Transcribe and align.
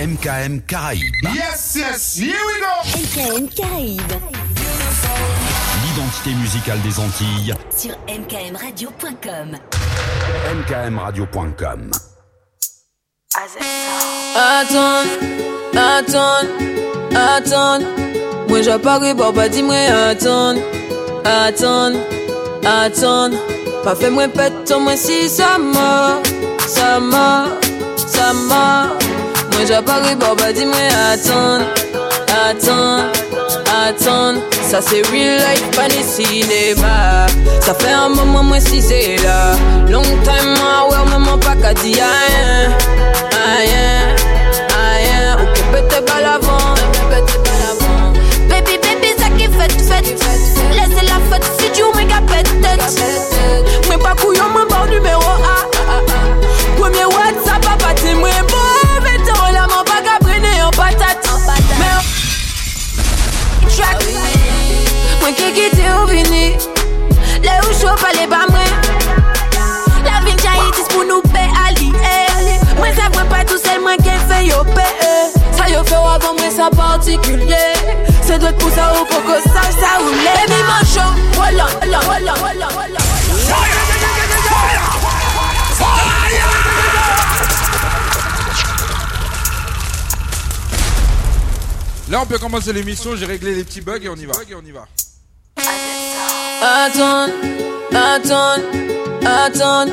MKM 0.00 0.62
Caraïbes. 0.62 1.28
Yes, 1.34 1.76
yes, 1.76 2.16
here 2.16 2.32
we 2.32 2.58
go. 2.58 2.72
MKM 2.96 3.48
Caraïbes. 3.48 4.14
L'identité 5.84 6.30
musicale 6.40 6.80
des 6.80 6.98
Antilles. 6.98 7.54
Sur 7.76 7.90
mkmradio.com. 8.08 9.58
mkmradio.com. 10.56 11.90
Attends, 14.36 15.04
attends, 15.76 16.48
attends. 17.14 17.80
Moi 18.48 18.62
j'apparais 18.62 19.14
pour 19.14 19.34
pas 19.34 19.50
dire 19.50 19.64
moi 19.64 19.74
attends, 19.76 20.56
attends, 21.26 21.92
attends. 22.64 23.30
Pas 23.84 23.94
fait 23.94 24.08
moi 24.08 24.28
pète 24.28 24.72
moi 24.80 24.96
si 24.96 25.28
ça 25.28 25.58
m'a, 25.58 26.22
ça 26.66 26.98
m'a, 27.00 27.48
ça 28.06 28.32
m'a. 28.32 29.09
Mwen 29.60 29.68
japare 29.68 30.16
baba 30.16 30.52
di 30.52 30.64
mwen 30.64 30.92
atan 31.12 31.60
Atan, 32.48 33.12
atan 33.68 34.40
Sa 34.70 34.80
se 34.80 35.02
real 35.12 35.36
life 35.36 35.76
pa 35.76 35.84
ni 35.88 36.00
sinema 36.00 37.28
Sa 37.60 37.74
fe 37.74 37.92
an 37.92 38.16
mwen 38.16 38.48
mwen 38.48 38.60
si 38.60 38.80
se 38.80 39.18
la 39.20 39.52
Long 39.92 40.08
time 40.24 40.56
mwen 40.56 40.88
wè 40.88 41.04
mwen 41.10 41.20
mwen 41.26 41.40
pa 41.44 41.52
ka 41.60 41.74
di 41.82 41.92
ayen 42.00 42.72
Ayen 43.36 44.09
payer. 74.64 75.32
Ça 75.52 75.68
yo 75.68 75.84
fait 75.84 75.94
avant 75.94 76.34
moi 76.34 76.50
ça 76.54 76.70
particulier. 76.70 77.74
C'est 78.22 78.38
d'autres 78.38 78.58
pour 78.58 78.70
ça 78.70 78.92
ou 79.00 79.04
pour 79.04 79.22
que 79.24 79.42
ça 79.42 79.62
ça. 79.80 79.98
Baby 80.00 80.62
mancho, 80.62 81.06
voilà, 81.34 81.66
voilà, 81.80 82.00
voilà, 82.00 82.34
voilà, 82.38 82.68
voilà. 82.72 82.98
Là, 92.10 92.20
on 92.20 92.26
peut 92.26 92.38
commencer 92.38 92.72
l'émission. 92.72 93.14
J'ai 93.14 93.24
réglé 93.24 93.54
les 93.54 93.62
petits 93.62 93.80
bugs 93.80 94.00
et 94.02 94.08
on 94.08 94.16
y 94.16 94.26
va. 94.26 94.32
Et 94.50 94.54
on 94.56 94.62
y 94.62 94.72
va. 94.72 94.88
Attends, 96.60 97.28
attends, 97.94 98.60
attends. 99.24 99.86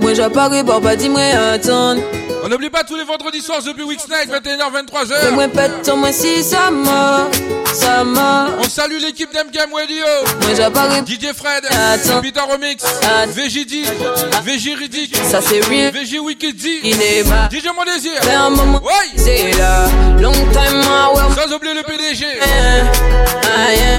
Moi 0.00 0.14
j'apparais 0.14 0.64
pour 0.64 0.80
pas 0.80 0.96
dire 0.96 1.10
moi 1.10 1.20
attends. 1.52 1.96
On 2.42 2.48
n'oublie 2.48 2.70
pas 2.70 2.82
tous 2.84 2.96
les 2.96 3.04
vendredis 3.04 3.42
soirs 3.42 3.62
depuis 3.62 3.82
Weeks 3.82 4.08
Night, 4.08 4.30
21h, 4.30 4.72
23h. 4.72 5.20
Fais-moi 5.20 5.48
pète 5.48 5.90
moi 5.94 6.10
si 6.10 6.42
ça 6.42 6.70
m'a, 6.70 7.28
ça 7.70 8.02
m'a. 8.02 8.48
On 8.58 8.64
salue 8.64 8.96
l'équipe 8.98 9.30
d'MKM 9.30 9.74
Radio. 9.74 10.04
Moi 10.40 10.54
j'apparais. 10.56 11.00
DJ 11.06 11.34
Fred. 11.36 11.64
Peter 12.22 12.40
Remix, 12.50 12.82
VJD, 13.28 13.84
VJ 14.44 14.78
Riddick, 14.78 15.16
Ça 15.16 15.40
c'est 15.42 15.60
real. 15.66 15.92
VJ 15.92 16.18
Wicked 16.20 16.56
D. 16.56 16.80
DJ 17.50 17.66
Mon 17.76 17.84
Désir. 17.84 18.12
C'est 19.16 19.52
là. 19.58 19.84
Long 20.18 20.32
time 20.32 20.82
moi. 20.88 21.28
Sans 21.36 21.54
oublier 21.54 21.74
le 21.74 21.82
PDG. 21.82 22.24
Rien, 23.42 23.98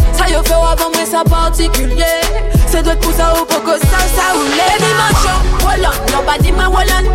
yo 0.31 0.41
fè 0.43 0.55
wavan 0.55 0.91
mwen 0.93 1.07
sa 1.07 1.23
partikulye 1.23 2.07
Se 2.71 2.79
pou 3.01 3.11
sa 3.17 3.33
ou 3.35 3.45
sa 3.79 3.99
sa 4.15 4.25
ou 4.35 4.43
le 4.55 4.67
wolan, 5.65 5.95
nan 6.11 6.23
pa 6.25 6.37
di 6.37 6.51
mwen 6.51 6.71
wolan 6.71 7.05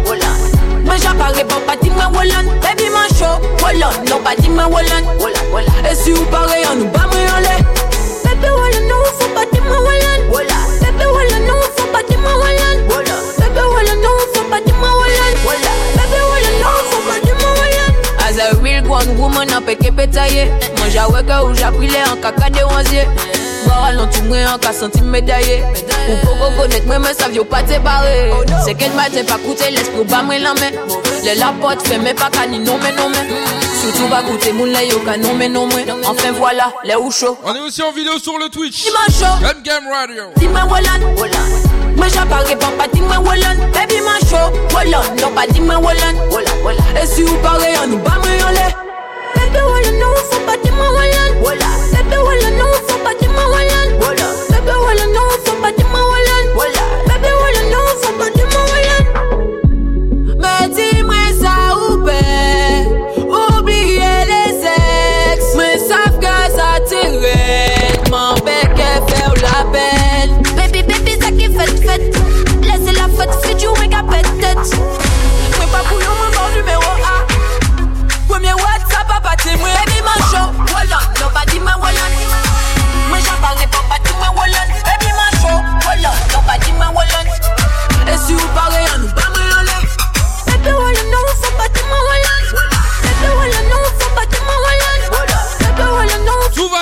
Mwen 0.85 1.01
jan 1.01 1.17
pare 1.19 1.45
pa 1.67 1.77
di 1.81 1.91
mwen 1.91 2.13
Baby 2.61 2.89
man 2.93 3.09
show, 3.17 3.41
wolan, 3.63 3.93
nan 4.05 4.23
pa 4.23 4.35
di 4.37 4.49
mwen 4.49 4.69
wolan 4.71 5.05
si 5.97 6.13
ou 6.13 6.25
pare 6.31 6.61
yon 6.63 6.79
nou 6.79 6.93
ba 6.93 7.07
mwen 7.09 7.25
yon 7.25 7.41
le 7.49 7.57
Baby 8.25 8.49
wolan, 8.53 8.89
nou 8.91 9.33
pa 9.35 9.45
di 9.53 9.61
mwen 9.61 9.81
wolan 9.89 10.21
Baby 10.83 11.07
wolan, 11.07 11.47
nou 11.49 11.73
fò 11.77 11.93
pa 11.93 12.03
di 12.09 12.17
mwen 12.21 12.37
wolan 12.37 13.16
woman 19.19 19.49
apeke 19.53 19.91
petaye 19.97 20.51
Manja 20.79 21.09
weke 21.09 21.37
ou 21.45 21.55
japrile 21.55 22.03
an 22.05 22.21
kaka 22.23 22.51
dewansye 22.51 23.07
Mwa 23.67 23.77
ralantou 23.83 24.23
mwen 24.29 24.47
an 24.47 24.59
ka 24.59 24.73
santi 24.73 25.03
medaye 25.03 25.63
Ou 26.09 26.17
poko 26.25 26.51
konek 26.57 26.87
mwen 26.87 27.03
mwen 27.03 27.15
savyo 27.15 27.45
pa 27.45 27.63
te 27.63 27.79
bare 27.79 28.33
Seken 28.65 28.95
maten 28.97 29.27
pa 29.27 29.39
koute 29.43 29.71
l'espro 29.71 30.05
ba 30.05 30.23
mwen 30.23 30.43
la 30.43 30.55
men 30.55 30.75
Le 31.25 31.39
la 31.39 31.53
pot 31.61 31.81
feme 31.89 32.15
pa 32.15 32.31
ka 32.31 32.47
ni 32.47 32.59
nomen 32.59 32.95
nomen 32.97 33.27
Surtout 33.81 34.09
va 34.09 34.23
goûter 34.23 34.53
mon 34.53 34.67
yo 34.67 34.99
canon 35.05 35.35
mais 35.35 35.49
non 35.49 35.67
moins 35.67 35.83
Enfin 36.07 36.33
voilà 36.33 36.73
les 36.85 36.97
ou 36.97 37.11
chaud 37.11 37.37
On 37.45 37.55
est 37.55 37.61
aussi 37.61 37.83
en 37.83 37.93
vidéo 37.93 38.19
sur 38.19 38.39
le 38.39 38.49
Twitch. 38.49 38.85
Dimanche 38.85 39.41
Game 39.41 39.63
Game 39.63 39.85
Radio. 39.93 40.25
Dis-moi 40.37 40.63
Wallan. 40.71 41.15
Wallan 41.17 41.47
Moi 41.97 42.07
j'apparais 42.13 42.57
pas 42.57 42.71
pas 42.79 42.89
dis-moi 42.93 43.19
Wallan. 43.19 43.57
Baby 43.73 44.01
man 44.01 44.21
show. 44.29 44.75
Wallan 44.75 45.03
Non 45.21 45.31
pas 45.35 45.47
dis-moi 45.49 45.77
Wallan. 45.77 46.15
Wallan 46.31 46.85
Et 47.01 47.07
si 47.07 47.23
vous 47.23 47.37
parlez 47.39 47.75
on 47.85 47.89
nous 47.89 47.99
bat 47.99 48.19
mais 48.25 48.43
on 48.43 48.96
Baby, 49.57 49.69
what 49.69 49.87
you 49.87 49.99
know 49.99 50.15
for 50.29 50.41
body 50.45 50.71
my 50.71 50.87
wallan? 50.93 51.33
Baby, 51.93 52.17
what 52.17 52.43
you 52.43 52.51
know 52.59 52.73
for 52.87 52.99
my? 53.05 53.15
Baby, 54.51 54.73
you 55.01 55.13
know 55.15 55.29
my? 55.93 56.16
wallet, 80.87 81.03
nobody 81.21 81.61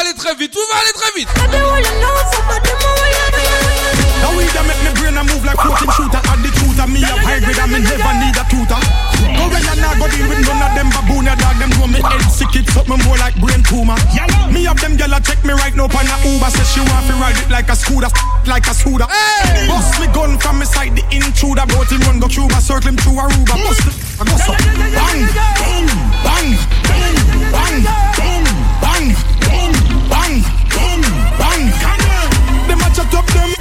aller 0.01 0.15
très 0.15 0.35
vite, 0.35 0.53
tout 0.53 0.61
va 0.71 0.79
aller 0.81 0.93
très 0.93 1.11
vite. 1.19 1.29
Never 7.75 8.15
need 8.15 8.37
a 8.37 8.45
tutor. 8.49 8.79
Go 9.37 9.49
go 9.99 10.07
deal 10.09 10.29
with 10.29 10.47
none 10.47 10.63
of 10.63 10.75
them. 10.75 10.85
head 12.11 12.29
sick, 12.31 12.53
it's 12.55 12.73
something 12.73 13.01
more 13.05 13.17
like 13.17 13.37
brain 13.41 13.63
tumor. 13.63 13.97
Yellow. 14.13 14.51
Me 14.51 14.65
have 14.65 14.81
them 14.81 14.97
gyal 14.97 15.15
check 15.25 15.41
me 15.45 15.53
right 15.55 15.75
now 15.75 15.89
on 15.89 16.07
a 16.07 16.17
Uber. 16.25 16.51
Says 16.51 16.69
she 16.73 16.81
want 16.81 17.07
to 17.07 17.15
ride 17.17 17.37
it 17.37 17.49
like 17.51 17.69
a 17.69 17.77
scooter, 17.77 18.11
like 18.47 18.67
a 18.67 18.75
scooter. 18.75 19.07
Hey. 19.09 19.69
Bust 19.69 20.01
me 20.01 20.07
gun 20.13 20.39
from 20.39 20.59
me 20.59 20.67
side, 20.67 20.97
the 20.97 21.05
intruder. 21.15 21.67
bout 21.67 21.91
him 21.91 22.01
run 22.05 22.21
go 22.21 22.29
Cuba, 22.29 22.61
circle 22.61 22.91
him 22.91 22.97
through 22.97 23.21
Aruba. 23.23 23.55
Bust 23.65 23.87
it, 23.89 23.95
I 24.21 24.25
go 24.29 24.37
so. 24.37 24.53
Bang, 24.53 25.25
bang, 26.27 26.51
bang, 26.85 27.09
bang, 27.55 27.77
bang, 28.83 29.07
boom, 29.45 29.73
bang, 30.11 30.43
boom, 30.73 31.03
bang, 31.41 31.65
bang. 31.81 32.69
Them 32.69 32.81
a 32.81 32.89
chat 32.95 33.15
up 33.15 33.27
them 33.33 33.54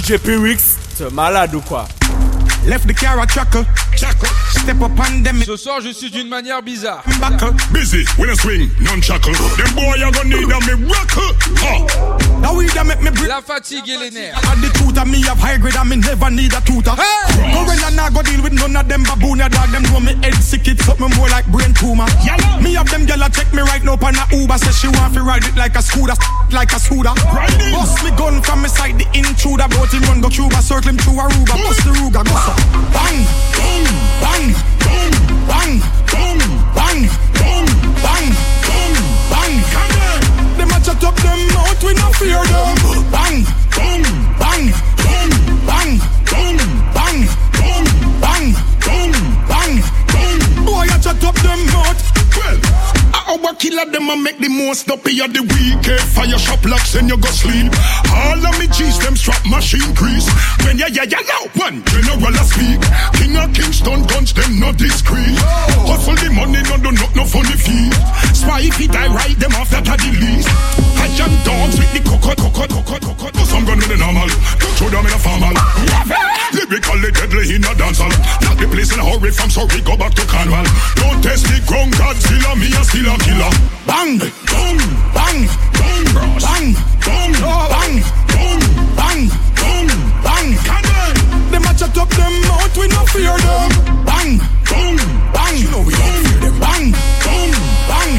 DJ 0.00 0.16
P-Wix, 0.16 0.78
t'es 0.96 1.10
malade 1.10 1.54
ou 1.54 1.60
quoi? 1.60 1.86
Left 2.66 2.86
the 2.86 2.94
car 2.94 3.18
a 3.20 3.26
chuckle. 3.26 3.66
Step 4.48 4.80
up 4.80 4.92
on 4.98 5.22
them. 5.22 5.42
Ce 5.44 5.56
soir, 5.56 5.80
je 5.82 5.92
suis 5.92 6.10
d'une 6.10 6.28
manière 6.28 6.62
bizarre. 6.62 7.02
Buckle. 7.20 7.54
Busy, 7.70 8.06
when 8.16 8.30
I 8.30 8.34
swing, 8.34 8.70
non 8.80 9.02
chuckle. 9.02 9.32
Them 9.32 9.74
boy 9.74 9.96
you 9.98 10.10
gonna 10.10 10.24
need 10.24 10.50
a 10.50 10.76
miracle. 10.78 11.34
Ha. 11.58 12.29
Now 12.40 12.56
we 12.56 12.66
da 12.68 12.84
make 12.84 13.02
me 13.02 13.10
breathe. 13.10 13.28
La 13.28 13.40
fatigue 13.40 13.88
et 13.88 13.98
les 13.98 14.10
nerfs. 14.10 14.40
And 14.50 14.62
the 14.62 14.70
truth 14.74 14.98
of 14.98 15.06
me 15.06 15.22
have 15.22 15.38
high 15.38 15.58
grade 15.58 15.76
and 15.76 15.88
me 15.88 15.96
never 15.96 16.30
need 16.30 16.52
a 16.52 16.60
tutor. 16.60 16.96
Hey! 16.96 17.52
Go 17.52 17.64
when 17.68 17.78
I 17.84 17.90
nah 17.94 18.10
go 18.10 18.22
deal 18.22 18.42
with 18.42 18.52
none 18.52 18.76
of 18.76 18.88
them 18.88 19.02
baboon 19.04 19.38
ya 19.38 19.48
dog. 19.48 19.70
Them 19.70 19.82
know 19.92 20.00
me 20.00 20.14
head 20.24 20.34
sick, 20.42 20.66
it 20.68 20.80
something 20.80 21.12
more 21.16 21.28
like 21.28 21.46
brain 21.52 21.74
tumor. 21.74 22.08
Me 22.60 22.74
have 22.74 22.88
them 22.88 23.06
gyal 23.06 23.28
check 23.34 23.52
me 23.52 23.62
right 23.62 23.84
now 23.84 23.94
on 24.00 24.16
a 24.16 24.24
Uber. 24.32 24.58
Say 24.58 24.72
she 24.72 24.88
want 24.88 25.14
to 25.14 25.22
ride 25.22 25.44
it 25.44 25.56
like 25.56 25.76
a 25.76 25.82
scooter, 25.82 26.16
like 26.52 26.72
a 26.72 26.80
scooter. 26.80 27.12
Bust 27.72 28.02
me 28.04 28.10
gun 28.16 28.42
from 28.42 28.62
me 28.62 28.68
side, 28.68 28.98
the 28.98 29.06
intruder. 29.12 29.68
Bout 29.68 29.92
him 29.92 30.02
run 30.08 30.20
go 30.20 30.28
Cuba, 30.28 30.62
circle 30.62 30.90
him 30.90 30.98
through 30.98 31.20
Aruba. 31.20 31.54
Bust 31.60 31.84
the 31.84 31.92
Ruger, 31.92 32.24
go 32.24 32.34
so. 32.40 32.54
Bang, 32.96 33.20
boom, 33.52 33.84
bang, 34.24 34.46
boom, 34.80 35.12
bang, 35.44 35.74
boom, 36.08 36.40
bang, 36.72 37.00
boom, 37.36 37.66
bang, 38.00 38.26
boom, 38.64 38.94
bang. 39.28 39.56
Them 39.92 39.99
chat 40.94 41.04
up 41.04 41.16
them 41.16 41.46
mouth, 41.54 41.84
we 41.84 41.94
no 41.94 42.10
fear 42.18 42.42
them. 42.50 42.76
Bang, 43.10 43.44
boom, 43.76 44.02
bang, 44.38 44.66
boom, 44.98 45.30
bang, 45.66 45.98
boom, 46.26 46.56
bang, 46.94 47.18
boom, 47.54 47.84
bang, 48.20 48.54
boom, 48.82 49.12
bang, 49.46 49.74
boom. 50.10 50.64
Boy, 50.64 50.86
a 50.90 50.98
chat 50.98 51.22
up 51.24 51.34
them 51.36 51.66
mouth. 51.66 52.00
Well, 52.36 52.89
our 53.30 53.54
killer 53.54 53.86
them 53.86 54.10
a 54.10 54.16
make 54.16 54.38
the 54.38 54.48
most 54.50 54.90
up 54.90 55.06
of 55.06 55.30
the 55.30 55.42
week. 55.54 55.86
Eh, 55.86 56.02
Fire 56.10 56.38
shop 56.38 56.64
locks 56.66 56.94
and 56.98 57.08
you 57.08 57.16
go 57.16 57.30
sleep. 57.30 57.70
All 58.10 58.42
of 58.42 58.54
me 58.58 58.66
G's 58.74 58.98
them 58.98 59.14
strap 59.14 59.38
machine 59.46 59.86
grease. 59.94 60.26
When 60.66 60.78
ya 60.78 60.90
ya 60.90 61.06
ya 61.06 61.22
now 61.22 61.46
one 61.54 61.78
general 61.86 62.34
a 62.34 62.42
speak. 62.42 62.82
King 63.14 63.38
of 63.38 63.54
Kingston 63.54 64.02
guns 64.10 64.34
them 64.34 64.58
not 64.58 64.76
discreet. 64.76 65.38
Hustle 65.86 66.18
the 66.18 66.28
money 66.34 66.62
no 66.66 66.76
do 66.82 66.90
not 66.90 67.14
no 67.14 67.24
funny 67.24 67.54
fee. 67.54 67.94
Spy 68.34 68.66
if 68.66 68.76
he 68.76 68.90
die 68.90 69.10
right 69.14 69.38
them 69.38 69.54
off 69.54 69.70
that 69.70 69.86
a 69.86 69.94
the 69.94 70.10
least. 70.10 70.50
I 70.98 71.06
jam 71.14 71.30
dogs 71.46 71.78
with 71.78 71.92
the 71.94 72.02
cocoa 72.02 72.34
cocoa 72.34 72.66
cocoa 72.66 72.98
cocoa. 72.98 73.30
Do 73.30 73.44
some 73.46 73.62
gun 73.62 73.78
with 73.78 73.94
the 73.94 73.98
normal. 73.98 74.26
Don't 74.58 74.74
show 74.74 74.90
them 74.90 75.06
in 75.06 75.14
a 75.14 75.20
formal. 75.22 75.54
Lyrically 76.50 77.10
deadly 77.14 77.54
in 77.54 77.62
a 77.62 77.72
dancehall. 77.78 78.10
Not 78.42 78.58
the 78.58 78.66
place 78.66 78.90
in 78.90 78.98
a 78.98 79.06
hurry 79.06 79.30
from 79.30 79.50
sorry 79.54 79.80
go 79.86 79.94
back 79.94 80.18
to 80.18 80.26
Cornwall. 80.26 80.66
Don't 80.98 81.22
test 81.22 81.46
the 81.46 81.62
ground 81.70 81.94
Godzilla 81.94 82.58
me 82.58 82.66
a 82.74 82.82
still 82.82 83.06
a 83.06 83.19
killer. 83.24 83.52
Bang, 83.86 84.18
boom, 84.18 84.78
bang, 85.16 85.38
boom, 85.76 86.04
bang, 86.44 86.66
boom, 87.04 87.32
bang, 87.72 87.96
boom, 88.30 88.60
bang, 88.96 89.22
boom, 89.58 89.88
bang. 90.24 90.48
Them 91.50 91.64
a 91.64 91.72
chat 91.74 91.96
up 91.98 92.08
them 92.10 92.34
mouth, 92.48 92.76
we 92.76 92.86
no 92.88 93.04
fear 93.12 93.36
them. 93.46 93.70
Bang, 94.04 94.38
boom, 94.68 94.96
bang, 95.34 95.56
you 95.58 95.70
know 95.70 95.82
we 95.82 95.92
don't 95.92 96.16
fear 96.24 96.40
them. 96.40 96.54
Bang, 96.60 96.84
boom, 97.24 97.50
bang, 97.90 98.12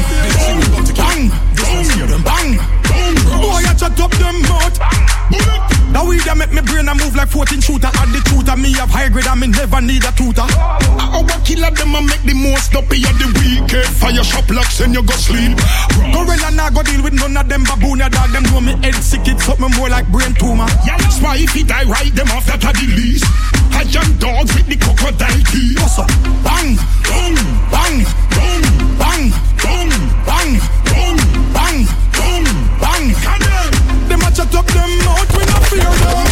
bang, 1.00 1.22
boom, 1.58 1.86
bang, 2.28 2.50
boom. 2.88 3.14
Boy, 3.40 3.62
a 3.70 3.74
chat 3.74 4.00
up 4.00 4.10
them 4.12 4.36
mouth. 4.42 5.71
Now 5.92 6.08
we 6.08 6.16
da 6.24 6.34
make 6.34 6.52
me 6.52 6.62
brain 6.62 6.88
a 6.88 6.94
move 6.94 7.14
like 7.14 7.28
14 7.28 7.60
shooter. 7.60 7.92
Add 7.92 8.08
the 8.16 8.20
and 8.52 8.62
me 8.62 8.72
have 8.80 8.90
high 8.90 9.08
grade 9.08 9.26
and 9.28 9.40
me 9.40 9.46
never 9.48 9.80
need 9.80 10.04
a 10.04 10.12
tutor. 10.12 10.48
Our 11.12 11.28
killer 11.44 11.70
them 11.70 11.94
a 11.94 12.00
make 12.00 12.24
the 12.24 12.32
most 12.32 12.74
up 12.74 12.88
of 12.88 13.14
the 13.20 13.28
week. 13.40 13.68
Eh, 13.72 13.84
Fire 14.00 14.24
shop 14.24 14.48
locks 14.48 14.80
and 14.80 14.94
you 14.94 15.02
go 15.04 15.14
sleep. 15.14 15.56
Gorilla 16.12 16.50
nah 16.56 16.70
go 16.70 16.82
deal 16.82 17.02
with 17.04 17.12
none 17.12 17.36
of 17.36 17.48
them 17.48 17.64
baboon 17.64 18.00
ya 18.00 18.08
dog. 18.08 18.32
Them 18.32 18.44
know 18.48 18.60
me 18.60 18.72
head 18.80 18.96
sick, 19.04 19.28
it 19.28 19.38
something 19.40 19.68
more 19.76 19.88
like 19.88 20.08
brain 20.08 20.32
tumor. 20.34 20.68
Spy 21.12 21.44
if 21.44 21.52
he 21.52 21.62
die 21.62 21.84
right 21.84 22.12
them 22.16 22.32
off 22.32 22.46
that 22.48 22.64
a 22.64 22.72
the 22.72 22.88
least. 22.96 23.28
I 23.76 23.84
jam 23.84 24.16
dogs 24.16 24.52
with 24.56 24.68
the 24.72 24.76
crocodile 24.80 25.44
teeth. 25.52 25.76
Bang, 26.40 26.80
bang, 27.12 28.04
boom, 28.32 28.56
bang, 28.96 29.28
boom, 29.60 29.92
bang, 30.24 30.52
boom, 30.88 31.16
bang, 31.52 31.84
boom, 32.16 32.46
bang. 32.80 33.04
Them 34.08 34.20
a 34.24 34.30
chat 34.32 34.54
up 34.54 34.66
them 34.66 34.92
mouth, 35.04 35.32
we 35.36 35.44
no 35.44 35.51
fear 35.72 35.90
them. 35.90 36.31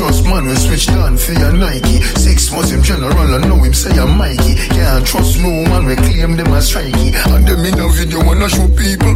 Trust 0.00 0.24
man, 0.24 0.46
we 0.48 0.54
switch 0.56 0.86
down 0.86 1.14
for 1.18 1.32
your 1.32 1.52
Nike. 1.52 2.00
Six 2.16 2.50
months 2.52 2.70
him 2.70 2.82
general, 2.82 3.34
I 3.34 3.38
know 3.46 3.60
him 3.62 3.74
say 3.74 3.92
I'm 4.00 4.16
Mikey. 4.16 4.54
Can't 4.72 5.06
trust 5.06 5.36
no 5.40 5.50
man, 5.68 5.84
we 5.84 5.94
claim 5.94 6.36
them 6.36 6.54
as 6.56 6.72
strikey. 6.72 7.12
And 7.28 7.46
them 7.46 7.60
in 7.68 7.78
a 7.78 7.86
video 7.92 8.24
wanna 8.24 8.48
show 8.48 8.66
people. 8.68 9.12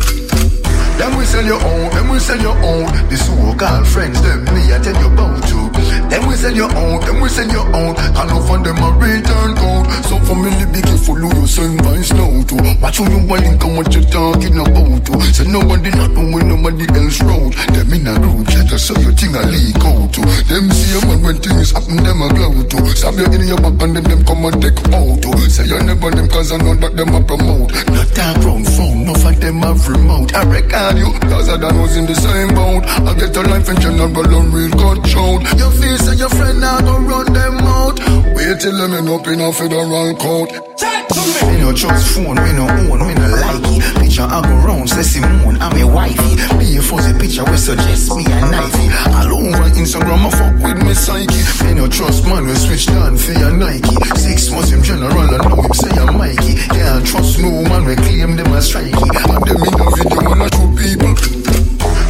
Them 1.01 1.17
we 1.17 1.25
sell 1.25 1.45
your 1.45 1.63
own, 1.65 1.89
them 1.97 2.09
we 2.11 2.19
sell 2.19 2.39
your 2.39 2.57
own. 2.61 2.85
The 3.09 3.17
so-called 3.17 3.87
friends, 3.89 4.21
them 4.21 4.45
me 4.53 4.75
I 4.75 4.79
tell 4.79 5.01
you 5.01 5.09
about. 5.09 5.54
Them 6.15 6.29
we 6.31 6.37
sell 6.37 6.55
your 6.55 6.71
own, 6.79 7.01
them 7.03 7.19
we 7.19 7.29
sell 7.29 7.51
your 7.51 7.67
own. 7.75 7.99
And 7.99 8.31
off 8.31 8.47
on 8.47 8.63
them 8.63 8.79
a 8.79 8.89
return 9.03 9.59
code. 9.59 9.91
So 10.07 10.15
family 10.23 10.63
be 10.71 10.79
careful 10.79 11.19
who 11.19 11.27
you 11.27 11.47
send 11.51 11.83
by 11.83 11.99
snow 12.07 12.39
to. 12.55 12.55
Watch 12.79 13.03
who 13.03 13.11
you 13.11 13.27
want 13.27 13.43
and 13.43 13.75
what 13.75 13.91
you 13.91 14.07
talking 14.07 14.55
about 14.63 15.03
to. 15.11 15.15
Say 15.35 15.51
nobody 15.51 15.91
not 15.91 16.15
know 16.15 16.31
when 16.31 16.47
nobody 16.47 16.87
else 16.95 17.19
road. 17.19 17.51
Them 17.75 17.91
in 17.99 18.07
a 18.07 18.15
group 18.15 18.47
chat, 18.47 18.71
so 18.79 18.95
you 19.03 19.11
think 19.11 19.35
I 19.35 19.43
leak 19.51 19.83
out 19.83 20.15
to. 20.15 20.23
Them 20.47 20.71
see 20.71 20.95
a 20.95 21.03
man 21.03 21.19
when 21.19 21.37
things 21.43 21.75
happen, 21.75 21.99
them 21.99 22.23
a 22.23 22.31
glow 22.31 22.63
to. 22.63 22.79
Stab 22.95 23.19
you 23.19 23.27
in 23.35 23.51
your 23.51 23.59
back 23.59 23.75
and 23.83 23.99
then 23.99 24.07
them 24.07 24.23
come 24.23 24.47
and 24.47 24.63
take 24.63 24.79
out 24.95 25.19
to. 25.19 25.35
Say 25.51 25.67
you 25.67 25.83
never 25.83 26.15
them 26.15 26.31
cause 26.31 26.55
I 26.55 26.63
know 26.63 26.79
that 26.79 26.95
them 26.95 27.11
a 27.11 27.27
promote. 27.27 27.75
Not 27.91 28.07
that 28.15 28.39
round 28.47 28.71
phone, 28.71 29.03
enough 29.03 29.27
of 29.27 29.35
them 29.43 29.67
have 29.67 29.83
remote. 29.91 30.31
I 30.31 30.47
reckon 30.47 30.95
you, 30.95 31.11
cause 31.27 31.51
I 31.51 31.59
done 31.59 31.75
was 31.83 31.99
in 31.99 32.07
the 32.07 32.15
same 32.15 32.55
boat. 32.55 32.87
I 33.03 33.19
get 33.19 33.35
a 33.35 33.43
life 33.51 33.67
in 33.67 33.83
general 33.83 34.15
and 34.15 34.55
real 34.55 34.71
shout. 35.03 35.43
You 35.59 35.71
feel 35.83 36.04
say 36.05 36.17
your 36.17 36.29
friend 36.29 36.61
now 36.61 36.81
go 36.81 36.99
run 37.01 37.33
them 37.33 37.57
out. 37.65 37.99
Wait 38.37 38.61
till 38.61 38.77
them 38.77 38.93
end 38.93 39.09
up 39.09 39.27
in 39.27 39.41
a 39.41 39.53
federal 39.53 40.15
court. 40.17 40.53
Me 41.49 41.61
no 41.61 41.73
trust 41.73 42.15
phone, 42.15 42.37
me 42.45 42.53
no 42.53 42.69
own, 42.69 43.01
me 43.07 43.15
no 43.15 43.29
like 43.41 43.65
it. 43.73 43.83
Picture 44.01 44.29
I 44.29 44.43
go 44.43 44.55
round, 44.67 44.91
say 44.91 45.03
Simone, 45.03 45.57
I'm 45.61 45.77
a 45.81 45.85
wifey. 45.87 46.35
Be 46.59 46.77
a 46.77 46.83
fuzzy 46.83 47.13
picture 47.19 47.45
we 47.45 47.57
suggest 47.57 48.15
me 48.17 48.25
a 48.25 48.39
knifey. 48.53 48.87
All 49.17 49.33
over 49.33 49.69
Instagram, 49.81 50.27
I 50.27 50.31
fuck 50.31 50.55
with 50.63 50.85
me 50.85 50.95
psyche. 50.95 51.41
Me 51.65 51.75
no 51.75 51.89
trust 51.89 52.27
man, 52.27 52.47
we 52.47 52.55
switch 52.55 52.87
down 52.87 53.17
for 53.17 53.33
your 53.33 53.53
Nike. 53.53 53.97
Six 54.17 54.51
months 54.51 54.73
in 54.73 54.83
general, 54.83 55.13
I 55.17 55.39
know 55.49 55.63
him 55.63 55.73
say 55.73 55.91
I'm 55.97 56.19
Mikey. 56.19 56.55
Can't 56.69 57.07
trust 57.07 57.39
no 57.41 57.51
man, 57.65 57.85
we 57.85 57.97
claim 57.97 58.37
them 58.37 58.53
as 58.53 58.69
strikey. 58.71 58.93
And 58.93 59.43
them 59.47 59.63
in 59.63 59.75
a 59.81 59.87
video 59.97 60.29
wanna 60.29 60.49
show 60.53 60.69
people. 60.77 61.34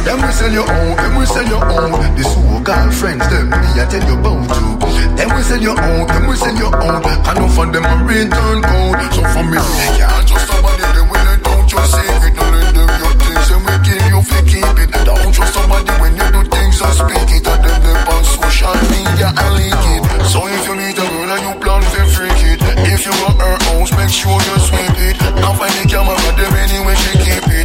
Them 0.05 0.21
we 0.21 0.31
sell 0.31 0.53
your 0.53 0.69
own, 0.69 0.95
them 0.95 1.15
we 1.17 1.25
sell 1.25 1.47
your 1.49 1.65
own. 1.65 1.89
The 2.13 2.23
so-called 2.23 2.93
friends, 2.93 3.25
them 3.25 3.49
me 3.49 3.57
I 3.81 3.89
tell 3.89 4.05
you 4.05 4.13
about 4.21 4.45
you. 4.53 4.77
Them 5.17 5.29
we 5.33 5.41
sell 5.41 5.57
your 5.57 5.73
own, 5.73 6.05
them 6.05 6.29
we 6.29 6.35
sell 6.37 6.53
your 6.53 6.69
own. 6.77 7.01
And 7.01 7.39
off 7.41 7.57
on 7.57 7.71
them 7.73 7.89
a 7.89 7.95
return 8.05 8.61
code. 8.61 9.01
So 9.17 9.21
for 9.33 9.43
me, 9.49 9.57
can't 9.57 10.27
trust 10.29 10.45
somebody, 10.45 10.85
they 10.93 11.05
will 11.09 11.25
don't 11.41 11.65
just 11.65 11.89
secret. 11.89 12.37
Don't 12.37 12.53
let 12.53 12.69
them 12.77 12.89
your 13.01 13.13
things, 13.17 13.49
and 13.49 13.65
we 13.65 13.73
kill 13.81 14.05
you 14.13 14.21
you 14.21 14.41
keep 14.45 14.77
it. 14.77 14.89
Don't 15.09 15.33
trust 15.33 15.53
somebody 15.57 15.93
when 15.97 16.13
you 16.13 16.27
do 16.29 16.41
things 16.53 16.77
and 16.85 16.93
speak 16.93 17.29
it. 17.41 17.45
And 17.49 17.61
them 17.65 17.77
them 17.81 17.99
on 18.05 18.21
social 18.29 18.77
media 18.93 19.33
and 19.33 19.51
leak 19.57 19.85
it. 19.89 20.01
So 20.29 20.45
if 20.45 20.69
you 20.69 20.75
meet 20.77 21.01
a 21.01 21.05
girl 21.05 21.33
and 21.33 21.41
you 21.49 21.53
plan 21.65 21.81
to 21.81 22.01
freak 22.13 22.41
it, 22.45 22.61
if 22.93 23.09
you 23.09 23.13
want 23.25 23.41
her 23.41 23.57
house, 23.73 23.91
make 23.97 24.13
sure 24.13 24.37
you 24.37 24.57
sweep 24.69 24.97
it. 25.01 25.17
Now 25.41 25.57
find 25.57 25.73
the 25.81 25.89
camera, 25.89 26.13
them 26.37 26.53
anyway 26.61 26.93
she 26.93 27.13
keep 27.25 27.47
it. 27.57 27.64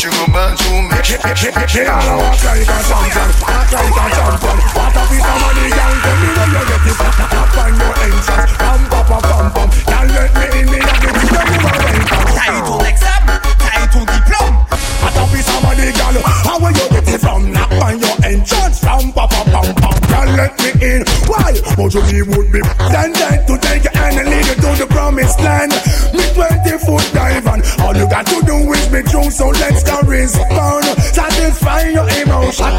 She 0.00 0.08
go 0.08 0.24
back 0.32 0.56
to 0.56 0.64
me, 0.80 0.96
She 1.04 1.84
all 1.84 2.00
a 2.00 2.16
walk 2.16 2.40
like 2.40 2.64
a 2.64 2.76
champion, 2.88 3.28
act 3.44 3.68
like 3.68 4.16
a. 4.16 4.32
What 4.72 4.96
a 4.96 5.02
piece 5.12 5.28
of 5.28 5.36
money, 5.44 5.68
girl. 5.76 5.92
Tell 6.00 6.16
me 6.16 6.28
where 6.40 6.48
you 6.56 6.64
get 6.72 6.88
it. 6.88 7.00
Up 7.04 7.52
on 7.60 7.72
your 7.76 7.92
entrance, 8.00 8.54
ram 8.56 8.80
pa 8.88 9.00
pa 9.04 9.20
pam 9.20 9.52
pam. 9.52 9.68
Girl, 9.68 10.08
let 10.16 10.32
me 10.32 10.46
in, 10.56 10.66
me 10.72 10.78
a 10.80 10.92
give 11.04 11.20
you 11.20 11.28
the 11.28 11.52
ton 11.52 12.80
examen, 12.88 13.40
t'as 13.60 13.92
ton 13.92 14.04
diplôme. 14.08 14.56
What 15.04 15.20
a 15.20 15.24
piece 15.36 15.52
of 15.52 15.60
money, 15.68 15.92
girl. 15.92 16.16
How 16.48 16.56
where 16.56 16.72
you 16.72 16.88
get 16.88 17.04
it 17.04 17.20
from? 17.20 17.52
Up 17.52 17.84
on 17.84 18.00
your 18.00 18.16
entrance, 18.24 18.80
ram 18.82 19.12
pa 19.12 19.28
pa 19.28 19.44
pam 19.52 19.68
pam. 19.84 19.96
Girl, 20.08 20.28
let 20.32 20.56
me 20.64 20.70
in. 20.80 21.04
Why? 21.28 21.52
But 21.76 21.92
you 21.92 22.00
be 22.08 22.24
would 22.24 22.48
be 22.48 22.64
then 22.88 23.12
then 23.12 23.44
to 23.44 23.54
take 23.60 23.84
your 23.84 23.92
hand 23.92 24.16
and 24.16 24.30
lead 24.32 24.48
you 24.48 24.54
to 24.64 24.70
the 24.80 24.90
got 28.08 28.26
to 28.26 28.40
do 28.46 28.56
is 28.72 28.86
be 28.88 29.02
true, 29.02 29.30
so 29.30 29.48
let's 29.48 29.82
go 29.82 30.00
respond. 30.06 30.84
Satisfy 31.00 31.90
your 31.90 32.08
emotion. 32.22 32.70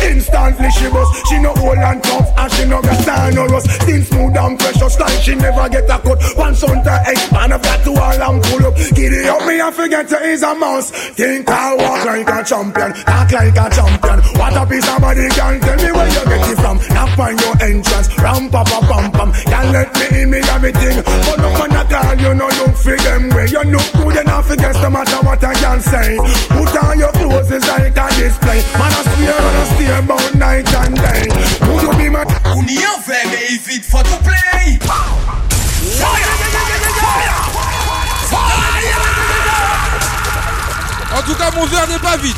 Instantly 0.00 0.70
she 0.70 0.88
was, 0.88 1.08
she 1.28 1.38
no 1.38 1.50
old 1.60 1.78
and 1.78 2.02
tough, 2.02 2.28
and 2.36 2.52
she 2.52 2.64
no 2.64 2.80
got 2.82 3.04
time 3.04 3.34
no 3.34 3.46
rust. 3.46 3.70
Still 3.82 4.02
smooth 4.02 4.36
and 4.36 4.58
precious, 4.58 4.98
like 4.98 5.22
she 5.22 5.34
never 5.34 5.68
get 5.68 5.84
a 5.84 5.98
cut. 5.98 6.18
One 6.36 6.54
son 6.54 6.82
to 6.84 7.04
eight, 7.08 7.32
man, 7.32 7.52
I've 7.52 7.62
got 7.62 7.84
to 7.84 7.90
all 7.90 8.22
and 8.22 8.42
pull 8.44 8.66
up. 8.66 8.76
Giddy 8.94 9.28
up 9.28 9.46
me, 9.46 9.60
I 9.60 9.70
forget 9.70 10.08
to 10.08 10.18
is 10.22 10.42
a 10.42 10.54
mouse. 10.54 10.90
Think 10.90 11.48
I 11.48 11.74
walk 11.74 12.04
like 12.04 12.28
a 12.28 12.44
champion, 12.44 12.92
talk 13.04 13.32
like 13.32 13.56
a 13.56 13.66
champion. 13.70 14.18
What 14.38 14.56
a 14.56 14.66
piece 14.66 14.88
of 14.88 15.00
body 15.00 15.28
can 15.30 15.60
tell 15.60 15.76
me 15.76 15.92
where 15.92 16.08
you 16.08 16.24
get 16.24 16.50
it 16.50 16.58
from. 16.60 16.76
Knock 16.94 17.18
on 17.18 17.38
your 17.38 17.54
entrance, 17.62 18.08
ram 18.18 18.50
pa 18.50 18.64
pa 18.64 18.80
pam 18.88 19.12
pam. 19.12 19.32
Can't 19.32 19.70
let 19.72 19.88
me 19.94 20.22
in 20.22 20.30
me 20.30 20.38
everything. 20.38 21.02
But 21.04 21.36
no 21.38 21.50
man 21.58 21.69
you 22.18 22.34
know 22.34 22.48
look 22.48 22.74
for 22.76 22.96
them 22.96 23.28
way. 23.30 23.46
You 23.46 23.62
look 23.64 23.86
good 23.92 24.16
enough 24.16 24.50
against 24.50 24.80
no 24.82 24.90
matter 24.90 25.20
what 25.22 25.42
I 25.44 25.54
can 25.54 25.80
say. 25.80 26.16
Put 26.48 26.74
on 26.82 26.98
your 26.98 27.12
clothes 27.12 27.50
is 27.50 27.66
like 27.68 27.96
a 27.96 28.08
display. 28.16 28.62
Man, 28.78 28.90
I 28.90 29.02
swear, 29.04 29.38
man, 29.38 29.56
I 29.56 29.64
stay 29.74 29.90
about 29.98 30.34
night 30.34 30.74
and 30.74 30.96
day. 30.96 31.28
Would 31.68 31.82
you 31.82 31.92
be 31.98 32.08
my? 32.10 32.24
On 32.56 32.66
y 32.66 32.78
en 32.86 33.00
fait, 33.00 33.26
mais 33.30 33.56
vite, 33.58 33.84
faut 33.84 34.02
tout 34.02 34.22
play? 34.24 34.78
En 41.12 41.22
tout 41.22 41.34
cas, 41.34 41.50
mon 41.54 41.66
verre 41.66 41.88
n'est 41.88 41.98
pas 41.98 42.16
vide. 42.16 42.36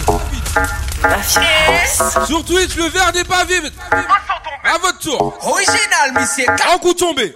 Sur 2.27 2.45
Twitch, 2.45 2.77
le 2.77 2.89
verre 2.89 3.13
n'est 3.15 3.25
pas 3.25 3.45
vide. 3.45 3.73
À 3.91 4.79
votre 4.79 4.99
tour. 4.99 5.39
Original, 5.43 6.13
monsieur. 6.15 6.47
En 6.73 6.79
coup 6.79 6.95
tombé. 6.95 7.35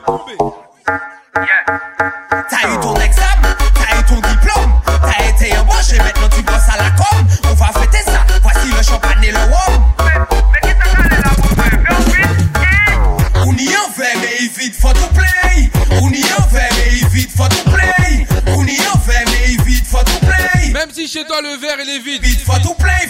T'as 1.36 2.66
eu 2.70 2.80
ton 2.80 2.96
examen, 2.96 3.54
t'as 3.74 4.00
eu 4.00 4.04
ton 4.04 4.14
diplôme, 4.14 4.80
t'as 4.86 5.26
été 5.28 5.54
embauché, 5.58 5.98
maintenant 5.98 6.30
tu 6.34 6.42
bosses 6.42 6.68
à 6.72 6.82
la 6.82 6.90
com. 6.92 7.26
On 7.50 7.54
va 7.54 7.66
fêter 7.78 8.02
ça, 8.04 8.24
voici 8.42 8.68
le 8.74 8.82
champagne 8.82 9.22
et 9.22 9.32
le 9.32 9.38
rhum. 9.38 9.84
On 13.44 13.52
y 13.52 13.68
en 13.68 13.90
fait, 13.92 14.16
mais 14.18 14.46
vite, 14.46 14.80
faut 14.80 14.94
tout 14.94 15.12
play. 15.12 15.70
On 16.00 16.10
y 16.10 16.24
en 16.24 16.48
fait, 16.48 16.70
mais 16.78 17.06
vite, 17.10 17.30
faut 17.36 17.48
tout 17.48 17.70
play. 17.70 18.26
On 18.46 18.64
y 18.64 18.80
en 18.94 18.98
fait, 18.98 19.24
mais 19.26 19.62
vite, 19.62 19.86
faut 19.86 19.98
tout 19.98 20.26
play. 20.26 20.70
Même 20.72 20.90
si 20.90 21.06
chez 21.06 21.26
toi 21.26 21.42
le 21.42 21.60
verre 21.60 21.76
il 21.82 21.96
est 21.96 21.98
vide. 21.98 22.22
Vite, 22.22 22.40
faut 22.40 22.58
tout 22.60 22.74
play. 22.74 23.08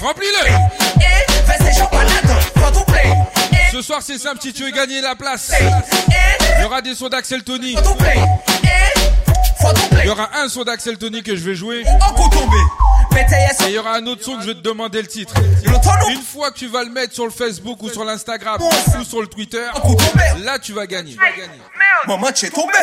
C'est 4.07 4.19
simple 4.19 4.39
si 4.41 4.53
tu 4.53 4.63
veux 4.63 4.71
gagner 4.71 5.01
la 5.01 5.17
place. 5.17 5.51
Il 6.59 6.63
y 6.63 6.65
aura 6.65 6.81
des 6.81 6.95
sons 6.95 7.09
d'Axel 7.09 7.43
Tony. 7.43 7.75
Il 9.93 10.07
y 10.07 10.09
aura 10.09 10.29
un 10.39 10.49
son 10.49 10.63
d'Axel 10.63 10.97
Tony 10.97 11.25
que 11.25 11.35
je 11.35 11.43
vais 11.43 11.57
jouer. 11.57 11.81
Et 11.81 13.69
il 13.69 13.73
y 13.73 13.79
aura 13.79 13.97
un 13.97 14.07
autre 14.07 14.23
son 14.23 14.37
que 14.37 14.43
je 14.43 14.47
vais 14.49 14.55
te 14.55 14.61
demander 14.61 15.03
le 15.03 15.09
titre. 15.09 15.35
Une 16.09 16.23
fois 16.23 16.53
que 16.53 16.59
tu 16.59 16.69
vas 16.69 16.85
le 16.85 16.91
mettre 16.91 17.15
sur 17.15 17.25
le 17.25 17.33
Facebook 17.33 17.83
ou 17.83 17.89
sur 17.89 18.05
l'Instagram 18.05 18.61
ou 18.63 19.05
sur 19.05 19.23
le 19.23 19.27
Twitter, 19.27 19.65
là 20.45 20.61
tu 20.61 20.73
vas 20.73 20.87
gagner. 20.87 21.17
Maman, 22.07 22.29
tu 22.33 22.47
es 22.47 22.51
tombé. 22.51 22.79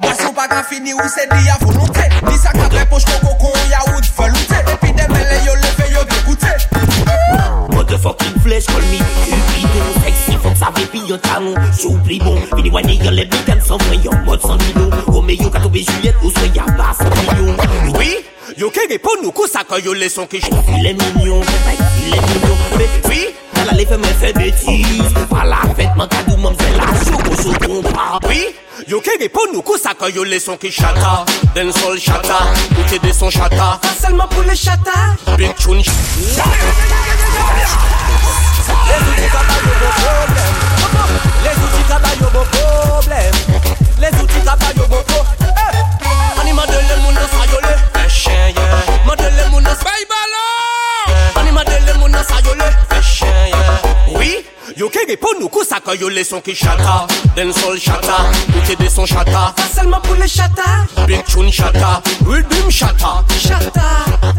Boisson 0.00 0.32
pas 0.32 0.48
qu'à 0.48 0.64
finir 0.64 0.96
ou 0.96 1.08
c'est 1.08 1.28
dit 1.36 1.48
à 1.50 1.64
volonté. 1.64 2.00
Ni 2.26 2.36
ça 2.36 2.50
qu'après 2.50 2.86
poche 2.86 3.04
coco 3.04 3.52
yaourt 3.70 4.04
velouté. 4.18 4.56
Et 4.72 4.76
puis 4.82 4.92
des 4.92 5.06
mêlés 5.06 5.44
yo 5.46 5.54
le 5.54 5.62
fait 5.62 5.92
yo 5.92 6.02
dégoûté. 6.02 6.48
Motherfucking 7.84 8.40
flesh 8.40 8.64
call 8.66 8.80
me 8.88 8.98
Cupido 9.28 9.84
Sexy. 10.00 10.38
Fuck 10.40 10.56
sa 10.56 10.70
vepi 10.70 11.04
yo 11.06 11.18
talon 11.18 11.54
Soupli 11.72 12.18
bon. 12.18 12.40
Vini 12.56 12.70
wane 12.70 12.96
yo 12.96 13.10
le 13.10 13.24
blikan 13.24 13.60
sans 13.60 13.76
vrai 13.76 13.98
Yo 14.02 14.10
mode 14.24 14.40
sans 14.40 14.56
million 14.56 14.88
Romeo 15.06 15.36
oh, 15.44 15.50
ka 15.50 15.60
tobe 15.60 15.76
Juliette 15.76 16.16
oh, 16.22 16.26
Ou 16.26 16.30
soit 16.30 16.48
ya 16.54 16.64
bas 16.78 16.96
sans 16.96 17.10
million. 17.12 17.54
Oui 17.98 18.24
Yo 18.56 18.70
ke 18.70 18.88
repon 18.88 19.20
nou 19.20 19.32
kou 19.36 19.46
sa 19.46 19.64
ka 19.68 19.76
yo 19.84 19.92
le 19.92 20.08
son 20.08 20.24
ki 20.24 20.40
j 20.40 20.48
Il 20.78 20.86
est 20.86 20.94
mignon 20.96 21.42
Il 22.06 22.14
est 22.14 22.24
mignon. 22.24 22.56
Mais 22.78 22.88
oui 23.10 23.34
la 23.64 23.72
le 23.78 23.86
fe 23.86 23.96
mwen 23.96 24.14
fe 24.20 24.32
betis 24.36 25.16
A 25.34 25.44
la 25.48 25.62
fet 25.76 25.96
man 25.96 26.08
kadou 26.08 26.36
mam 26.40 26.54
zè 26.60 26.70
la 26.76 26.86
choko 27.04 27.34
chokon 27.42 27.82
papi 27.90 28.42
Yo 28.90 29.00
kere 29.00 29.28
pou 29.32 29.48
nou 29.52 29.62
kousa 29.64 29.94
kan 29.96 30.10
yo 30.12 30.24
le 30.28 30.38
son 30.42 30.58
ki 30.60 30.68
chata. 30.74 31.24
Den 31.54 31.70
sol 31.72 31.96
chata, 32.02 32.40
koute 32.74 32.98
de 33.00 33.12
son 33.14 33.30
chata. 33.30 33.78
Fa 33.80 33.92
selman 34.00 34.28
pou 34.28 34.42
le 34.42 34.56
chata. 34.58 35.14
Big 35.38 35.54
tune 35.56 35.82
chata 35.82 37.24
Les 38.88 39.02
outi 39.08 39.28
kaba 39.32 39.54
yo 39.64 39.72
bon 39.80 39.92
problem 40.00 40.52
Les 41.44 41.58
outi 41.64 41.82
kaba 41.88 42.10
yo 42.20 42.28
bon 42.32 42.46
problem 42.52 43.32
eh! 43.48 44.00
Les 44.00 44.20
outi 44.20 44.40
kaba 44.44 44.68
yo 44.76 44.86
bon 44.88 45.02
problem 45.08 45.54
Ani 46.40 46.52
mandele 46.52 46.96
moun 47.02 47.14
nan 47.14 47.28
sa 47.32 47.46
yole 47.52 47.74
Eche 48.04 48.32
eh, 48.32 48.54
ye 48.56 48.64
Mandele 49.06 49.48
moun 49.50 49.62
nan 49.62 49.76
sa 49.76 49.84
Bay 49.84 50.04
balon 50.10 50.53
madele 51.54 51.92
mundo 51.98 52.18
sayole. 52.22 52.68
Fais 52.88 53.02
chien 53.02 53.48
yeah 53.48 53.93
Oui 54.12 54.44
Yo 54.76 54.88
ke 54.90 55.04
repon 55.06 55.36
nou 55.38 55.50
kou 55.52 55.62
sa 55.62 55.76
ka 55.84 55.92
yo 55.94 56.08
le 56.08 56.24
son 56.24 56.40
ki 56.42 56.54
chata. 56.56 57.04
Den 57.36 57.52
sol 57.52 57.76
chata 57.78 58.30
Ou 58.54 58.62
te 58.66 58.74
de 58.80 58.88
son 58.88 59.06
chata. 59.06 59.52
Seulement 59.74 60.00
pour 60.00 60.16
les 60.16 60.26
chatas. 60.26 60.86
Big 61.06 61.24
tune 61.26 61.52
chata 61.52 62.02
Rhythm 62.26 62.70
chata. 62.70 63.22
Chata. 63.38 63.86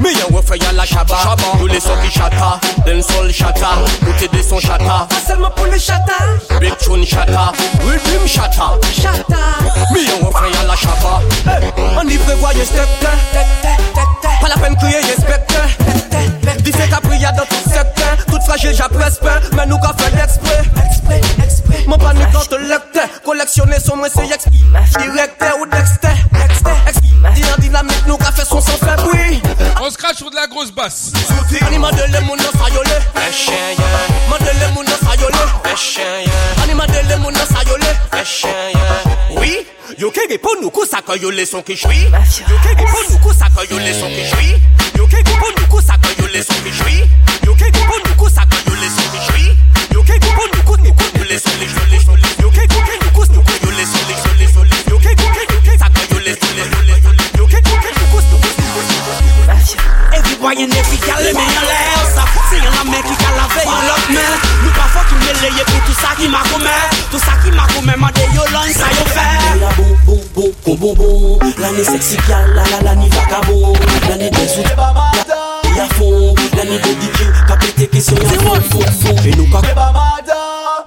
Me 0.01 0.11
ya 0.11 0.25
we 0.31 0.41
fe 0.41 0.57
ya 0.61 0.71
la 0.73 0.85
shaba 0.85 1.37
Yo 1.59 1.67
le 1.67 1.79
son 1.79 1.95
ki 2.01 2.09
chata. 2.11 2.59
Den 2.85 3.01
sol 3.03 3.31
chata 3.31 3.77
Ou 4.07 4.13
te 4.19 4.35
de 4.35 4.41
son 4.41 4.59
chata. 4.59 5.07
Seulement 5.25 5.51
pour 5.51 5.67
les 5.67 5.79
chatas. 5.79 6.25
Big 6.59 6.75
tune 6.77 7.05
chata 7.05 7.51
Rhythm 7.85 8.27
chata. 8.27 8.73
Chata. 8.91 9.41
Me 9.93 10.03
ya 10.03 10.15
we 10.21 10.31
fe 10.33 10.51
ya 10.57 10.63
la 10.67 10.75
shaba 10.75 11.21
On 11.97 12.09
y 12.09 12.17
prévoit 12.17 12.49
un 12.49 12.65
step. 12.65 12.89
Pas 14.41 14.49
la 14.49 14.57
peine 14.57 14.75
crier 14.75 14.97
inspecteur 14.97 15.67
Dis 16.59 16.71
fait 16.71 16.89
qu'à 16.89 16.99
prier 16.99 17.27
dans 17.37 17.45
tout 17.45 17.69
secteur 17.69 18.17
Toute 18.27 18.43
fragile 18.43 18.73
j'apprécie 18.73 19.19
pas 19.19 19.39
Men 19.55 19.69
nou 19.71 19.79
ka 19.83 19.93
fèl 19.99 20.17
ekspre 20.23 20.57
Ekspre, 20.83 21.19
ekspre 21.43 21.83
Mwen 21.89 22.01
pa 22.01 22.13
nou 22.17 22.27
kante 22.33 22.59
lekte 22.69 23.05
son 23.55 23.99
mwen 23.99 24.11
se 24.11 24.27
yeks 24.29 24.49
Direkte 24.97 25.51
ou 25.59 25.69
dekste 25.71 26.11
Ekste, 26.43 26.75
ekste 26.91 27.33
Diyan 27.35 27.61
dinamik 27.63 28.05
nou 28.09 28.19
ka 28.21 28.31
fè 28.35 28.45
son 28.47 28.61
san 28.61 28.79
fè 28.83 28.97
boui 29.03 29.39
On 29.81 29.89
se 29.89 29.97
crache 29.97 30.17
sur 30.17 30.31
de 30.31 30.35
la 30.35 30.47
grosse 30.47 30.71
basse. 30.71 31.11
Souti 31.27 31.63
Ani 31.65 31.77
mandele 31.79 32.21
moun 32.25 32.37
nan 32.37 32.53
sayole 32.59 32.99
Echeyen 33.27 33.81
Mandele 34.29 34.71
moun 34.73 34.85
nan 34.85 34.99
sayole 35.03 35.43
Echeyen 35.73 36.63
Ani 36.63 36.73
mandele 36.73 37.17
moun 37.21 37.35
Oui. 39.37 39.65
Yo 39.97 40.09
ke 40.11 40.25
gipon 40.29 40.61
nou 40.61 40.71
kousa 40.73 41.01
koyole 41.05 41.45
son 41.45 41.61
ki 41.65 41.75
jwi 41.77 42.07
Yo 42.09 42.57
ke 42.63 42.73
gipon 42.75 43.03
nou 43.09 43.19
kousa 43.23 43.47
koyole 43.55 43.93
son 43.93 44.11
ki 44.11 44.23
jwi 44.31 44.49
Yo 44.97 45.07
ke 45.11 45.21
gipon 45.21 45.53
nou 45.55 45.67
kousa 45.71 45.95
koyole 46.03 46.41
son 46.43 46.59
ki 46.63 46.71
jwi 46.71 46.74
a 63.75 63.81
la 63.81 63.81
veille 63.81 63.81
en 63.81 63.81
l'autre 63.81 64.11
main 64.11 64.33
Nous 64.63 64.71
pas 64.71 64.89
faut 64.93 65.05
qu'il 65.07 65.17
me 65.17 65.31
l'aie 65.41 65.63
pour 65.65 65.81
tout 65.85 65.99
ça 65.99 66.09
qui 66.17 66.27
m'a 66.27 66.39
commis 66.51 66.65
Tout 67.11 67.19
ça 67.19 67.33
qui 67.43 67.51
m'a 67.51 67.67
commis 67.67 67.97
m'a 67.97 68.11
des 68.11 68.27
yolons 68.35 68.73
ça 68.73 68.87
y 68.91 69.09
fait 69.09 69.59
La 69.59 69.69
bon 69.77 69.97
bon 70.05 70.21
bon 70.35 70.51
bon 70.65 70.75
bon 70.75 70.93
bon 70.95 71.39
L'année 71.57 71.83
sexy 71.83 72.17
gal 72.27 72.53
la 72.53 72.63
la 72.63 72.81
la 72.83 72.95
ni 72.95 73.09
vagabond 73.09 73.73
L'année 74.09 74.29
des 74.29 74.59
outils 74.59 74.71
Et 75.75 75.79
à 75.79 75.87
fond 75.95 76.35
L'année 76.55 76.79
de 76.79 76.87
DJ 76.87 77.47
Qu'a 77.47 77.55
pété 77.57 77.87
qui 77.87 78.01
sont 78.01 78.15
à 78.15 78.19
fond 78.19 78.55
fond 78.71 78.81
fond 79.01 79.15
Et 79.25 79.31
nous 79.35 79.49
qu'a 79.49 79.61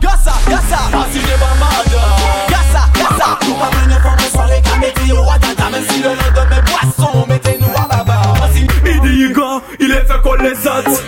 Gassa, 0.00 0.32
gassa, 0.48 0.78
voici 0.92 1.18
les 1.18 1.36
bamada 1.40 2.02
Gassa, 2.48 2.86
gassa, 2.94 3.38
nous 3.46 3.54
pas 3.54 3.70
venir 3.82 4.00
pour 4.00 4.12
une 4.12 4.30
soirée 4.30 4.62
qu'à 4.62 4.76
mettre 4.76 5.00
au 5.12 5.26
wadada 5.26 5.70
Même 5.70 5.84
si 5.90 5.98
le 6.02 6.10
nom 6.10 6.14
de 6.14 6.54
mes 6.54 6.62
boissons, 6.62 7.26
mettez-nous 7.28 7.66
à 7.76 7.88
baba. 7.88 8.22
Voici 8.36 8.66
Il 8.86 9.00
dit 9.00 9.22
Hugo, 9.24 9.60
il 9.80 9.90
est 9.90 10.06
fait 10.06 10.22
comme 10.22 10.40
les 10.42 10.52
autres 10.52 11.02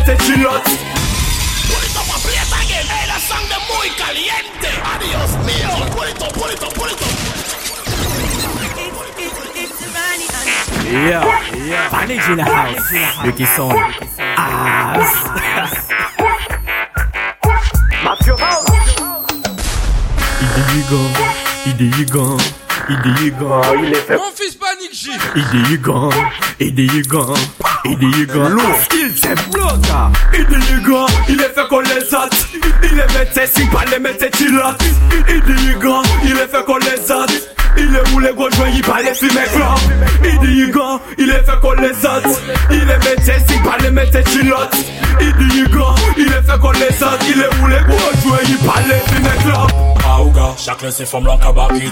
si 0.00 0.06
pas 0.06 0.12
les 0.12 0.16
métiers 0.16 0.34
culottes 0.34 0.70
Yeah, 10.92 11.88
Vantage 11.88 12.28
in 12.30 12.36
the 12.36 12.42
house. 12.42 13.24
Ricky 13.24 13.46
Son. 13.46 13.70
Ass. 14.36 15.30
Idi 22.90 23.24
you 23.24 23.32
gone. 23.38 23.62
Il 23.84 23.92
est 23.92 23.94
fait. 23.94 24.16
Mon 24.16 24.32
fils 24.34 24.56
panique 24.56 24.92
J. 24.92 25.10
Idi 25.36 25.70
you 25.70 25.78
gone. 25.78 26.12
Idi 26.58 26.86
you 26.86 27.02
gone. 27.04 27.36
Idi 27.84 28.06
you 28.18 28.26
gone. 28.26 28.52
Lourd. 28.54 28.82
Skill 28.82 29.12
c'est 29.14 29.50
bloc. 29.50 29.78
Idi 30.34 30.72
you 30.72 30.80
gone. 30.84 31.06
Il 31.28 31.40
est 31.40 31.54
fait 31.54 31.68
qu'on 31.68 31.80
les 31.80 32.14
hâte. 32.14 32.46
Il 32.82 32.98
est 32.98 33.18
mettait 33.18 33.46
si 33.46 33.64
pas 33.66 33.84
les 33.92 34.00
mettait 34.00 34.30
il 34.40 34.58
hâte. 34.58 34.82
Idi 35.28 35.66
you 35.68 35.78
gone. 35.78 36.04
Il 36.24 36.32
est 36.32 36.48
fait 36.48 36.64
qu'on 36.66 36.78
les 36.78 37.10
hâte. 37.12 37.50
Il 37.76 37.94
est 37.94 38.12
où 38.12 38.18
les 38.18 38.32
gros 38.34 38.50
joints, 38.50 38.68
il 38.74 38.82
parlait 38.82 39.14
sur 39.14 39.32
mes 39.32 39.44
clans 39.44 39.76
Il 40.24 40.38
dit 40.40 40.54
Yugan, 40.54 41.00
il 41.18 41.30
est 41.30 41.44
fait 41.44 41.60
qu'on 41.62 41.72
les 41.74 42.04
hâte 42.04 42.42
Il 42.68 42.78
est 42.78 42.84
mettait 42.84 43.38
si 43.46 43.58
pas 43.60 43.76
les 43.80 43.90
mettait 43.90 44.24
il 44.42 44.52
hâte 44.52 44.76
Il 45.20 45.32
dit 45.34 45.58
Yugan, 45.60 45.94
il 46.18 46.26
est 46.26 46.42
fait 46.50 46.58
qu'on 46.60 46.72
les 46.72 46.89
clé, 50.80 50.90
c'est 50.90 51.06
femme 51.06 51.24
l'encabarito. 51.24 51.90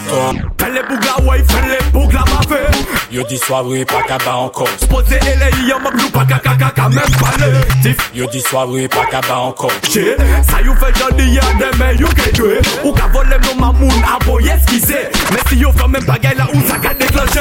Fais 0.61 0.71
les 0.71 0.83
bougas, 0.83 1.31
ouais, 1.31 1.45
fais 1.49 1.69
les 1.69 1.91
bougas, 1.91 2.25
ma 2.27 2.57
fée. 2.57 2.65
Yo 3.11 3.23
dis 3.25 3.39
soir, 3.39 3.65
oui, 3.65 3.85
pas 3.85 4.03
qu'à 4.03 4.35
encore. 4.35 4.69
Spoté 4.81 5.17
et 5.17 5.37
les 5.37 5.69
yam, 5.69 5.83
nous 5.99 6.11
pas 6.11 6.25
qu'à 6.25 6.39
caca, 6.39 6.89
même 6.89 7.01
pas 7.21 7.47
le 7.47 7.83
tif. 7.83 7.97
Yo 8.15 8.27
dis 8.27 8.41
soir, 8.41 8.69
oui, 8.69 8.89
pas 8.89 9.07
qu'à 9.07 9.21
encore. 9.37 9.71
Che, 9.83 10.17
ça 10.51 10.61
you 10.63 10.75
fait 10.75 10.97
joli, 10.99 11.33
y'a 11.33 11.41
des 11.59 11.77
mais 11.79 11.97
you 11.97 12.09
get 12.17 12.33
tué. 12.33 12.61
Ou 12.85 12.93
qu'à 12.93 13.07
voler 13.09 13.37
mon 13.47 13.67
mamoun, 13.67 14.03
à 14.05 14.25
boyer 14.25 14.53
ce 14.69 14.87
sait. 14.87 15.11
Mais 15.33 15.41
si 15.49 15.57
yo 15.57 15.71
fait 15.73 15.89
même 15.89 16.05
pas 16.05 16.19
là 16.37 16.47
où 16.53 16.61
ça 16.67 16.79
qu'a 16.79 16.95
déclenché. 16.95 17.41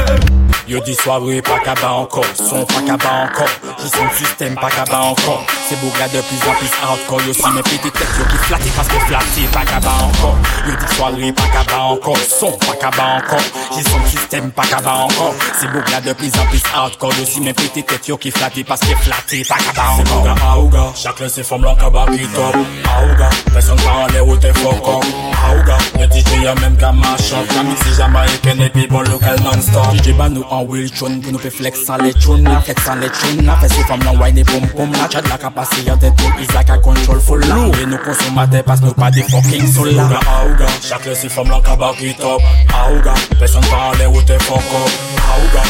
Yo 0.67 0.81
dis 0.81 0.95
soir, 0.95 1.21
oui, 1.21 1.41
pas 1.41 1.59
qu'à 1.59 1.91
encore. 1.91 2.25
Son 2.35 2.65
pas 2.65 2.81
qu'à 2.85 2.97
bas 2.97 3.29
encore. 3.29 3.47
J'y 3.79 3.89
son 3.89 4.09
système, 4.17 4.55
pas 4.55 4.69
qu'à 4.69 4.83
encore. 4.99 5.45
C'est 5.69 5.79
bougas 5.79 6.07
de 6.07 6.21
plus 6.21 6.49
en 6.49 6.53
plus 6.55 6.71
hardcore. 6.83 7.21
Yo 7.25 7.33
si 7.33 7.49
mes 7.53 7.63
petites 7.63 7.93
têtes, 7.93 8.07
yo 8.19 8.25
qui 8.29 8.37
flattent, 8.37 8.75
parce 8.75 8.87
que 8.89 8.99
flattent, 8.99 9.51
pas 9.53 9.63
qu'à 9.63 9.77
encore. 9.77 10.37
Yo 10.67 10.73
dis 10.75 10.95
soir, 10.95 11.11
oui, 11.17 11.31
pa 11.38 11.48
ka 11.53 11.63
ba 11.70 11.77
Son 12.27 12.53
pa 12.65 12.74
ka 12.82 12.89
ba 12.98 13.08
son 13.84 14.03
sistem 14.10 14.51
pa 14.51 14.63
ka 14.65 14.82
ba 14.82 15.08
la 15.91 16.01
de 16.01 16.13
plis 16.13 16.34
an 16.39 16.48
plis 16.50 16.63
hardcore. 16.74 17.15
Yo 17.20 17.25
si 17.25 17.41
men 17.41 17.53
pete 17.53 17.86
tet 17.86 18.08
yo 18.10 18.17
ki 18.17 18.32
flate 18.32 18.63
Paske 18.67 18.96
flate 19.03 19.44
pa 19.50 19.58
ka 19.62 19.74
ba 19.77 19.86
ankon 19.94 20.06
Se 20.06 20.13
boga 20.13 20.36
aouga. 20.50 20.84
Chak 20.96 21.22
lè 21.22 21.29
se 21.29 21.46
fòm 21.48 21.63
lan 21.65 21.77
ka 21.77 21.89
top. 22.36 22.56
Aouga 22.96 23.29
Person 23.53 23.77
ka 23.84 23.94
an 24.06 24.13
lè 24.15 24.22
ou 24.25 24.38
te 24.41 24.51
fokok 24.58 25.06
Aouga 25.48 25.77
Le 26.00 26.08
DJ 26.13 26.41
yo 26.44 26.56
men 26.62 26.77
ka 26.82 26.91
machan 26.91 27.46
La 27.98 28.88
bon 28.89 29.03
lokal 29.12 29.38
non-stop. 29.44 29.94
DJ 29.96 30.17
ba 30.17 30.29
nou 30.29 30.46
an 30.51 30.65
will 30.67 30.89
chon 30.89 31.22
Pou 31.22 31.38
flex 31.53 31.88
an 31.89 32.03
lè 32.06 32.13
chon 32.20 32.44
La 32.48 32.62
flex 32.65 32.89
an 32.89 33.01
lè 33.03 33.12
chon 33.22 33.46
La 33.48 33.58
fè 33.62 33.70
se 33.72 33.86
wine 34.22 34.44
La 34.98 35.08
chad 35.10 35.27
la 35.29 35.38
ka 35.38 35.51
pase 35.53 35.84
yon 35.86 36.00
ten 36.01 36.15
ton 36.17 36.41
Isa 36.41 36.63
ka 36.63 36.77
kontrol 36.84 37.22
fol 37.22 37.41
la 37.46 37.56
pas 38.63 39.12
de 39.12 39.22
aouga 40.27 40.67
si 41.27 41.36
fòm 41.36 41.50
la 41.50 41.60
ka 41.62 41.75
bak 41.75 42.01
it 42.01 42.19
up 42.24 42.41
Auga, 42.74 43.13
peson 43.39 43.63
pale 43.72 44.05
ou 44.07 44.22
te 44.22 44.38
fok 44.48 44.72
up. 44.81 44.91
Auga, 45.34 45.63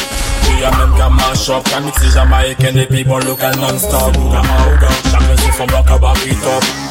we 0.44 0.64
a 0.64 0.70
men 0.78 0.92
ka 0.98 1.08
mash 1.08 1.48
up. 1.50 1.64
Kan 1.70 1.84
mik 1.84 1.98
si 1.98 2.10
Jamaiken 2.14 2.74
de 2.74 2.86
pibon 2.86 3.22
lokal 3.26 3.56
non-stop. 3.60 4.16
Auga, 4.58 4.90
chakren 5.10 5.38
si 5.38 5.50
fòm 5.58 5.72
la 5.72 5.82
ka 5.82 5.98
bak 5.98 6.26
it 6.26 6.46
up. 6.54 6.87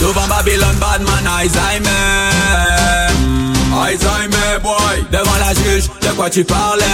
loud. 0.00 0.14
Devant 0.14 0.28
Babylone, 0.28 0.78
bad 0.78 1.02
man, 1.02 1.26
Alzheimer. 1.26 1.90
Alzheimer, 3.72 4.58
boy. 4.62 5.04
Devant 5.10 5.38
la 5.38 5.54
juge, 5.54 5.88
de 6.00 6.08
quoi 6.16 6.30
tu 6.30 6.44
parlais? 6.44 6.84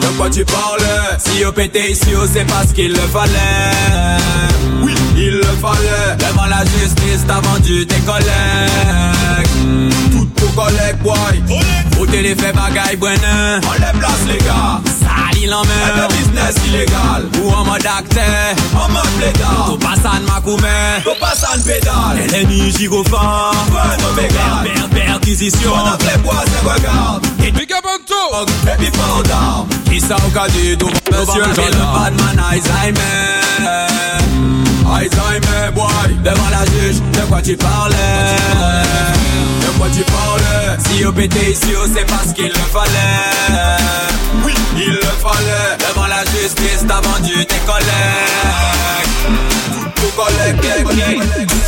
De 0.00 0.06
quoi 0.16 0.30
tu 0.30 0.44
parles? 0.44 0.80
Si 1.18 1.44
au 1.44 1.52
pété 1.52 1.90
ici, 1.92 2.10
c'est 2.32 2.46
parce 2.46 2.72
qu'il 2.72 2.92
le 2.92 3.00
fallait 3.00 4.20
Oui, 4.82 4.94
il 5.16 5.38
le 5.38 5.44
fallait 5.62 6.16
Devant 6.18 6.46
la 6.46 6.64
justice, 6.64 7.24
t'as 7.26 7.40
vendu 7.40 7.86
tes 7.86 8.00
collègues 8.00 8.26
Toutes 10.12 10.34
tes 10.34 10.46
collègues, 10.54 10.98
boy 11.02 11.60
Au 12.00 12.06
télé 12.06 12.34
fait 12.34 12.52
bagaille, 12.52 12.98
On 13.00 13.72
les 13.72 13.98
place, 13.98 14.24
les 14.26 14.38
gars 14.38 14.80
Sali 15.44 15.46
l'emmène 15.46 15.96
Le 15.96 16.14
business 16.14 16.54
illégal. 16.66 17.26
Ou 17.42 17.50
en 17.50 17.64
mode 17.64 17.86
acteur. 17.86 18.54
En 18.74 18.88
mode 18.90 19.02
pédale. 19.18 19.46
Tout 19.66 19.78
passe 19.78 20.04
en 20.04 20.32
macoumé 20.32 20.68
Tout 21.02 21.10
passe 21.20 21.44
en 21.44 21.60
pédale. 21.62 22.26
LNI, 22.32 22.72
gyrophare 22.72 23.52
Ouais, 23.70 24.02
non, 24.02 24.12
mégal 24.22 24.88
Perquisition. 24.90 25.72
On 25.74 25.86
a 25.86 25.98
les 25.98 26.18
bois, 26.22 26.44
c'est 26.46 26.66
regarde. 26.68 27.26
Big 27.38 27.72
up 27.72 27.84
Anto 27.84 28.46
Baby, 28.64 28.86
fall 28.86 29.22
down 29.24 29.66
Qui 29.90 30.00
ça 30.00 30.16
au 30.26 30.30
cas 30.30 30.48
du 30.48 30.76
tout? 30.76 30.90
Monsieur 31.12 31.42
le 31.42 31.54
Batman 31.54 32.42
Alzheimer. 32.50 32.98
Alzheimer, 34.92 35.70
boy. 35.74 36.14
Devant 36.24 36.50
la 36.50 36.64
juge, 36.66 37.00
de 37.12 37.20
quoi 37.28 37.40
tu 37.42 37.56
parlais 37.56 37.94
De 39.60 39.78
quoi 39.78 39.86
tu 39.94 40.02
disons-le 40.36 40.96
Si 40.96 41.04
OBT 41.04 41.36
ici, 41.50 41.74
oh, 41.76 41.86
c'est 41.94 42.06
parce 42.06 42.32
qu'il 42.32 42.48
le 42.48 42.54
fallait. 42.54 42.88
Oui, 44.44 44.54
il 44.76 44.92
le 44.92 45.00
fallait 45.00 45.76
Devant 45.88 46.06
la 46.06 46.24
justice, 46.24 46.84
t'as 46.86 47.00
vendu 47.00 47.44
tes 47.46 47.60
collègues. 47.66 47.84
Tout 49.96 50.12
collègue, 50.16 50.84
collègue 50.84 51.22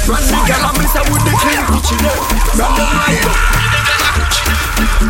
Run 0.08 0.20
me, 0.20 0.46
girl, 0.46 0.60
I'm 0.62 0.76
with 1.12 1.24
the 1.24 1.30
king, 1.40 1.64
Gucci, 1.70 1.96
Run 2.56 2.70
me, 2.72 2.82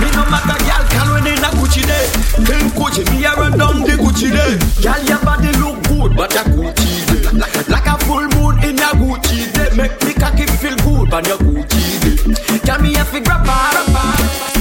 Me 0.00 0.08
no 0.14 0.22
matter 0.30 0.58
gal 0.64 0.84
can 0.90 1.08
when 1.12 1.26
in 1.26 1.44
a 1.44 1.50
Gucci 1.58 1.82
day. 1.86 2.06
Clean 2.44 2.68
Gucci, 2.76 3.02
me 3.10 3.24
a 3.24 3.32
run 3.34 3.58
down 3.58 3.82
the 3.82 3.94
Gucci 3.98 4.30
day. 4.30 4.58
Gal 4.82 5.02
your 5.04 5.18
body 5.24 5.52
look 5.58 5.82
good 5.88 6.16
but 6.16 6.34
a 6.34 6.42
Gucci 6.48 7.06
day. 7.08 7.22
Like 7.68 7.86
a 7.86 7.98
full 8.04 8.26
moon 8.36 8.58
in 8.64 8.78
a 8.78 8.90
Gucci 8.94 9.52
day. 9.52 9.70
Make 9.76 9.96
me 10.04 10.12
cocky 10.14 10.46
feel 10.46 10.76
good 10.84 11.12
on 11.12 11.24
your 11.24 11.38
Gucci 11.38 11.82
day. 12.02 12.58
Tell 12.64 12.80
me 12.80 12.94
if 12.94 13.12
you 13.12 13.20
grab 13.20 13.46
a 13.46 13.76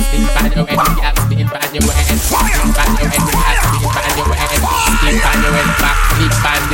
Spin 0.05 0.21
your 0.53 0.67
spin 0.67 0.87
your 0.87 1.13
Spin 1.25 1.39
your 1.39 1.49
spin 3.05 3.27
your 3.27 3.45
Spin 4.95 5.15
your 5.15 5.55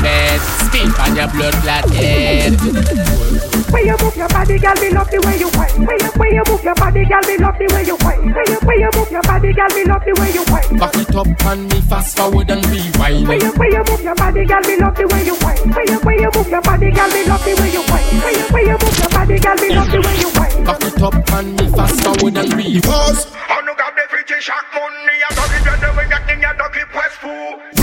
bed 0.02 0.42
Spin 0.42 0.90
your 1.16 1.28
blood 1.28 1.54
clot 1.64 1.90
head 1.90 3.61
When 3.72 3.88
you 3.88 3.96
move 4.04 4.18
your 4.18 4.28
body, 4.28 4.60
girl, 4.60 4.76
me 4.76 4.90
love 4.92 5.10
the 5.10 5.20
way 5.24 5.40
you 5.40 5.48
whine. 5.56 5.88
When 5.88 6.00
you, 6.04 6.12
when 6.20 6.32
you 6.36 6.44
move 6.48 6.64
your 6.64 6.76
body, 6.76 7.06
girl, 7.08 7.24
me 7.24 7.38
love 7.40 7.58
the 7.58 7.68
way 7.72 7.84
you 7.88 7.96
whine. 8.04 8.20
When 8.36 8.48
you, 8.52 8.60
when 8.68 8.78
you 8.84 8.90
move 8.92 9.12
your 9.12 9.24
body, 9.24 9.54
girl, 9.54 9.72
me 9.72 9.84
love 9.88 10.04
the 10.04 10.14
way 10.20 10.32
you 10.36 10.44
whine. 10.52 10.76
Back 10.76 10.96
it 11.00 11.16
up 11.16 11.28
and 11.48 11.62
me 11.72 11.80
fast 11.88 12.18
forward 12.18 12.52
and 12.52 12.66
rewind 12.68 13.28
When 13.28 13.40
you, 13.40 13.52
when 13.56 13.72
you 13.72 13.84
move 13.88 14.04
your 14.04 14.16
body, 14.16 14.44
girl, 14.44 14.64
me 14.68 14.76
love 14.76 14.96
the 15.00 15.08
way 15.08 15.24
you 15.24 15.36
whine. 15.40 15.72
When 15.72 15.88
you, 15.88 16.00
when 16.04 16.20
you 16.20 16.30
move 16.36 16.50
your 16.52 16.62
body, 16.62 16.92
girl, 16.92 17.10
me 17.16 17.22
love 17.24 17.44
the 17.48 17.54
way 17.56 17.70
you 17.72 17.84
whine. 17.88 18.08
When 18.20 18.34
you, 18.36 18.46
when 18.52 18.64
you 18.68 18.76
move 18.76 18.98
your 19.00 19.12
body, 19.16 19.38
girl, 19.40 19.56
me 19.56 19.68
love 19.72 19.92
the 19.92 20.00
way 20.04 20.16
you 20.20 20.30
whine. 20.36 20.64
Back 20.68 20.84
it 20.84 21.02
up 21.02 21.16
and 21.32 21.48
me 21.56 21.66
fast 21.72 22.04
forward 22.04 22.38
and 22.38 22.54
rewind 22.54 22.84
Pause 22.84 23.28
On 23.50 23.66
nous 23.66 23.74
garde 23.74 23.96
des 23.96 24.08
frites 24.10 24.40
chaque 24.40 24.68
money 24.76 25.18
A 25.26 25.34
dog 25.34 25.50
it 25.56 25.66
when 25.66 25.96
we 25.98 26.10
got 26.12 26.30
in 26.30 26.44
a 26.44 26.52
dog 26.58 26.76
it 26.78 26.88
press 26.94 27.14
fool 27.18 27.81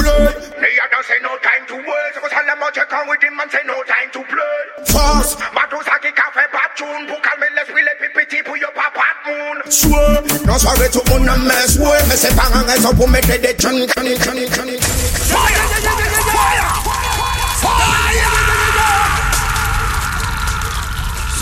Me 0.78 0.84
a 0.84 0.88
don't 0.90 1.04
say 1.04 1.18
no 1.22 1.36
time 1.38 1.66
to 1.66 1.74
wait 1.74 2.12
So 2.14 2.28
tell 2.28 2.46
them 2.46 2.60
what 2.60 2.76
you 2.76 2.86
come 2.86 3.08
with 3.08 3.20
him 3.20 3.34
and 3.40 3.50
say 3.50 3.58
no 3.66 3.82
time 3.82 4.10
to 4.12 4.22
play 4.22 4.62
Fast 4.86 5.38
Matusaki 5.50 6.14
tune 6.76 7.06
Pour 7.08 7.20
calmer 7.20 7.50
l'esprit 7.56 7.82
les 7.82 7.98
pipitis 7.98 8.44
pour 8.44 8.56
yo 8.56 8.68
papa 8.76 9.02
moon 9.26 9.58
Swear, 9.68 10.22
non 10.46 10.56
soirée 10.56 10.88
tout 10.90 11.02
on 11.10 11.26
a 11.26 11.36
mess 11.36 11.78
ouais 11.78 11.98
Mais 12.08 12.16
c'est 12.16 12.36
pas 12.36 12.46
un 12.54 12.62
raison 12.62 12.94
pour 12.94 13.08
mettre 13.08 13.26
des 13.26 13.56
jeunes 13.58 13.88
Canny, 13.88 14.16
canny, 14.18 14.48
canny 14.50 14.78
Fire, 14.78 15.67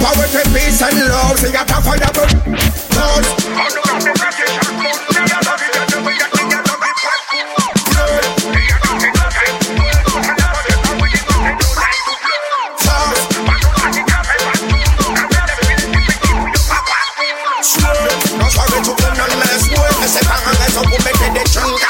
Power 0.00 0.26
to 0.26 0.42
peace 0.54 0.82
and 0.82 0.98
love, 1.08 1.38
see 1.38 1.48
a 1.48 1.64
tough 1.64 1.86
on 1.88 1.98
the 1.98 2.10
book. 2.14 2.42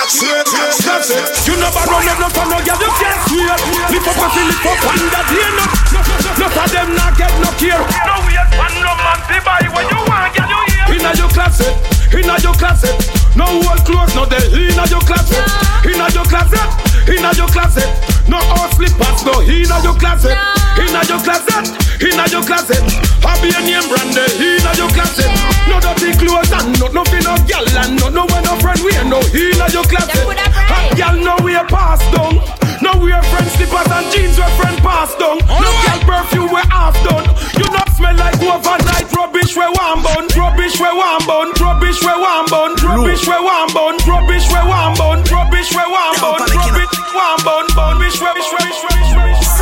C'est 0.09 0.27
y'a 0.27 0.45
ta 0.45 0.53
fireable 0.53 1.33
You 1.47 1.57
never 1.57 1.83
run 1.89 2.09
up, 2.09 2.19
no 2.21 2.29
for 2.29 2.47
no 2.49 2.59
girl, 2.63 2.81
you 2.81 2.93
can't 3.01 3.21
swear. 3.29 3.57
Lift 3.91 4.09
up 4.09 4.21
and 4.21 4.47
lift 4.47 4.67
up 4.67 4.83
and 4.93 5.09
that 5.13 5.27
here, 5.33 5.53
no, 5.57 5.65
no, 5.93 6.01
no, 6.39 6.47
for 6.51 6.67
them 6.69 6.95
not 6.95 7.17
get 7.17 7.33
no 7.41 7.51
care. 7.57 7.81
No 8.07 8.15
wait, 8.27 8.49
man, 8.57 8.73
no 8.83 8.93
man, 9.01 9.19
be 9.29 9.39
buy 9.45 9.65
when 9.73 9.87
you 9.89 10.01
want, 10.09 10.35
girl, 10.35 10.49
you 10.49 10.61
hear. 10.73 11.01
Inna 11.01 11.13
your 11.17 11.31
closet, 11.31 11.75
inna 12.13 12.37
your 12.41 12.55
closet, 12.55 12.97
no 13.37 13.47
old 13.47 13.81
clothes, 13.85 14.15
no 14.15 14.27
there. 14.27 14.45
Inna 14.53 14.85
your 14.89 15.03
closet, 15.03 15.45
inna 15.85 16.07
your 16.13 16.27
closet, 16.29 16.69
inna 17.09 17.31
your 17.35 17.49
closet, 17.49 17.89
no 18.29 18.39
old 18.59 18.71
slippers, 18.77 19.25
no 19.25 19.41
inna 19.43 19.81
your 19.83 19.97
closet, 19.97 20.37
inna 20.81 21.03
your 21.09 21.21
closet, 21.21 21.67
inna 22.01 22.25
your 22.31 22.45
closet. 22.45 22.83
Happy 23.23 23.51
and 23.55 23.67
name 23.67 23.87
brand, 23.89 24.17
eh, 24.17 24.59
inna 24.59 24.73
your 24.77 24.91
closet. 24.93 25.31
No 25.69 25.79
dirty 25.81 26.13
clothes 26.19 26.53
and 26.53 26.73
no 26.81 26.87
nothing, 26.91 27.25
no 27.25 27.35
girl 27.47 27.67
and 27.83 27.93
no 28.01 28.09
no 28.09 28.27
when 28.33 28.43
no 28.45 28.55
friend 28.61 28.81
we 28.83 28.93
no 29.09 29.21
inna 29.35 29.67
your 29.73 29.85
closet. 29.87 30.25
Hot 30.71 30.97
girl 30.97 31.17
no 31.21 31.35
we 31.45 31.55
pass 31.71 32.01
down. 32.15 32.41
No 32.83 32.99
we 32.99 33.15
friend 33.31 33.47
slippers 33.55 33.91
and 33.95 34.07
jeans 34.11 34.37
where 34.39 34.51
friend 34.59 34.79
pass 34.83 35.15
down. 35.15 35.39
No 35.47 35.71
girl 35.87 36.01
perfume 36.03 36.51
we 36.51 36.63
half 36.67 36.99
done. 37.07 37.27
You 37.55 37.69
not 37.71 37.87
smell 37.95 38.17
like 38.19 38.43
overnight 38.43 39.07
rubbish 39.15 39.55
we 39.55 39.63
one 39.63 40.03
bun. 40.03 40.27
Rubbish 40.35 40.81
we 40.83 40.91
one 40.91 41.23
bun. 41.23 41.55
Rubbish 41.63 42.03
we 42.03 42.11
one 42.11 42.47
bun. 42.51 42.75
Rubbish 42.83 43.23
we 43.23 43.39
one 43.39 43.71
bun. 43.71 43.95
Rubbish 44.03 44.51
we 44.51 44.59
one 44.67 44.99
bun. 44.99 45.23
Rubbish 45.31 45.71
we 45.71 45.85
one 45.87 46.19
bun. 46.19 46.43
Rubbish 46.51 46.91
one 47.15 47.39
bun. 47.47 47.67
Bun. 47.71 47.99
Rubbish 48.03 48.19
we 48.19 48.27
rubbish 48.27 48.51
rubbish 48.51 48.83
rubbish 48.83 48.92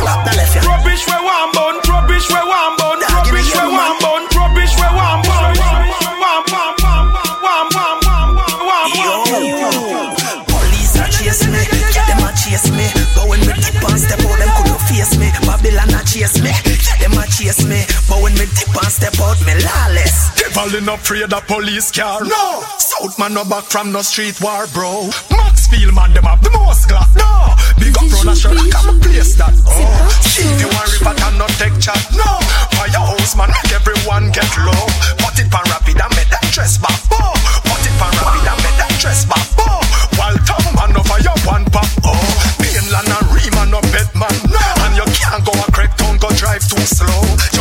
Slap 0.01 0.25
the 0.25 0.33
left, 0.33 0.55
yeah. 0.57 0.65
Rubbish 0.65 1.05
we 1.05 1.13
one 1.13 1.51
bun. 1.53 1.77
Rubbish 1.85 2.27
we 2.33 2.41
one 2.41 2.73
bun. 2.81 2.97
Rubbish 3.05 3.53
we 3.53 3.65
one 3.69 3.97
bun. 4.01 4.21
Rubbish 4.33 4.73
we 4.75 4.87
one 4.89 5.21
bun. 5.21 5.53
Chase 11.21 11.45
me, 11.47 11.61
them 11.93 12.23
a 12.25 12.33
chase 12.33 12.71
me. 12.71 12.89
But 13.15 13.29
when 13.29 13.39
me 13.41 13.53
dip 13.53 13.77
and 13.77 13.99
step 13.99 14.19
out, 14.25 14.39
them 14.39 14.49
couldn't 14.57 14.81
face 14.89 15.17
me. 15.17 15.29
Babylon 15.45 15.93
a 15.93 16.03
chase 16.03 16.41
me, 16.41 16.49
yeah, 16.49 16.97
them 16.97 17.13
a 17.13 17.27
chase 17.27 17.63
me. 17.63 17.85
But 18.09 18.21
when 18.23 18.33
me 18.33 18.45
dip 18.57 18.73
and 18.73 18.91
step 18.91 19.13
out, 19.21 19.39
me 19.45 19.53
lawless. 19.63 20.30
Devil 20.53 20.83
in 20.83 20.89
afraid 20.89 21.31
of 21.31 21.47
police 21.47 21.91
car. 21.91 22.23
No. 22.25 22.63
South 22.77 23.17
man 23.17 23.33
no 23.33 23.45
back 23.45 23.63
from 23.71 23.91
no 23.91 24.01
street 24.01 24.35
war, 24.41 24.67
bro. 24.73 25.07
Maxfield 25.31 25.95
man 25.95 26.11
them 26.11 26.27
have 26.27 26.43
the 26.43 26.51
most 26.51 26.89
glass. 26.89 27.07
No. 27.15 27.55
Big 27.79 27.95
up 27.95 28.03
run 28.11 28.27
a 28.27 28.35
shirt, 28.35 28.59
come 28.67 28.89
and 28.91 29.01
place 29.01 29.35
that. 29.39 29.55
Oh. 29.63 29.79
See 30.19 30.43
if 30.43 30.59
you 30.59 30.67
want 30.75 30.91
rip 30.91 31.07
and 31.07 31.39
not 31.39 31.51
take 31.55 31.75
chat. 31.79 32.03
No. 32.11 32.27
Firehouse 32.75 33.31
man 33.39 33.47
make 33.47 33.71
everyone 33.71 34.27
get 34.35 34.51
low. 34.59 34.83
Put 35.23 35.39
it 35.39 35.47
pan 35.47 35.63
rapid 35.71 36.03
and 36.03 36.11
make 36.19 36.27
that 36.27 36.43
dress 36.51 36.75
back. 36.75 36.99
Oh. 37.15 37.31
Put 37.63 37.87
it 37.87 37.95
pan 37.95 38.11
rapid 38.19 38.43
and 38.51 38.59
make 38.59 38.75
that 38.75 38.91
dress 38.99 39.23
back. 39.23 39.47
Oh. 39.55 39.79
While 40.19 40.35
tongue 40.43 40.67
man 40.75 40.91
no 40.91 41.01
fire 41.07 41.31
one 41.47 41.63
pop. 41.71 41.87
Oh. 42.03 42.19
Mainland 42.59 43.07
and 43.07 43.27
Riemann 43.31 43.71
no 43.71 43.79
bed 43.95 44.11
man. 44.19 44.35
No. 44.51 44.59
And 44.83 44.99
you 44.99 45.07
can't 45.15 45.47
go 45.47 45.55
a 45.55 45.67
crack 45.71 45.95
town 45.95 46.19
go 46.19 46.27
drive 46.35 46.67
too 46.67 46.83
slow. 46.83 47.60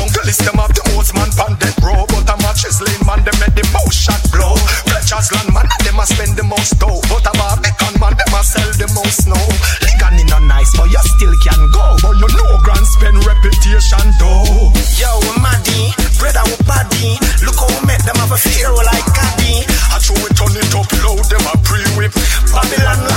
Land 5.28 5.52
man 5.52 5.68
them 5.84 6.00
a 6.00 6.08
spend 6.08 6.32
the 6.40 6.44
most 6.48 6.80
dough. 6.80 6.96
But 7.12 7.28
a 7.28 7.32
Barbican 7.36 8.00
man 8.00 8.16
them 8.16 8.32
a 8.32 8.40
sell 8.40 8.72
the 8.80 8.88
most 8.96 9.28
snow. 9.28 9.44
Ligan 9.84 10.16
in 10.16 10.32
no 10.32 10.40
nice 10.48 10.72
but 10.72 10.88
you 10.88 11.02
still 11.04 11.36
can 11.44 11.60
go. 11.68 12.00
But 12.00 12.16
you 12.16 12.28
know 12.40 12.56
grand 12.64 12.88
spend 12.88 13.20
reputation 13.28 14.06
though. 14.16 14.72
Yo, 14.96 15.12
Maddie, 15.44 15.92
brother, 16.16 16.40
we 16.48 16.56
body. 16.64 17.20
Look 17.44 17.60
how 17.60 17.68
we 17.68 17.84
make 17.84 18.00
them 18.08 18.16
have 18.16 18.32
a 18.32 18.40
fear 18.40 18.72
like 18.72 19.04
Caddy. 19.12 19.68
I 19.92 20.00
throw 20.00 20.16
it 20.24 20.40
on 20.40 20.56
it 20.56 20.72
up 20.72 20.88
low, 21.04 21.20
them 21.28 21.44
a 21.44 21.54
pre-whip. 21.68 22.16
Babylon 22.48 23.09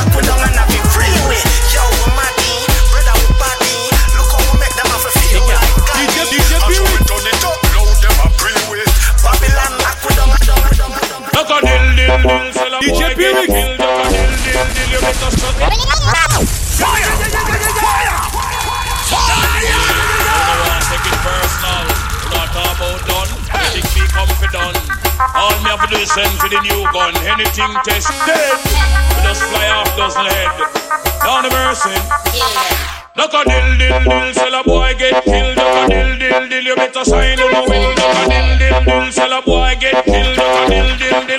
Fire! 12.83 12.99
Fire! 17.87 18.19
Fire! 19.07 19.43
Not 22.27 22.51
about 22.51 22.99
done. 23.07 23.31
Me 23.95 24.03
for 24.35 24.51
done. 24.51 24.75
All 25.33 25.55
me 25.63 25.69
have 25.71 25.79
to 25.79 25.87
do 25.95 26.01
is 26.01 26.11
send 26.11 26.27
for 26.39 26.49
the 26.49 26.59
new 26.59 26.83
gun. 26.91 27.15
Anything 27.23 27.71
tested. 27.85 28.27
We 28.27 29.23
just 29.23 29.43
fly 29.47 29.67
off 29.69 29.95
dozen 29.95 30.25
head. 30.25 30.51
Down 31.23 31.43
the 31.43 31.51
mercy. 31.55 31.95
Look 33.15 33.33
a 33.33 33.43
dill 33.47 33.77
dill 33.77 34.03
dill, 34.03 34.33
sell 34.33 34.55
a 34.59 34.63
boy 34.63 34.93
get 34.97 35.23
killed. 35.23 35.55
Look 35.55 35.67
a 35.67 35.87
dill 35.87 36.17
dill 36.19 36.49
dill, 36.49 36.63
you 36.63 36.75
better 36.75 37.05
sign 37.05 37.39
on 37.39 37.51
the 37.53 37.61
will. 37.69 37.95
Look 37.95 37.99
a 37.99 38.27
dill 38.27 38.57
dill 38.57 38.83
dill, 38.83 39.11
sell 39.11 39.31
a 39.31 39.41
boy 39.41 39.75
get 39.79 40.03
killed. 40.03 40.35
Look 40.35 40.43
a 40.43 40.67
dill 40.67 40.97
dill 40.97 40.97
dill, 40.97 41.21
hook 41.21 41.32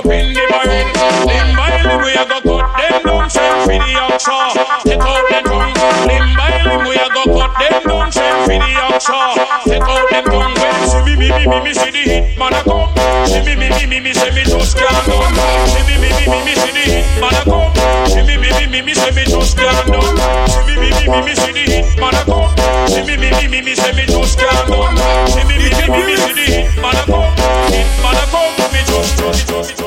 up 0.00 0.12
in 0.12 0.32
the 0.32 0.40
by 0.48 0.64
limb 0.64 2.00
we 2.00 2.12
a 2.16 2.24
go 2.24 2.40
cut 2.40 2.64
them 2.80 3.02
down, 3.04 3.28
send 3.28 3.68
for 3.68 3.76
the 3.76 3.92
oxa. 4.00 4.36
Take 4.84 5.00
out 5.00 5.24
them 5.28 5.44
tongue. 5.44 5.74
Limb 6.08 6.36
by 6.36 6.56
limb 6.64 6.88
we 6.88 6.96
a 6.96 7.06
go 7.12 7.22
cut 7.28 7.52
them 7.60 7.82
down, 7.84 8.08
send 8.12 8.38
for 8.48 8.56
the 8.56 8.72
oxa. 8.88 9.20
Take 9.68 9.84
out 9.84 10.08
them 10.10 10.24
tongue. 10.24 10.54
When 10.56 10.72
see 10.88 11.02
me 11.04 11.14
me 11.20 11.28
me 11.46 11.58
me 11.60 11.72
see 11.74 11.90
the 11.92 12.02
hit 12.08 12.38
man 12.38 12.54
a 12.54 12.62
come. 12.64 12.88
See 13.28 13.44
me 13.44 13.54
me 13.60 13.68
me 13.68 14.00
me 14.00 14.12
say 14.14 14.30
me 14.32 14.42
just 14.44 14.76
can't 14.76 15.04
done. 15.04 15.36
See 15.68 15.84
me 15.84 15.94
me 16.00 16.08
me 16.16 16.38
me 16.48 16.54
see 16.56 16.72
the 16.72 16.84
hit 16.88 17.06
man 17.20 17.36
a 17.36 17.42
come. 17.44 17.72
See 18.08 18.22
me 18.24 18.36
me 18.40 18.48
me 18.72 18.80
me 18.80 18.94
say 18.94 19.12
me 19.12 19.24
just 19.28 19.56
can't 19.56 19.86
done. 19.92 20.16
See 20.48 20.64
me 20.64 20.76
me 20.80 21.04
me 21.12 21.20
me 21.28 21.34
see 21.36 21.52
the 21.52 21.64
hit 21.68 22.00
man 22.00 22.16
a 22.16 22.22
come. 22.24 22.48
See 22.88 23.04
me 23.04 23.16
me 23.20 23.28
me 23.52 23.60
me 23.60 23.74
say 23.76 23.92
me 23.92 24.04
just 24.08 24.38
can't 24.38 24.64
done. 24.64 24.96
See 25.28 25.44
me 25.44 25.60
me 25.60 25.68
me 25.68 26.00
me 26.08 26.16
see 26.16 26.32
the 26.32 26.44
hit 26.48 26.72
man 26.80 26.96
a 26.96 27.04
come. 27.04 27.32
Hit 27.68 27.88
man 28.00 28.16
a 28.16 28.24
come. 28.32 28.48
Me 28.72 28.80
just 28.86 29.18
just 29.18 29.48
just 29.48 29.79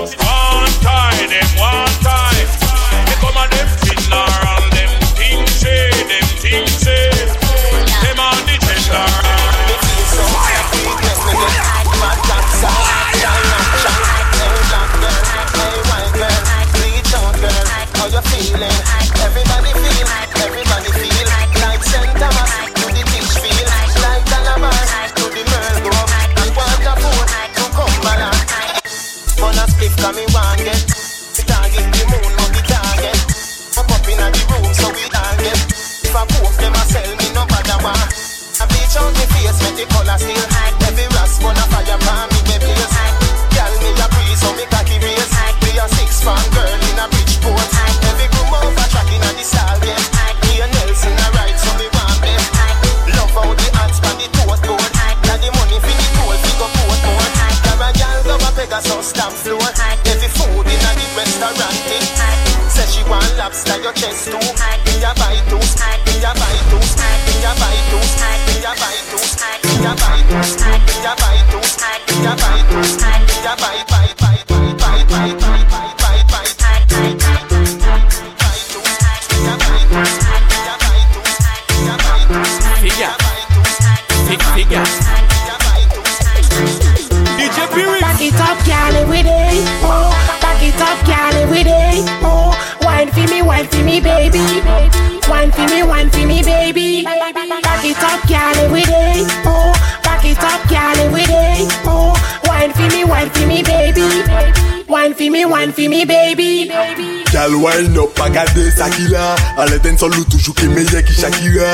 Gal 107.44 107.60
wine 107.60 107.98
up, 108.00 108.16
pa 108.16 108.30
gade 108.30 108.72
sa 108.72 108.88
ki 108.88 109.10
la 109.12 109.36
Ale 109.60 109.76
ten 109.84 109.98
sol 110.00 110.14
ou 110.16 110.24
toujou 110.32 110.54
ki 110.56 110.70
meye 110.72 111.02
ki 111.04 111.12
Shakira 111.12 111.72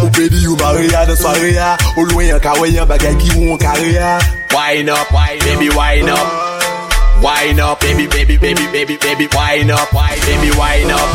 Ou 0.00 0.08
pedi 0.08 0.46
ou 0.48 0.56
Maria 0.56 1.04
de 1.04 1.12
soare 1.14 1.50
ya 1.52 1.74
Ou 1.98 2.06
lwen 2.08 2.30
yon 2.30 2.40
kawe 2.40 2.70
yon 2.72 2.88
bagay 2.88 3.12
ki 3.20 3.34
ou 3.34 3.52
an 3.52 3.60
kare 3.60 3.90
ya 3.92 4.14
Wine 4.54 4.88
up, 4.88 5.12
baby, 5.12 5.68
wine 5.76 6.08
up. 6.08 7.20
Wine 7.20 7.60
up, 7.60 7.80
baby, 7.80 8.06
baby, 8.06 8.38
baby, 8.38 8.64
baby, 8.72 8.96
baby, 8.96 9.28
wine 9.36 9.70
up, 9.70 9.92
baby, 9.92 10.50
wine 10.56 10.88
up. 10.88 11.08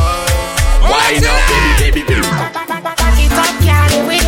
Wine 0.86 1.25
up, 1.25 1.41
baby, 1.49 1.71
baby, 1.82 2.02
baby. 2.13 2.30
Girl, 3.65 4.18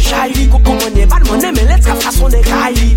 Kylie, 0.00 0.46
koko 0.48 0.74
mwenye 0.74 1.06
bad 1.06 1.26
mwenye 1.28 1.52
men 1.52 1.66
let's 1.68 1.86
ka 1.86 1.94
fason 1.94 2.30
de 2.30 2.42
Kylie 2.42 2.96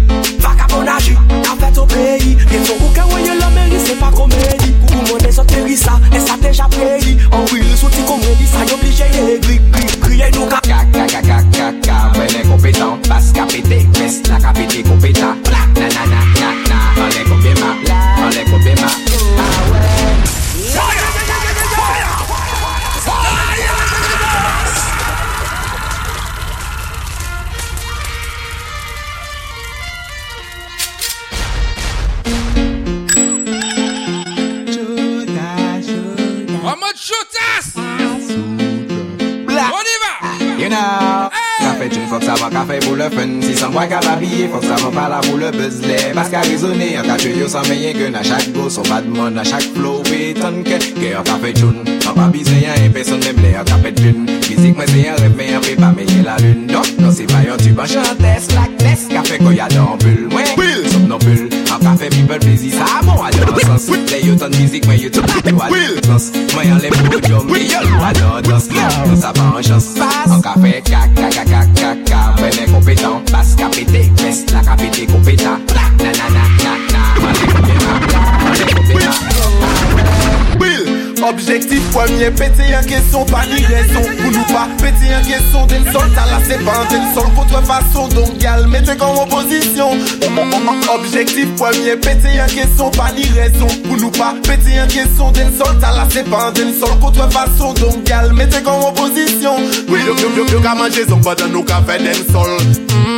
Li 91.34 91.48
pwemye 91.58 91.96
pete 92.04 92.36
yon 92.36 92.52
kesyon 92.54 92.94
pa 92.98 93.10
ni 93.16 93.26
rezon 93.34 93.72
Pou 93.88 93.98
nou 93.98 94.14
pa 94.14 94.34
pete 94.46 94.76
yon 94.76 94.90
kesyon 94.94 95.34
Den 95.38 95.50
sol 95.58 95.74
tala 95.82 96.06
sepan 96.14 96.54
Den 96.58 96.74
sol 96.78 96.94
kontre 97.02 97.26
fason 97.34 97.74
Don 97.82 98.04
gal 98.08 98.34
mette 98.38 98.62
kon 98.66 98.86
oposisyon 98.92 99.70
Oui 99.90 100.06
yo 100.06 100.14
yo 100.22 100.30
yo 100.38 100.48
yo 100.52 100.62
ka 100.64 100.76
manje 100.78 101.08
zon 101.10 101.26
Badan 101.26 101.54
nou 101.56 101.66
ka 101.66 101.82
fe 101.88 101.98
den 102.04 102.22
sol 102.30 102.54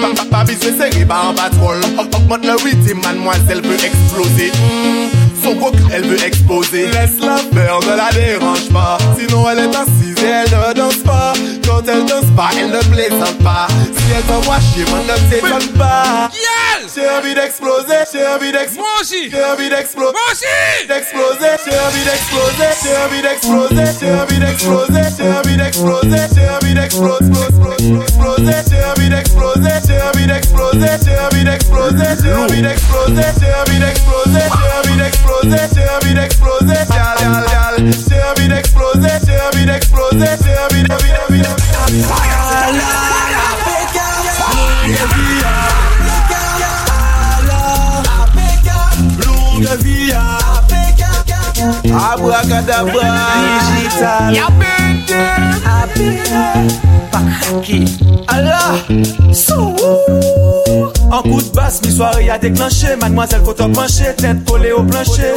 Pa 0.01 0.13
pa 0.15 0.25
pa 0.32 0.43
biswe 0.47 0.73
seri 0.80 1.04
ba 1.08 1.25
an 1.30 1.39
patrol 1.39 1.84
Augmente 1.99 2.45
le 2.45 2.56
rythme 2.63 3.01
mademoiselle 3.01 3.62
peut 3.62 3.78
exploser. 3.84 4.51
Mm. 4.51 5.43
Son 5.43 5.56
coq 5.56 5.75
elle 5.93 6.06
veut 6.06 6.23
exploser 6.25 6.88
Laisse 6.88 7.19
la 7.19 7.38
peur 7.54 7.80
ne 7.82 7.95
la 7.95 8.12
dérange 8.12 8.69
pas. 8.73 8.97
Sinon 9.17 9.45
elle 9.49 9.60
est 9.60 9.75
assise 9.75 10.23
et 10.23 10.28
elle 10.28 10.49
ne 10.49 10.73
danse 10.73 10.97
pas. 10.97 11.34
Quand 11.67 11.84
elle 11.88 12.06
danse 12.06 12.32
pas 12.36 12.49
elle 12.58 12.71
ne 12.71 12.82
plaisante 12.93 13.38
pas. 13.43 13.67
Si 13.95 14.04
elle 14.15 14.23
t'envoie 14.23 14.60
chier 14.60 14.86
mon 14.89 15.04
ne 15.04 15.30
t'étonne 15.30 15.78
pas. 15.78 16.30
J'ai 16.95 17.10
envie 17.10 17.36
d'exploser, 17.36 18.08
j'ai 18.10 18.25
envie 18.25 18.53
d'exploser. 18.53 18.79
Moi 18.79 18.88
aussi. 19.01 19.29
J'ai 19.29 19.43
envie 19.43 19.69
d'exploser. 19.69 20.13
Moi 20.13 20.21
aussi. 20.31 20.88
D'exploser, 20.88 21.51
j'ai 21.65 21.77
envie 21.77 22.05
d'exploser. 22.05 22.71
J'ai 22.81 22.95
envie 22.95 23.21
d'exploser, 23.21 23.84
j'ai 23.99 24.12
envie 24.13 24.39
d'exploser. 24.39 25.01
J'ai 25.17 25.27
envie 25.27 25.58
d'exploser, 25.58 26.23
j'ai 26.34 26.47
envie 26.47 26.73
d'exploser. 26.73 27.25
Exploser, 27.99 28.63
j'ai 28.71 28.86
envie 28.86 29.10
d'exploser. 29.10 29.75
J'ai 29.86 30.01
envie 30.01 30.27
d'exploser, 30.27 30.88
j'ai 31.03 31.19
envie 31.19 31.43
d'exploser. 31.43 32.08
J'ai 32.23 32.34
envie 32.34 32.62
d'exploser, 32.63 32.63
j'ai 32.63 32.63
envie 32.63 32.63
d'exploser. 32.63 33.27
J'ai 33.39 33.51
envie 33.60 33.79
d'exploser, 33.84 34.45
j'ai 34.55 34.71
envie 34.79 34.97
d'exploser. 34.97 35.85
kadabra 52.56 53.12
Digital. 53.76 54.32
Ya 54.32 54.48
bende. 54.56 55.24
Abende 55.68 56.46
Pakraki 57.12 57.84
Allah. 58.28 58.80
Sou 59.36 59.76
An 61.12 61.22
kou 61.24 61.39
de 61.39 61.52
bas 61.56 61.80
mi 61.84 61.91
soare 61.91 62.24
ya 62.26 62.38
deklanche 62.38 62.96
Mademoiselle 63.00 63.44
koto 63.44 63.68
penche 63.70 64.13
Tete 64.18 64.44
kole 64.48 64.72
o 64.74 64.84
planche 64.84 65.34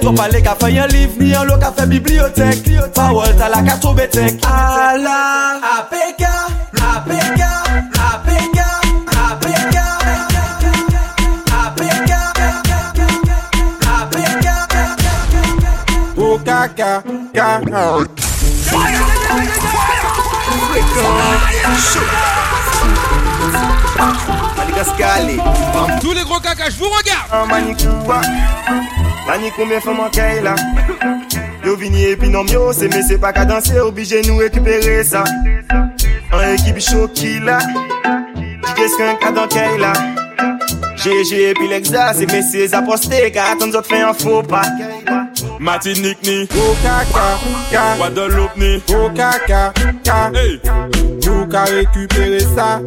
Tro 0.00 0.12
pale 0.12 0.42
ka 0.42 0.54
fay 0.58 0.78
an 0.78 0.88
liv 0.90 1.18
Ni 1.18 1.34
an 1.34 1.46
lo 1.46 1.58
ka 1.58 1.70
fe 1.76 1.86
bibliotek 1.86 2.62
Pawol 2.94 3.34
tala 3.38 3.62
ka 3.62 3.76
tobe 3.82 4.06
tek 4.10 4.42
Allah. 4.46 5.60
Ape 5.78 6.01
Tous 26.00 26.12
les 26.12 26.24
gros 26.24 26.40
cacas, 26.40 26.68
je 26.68 26.78
vous 26.78 26.90
regarde. 26.90 27.48
Manicouba, 27.48 28.20
manicou 29.26 29.64
mes 29.64 29.80
femmes 29.80 30.00
en 30.00 30.10
là? 30.42 30.54
Yo 31.64 31.74
vini 31.76 32.04
et 32.04 32.16
puis 32.16 32.28
non 32.28 32.44
mio, 32.44 32.70
c'est 32.74 32.88
mais 32.88 33.02
c'est 33.02 33.16
pas 33.16 33.32
qu'à 33.32 33.46
danser, 33.46 33.80
obligé 33.80 34.20
nous 34.26 34.36
récupérer 34.36 35.02
ça. 35.02 35.24
En 36.32 36.52
équipe 36.52 36.80
choquée 36.80 37.40
là, 37.40 37.60
qu'est-ce 38.76 38.96
qu'un 38.98 39.14
cas 39.14 39.32
dans 39.32 39.48
là? 39.78 39.92
GG 40.96 41.50
et 41.50 41.54
puis 41.54 41.68
l'exas, 41.68 42.12
c'est 42.12 42.26
mais 42.26 42.42
c'est 42.42 42.74
apposté, 42.74 43.30
car 43.32 43.52
attendre 43.52 43.78
autres 43.78 43.88
fait 43.88 44.02
un 44.02 44.12
faux 44.12 44.42
pas. 44.42 44.66
Martinique 45.62 46.18
ni. 46.26 46.46
Kokaka, 46.48 47.38
Guadeloupe 47.96 48.56
ni. 48.56 48.80
Kokaka, 48.80 49.72
hey. 50.34 50.60
Nous 51.24 51.46
ka 51.46 51.62
récupérer 51.64 52.40
ça. 52.40 52.80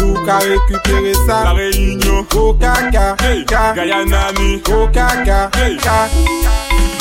Nous 0.00 0.14
ka 0.26 0.38
récupérer 0.38 1.14
ça. 1.28 1.44
La 1.44 1.52
Réunion. 1.52 2.24
Kokaka, 2.24 3.16
hey. 3.22 3.44
Guyana 3.74 4.32
ni. 4.40 4.60
Kokaka, 4.62 5.48
hey. 5.56 5.76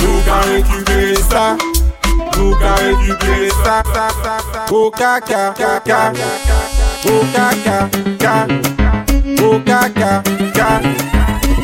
Nous 0.01 0.21
ka 0.23 0.39
récupérer 0.41 1.15
ça. 1.15 1.57
Nous 2.37 2.55
ka 2.55 2.75
récupérer 2.75 3.49
ça, 3.63 3.81
ça, 3.93 4.07
ça, 4.23 4.37
ça. 4.53 4.65
Kokaka, 4.69 5.53
kaka, 5.57 6.13
Kokaka, 7.03 7.89
kaka, 8.19 8.47
Kokaka, 9.35 10.21
kaka, 10.53 10.81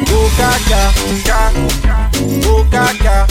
Kokaka, 0.07 0.81
kaka. 1.29 2.06
Au 2.47 2.63
caca. 2.71 3.27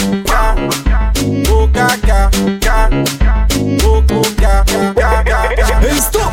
Stop! 5.96 6.32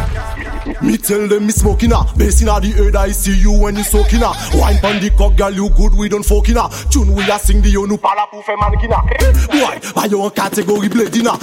Me 0.82 0.98
tell 0.98 1.28
them 1.28 1.46
me 1.46 1.52
smoking 1.52 1.94
ah 1.94 2.06
inna 2.18 2.60
the 2.60 2.72
head 2.76 2.96
I 2.96 3.12
see 3.12 3.38
you 3.38 3.52
when 3.52 3.76
you 3.76 3.84
soaking 3.84 4.22
ah 4.24 4.34
Wine 4.54 4.78
pon 4.80 5.00
cock 5.18 5.38
girl 5.38 5.52
you 5.52 5.70
good 5.70 5.94
we 5.96 6.10
don't 6.10 6.24
fucking 6.24 6.58
ah 6.58 6.70
Tune 6.92 7.14
we 7.16 7.24
a 7.24 7.40
sing 7.40 7.62
the 7.62 7.70
you 7.70 7.88
nou 7.88 7.98
pala 7.98 8.28
pou 8.32 8.42
fe 8.44 8.56
mannequin 8.60 8.92
ah 8.92 9.04
Boy, 9.52 9.80
ba 9.96 10.08
yo 10.08 10.26
an 10.26 10.32
category 10.32 10.90
blading 10.90 11.28
ah? 11.28 11.40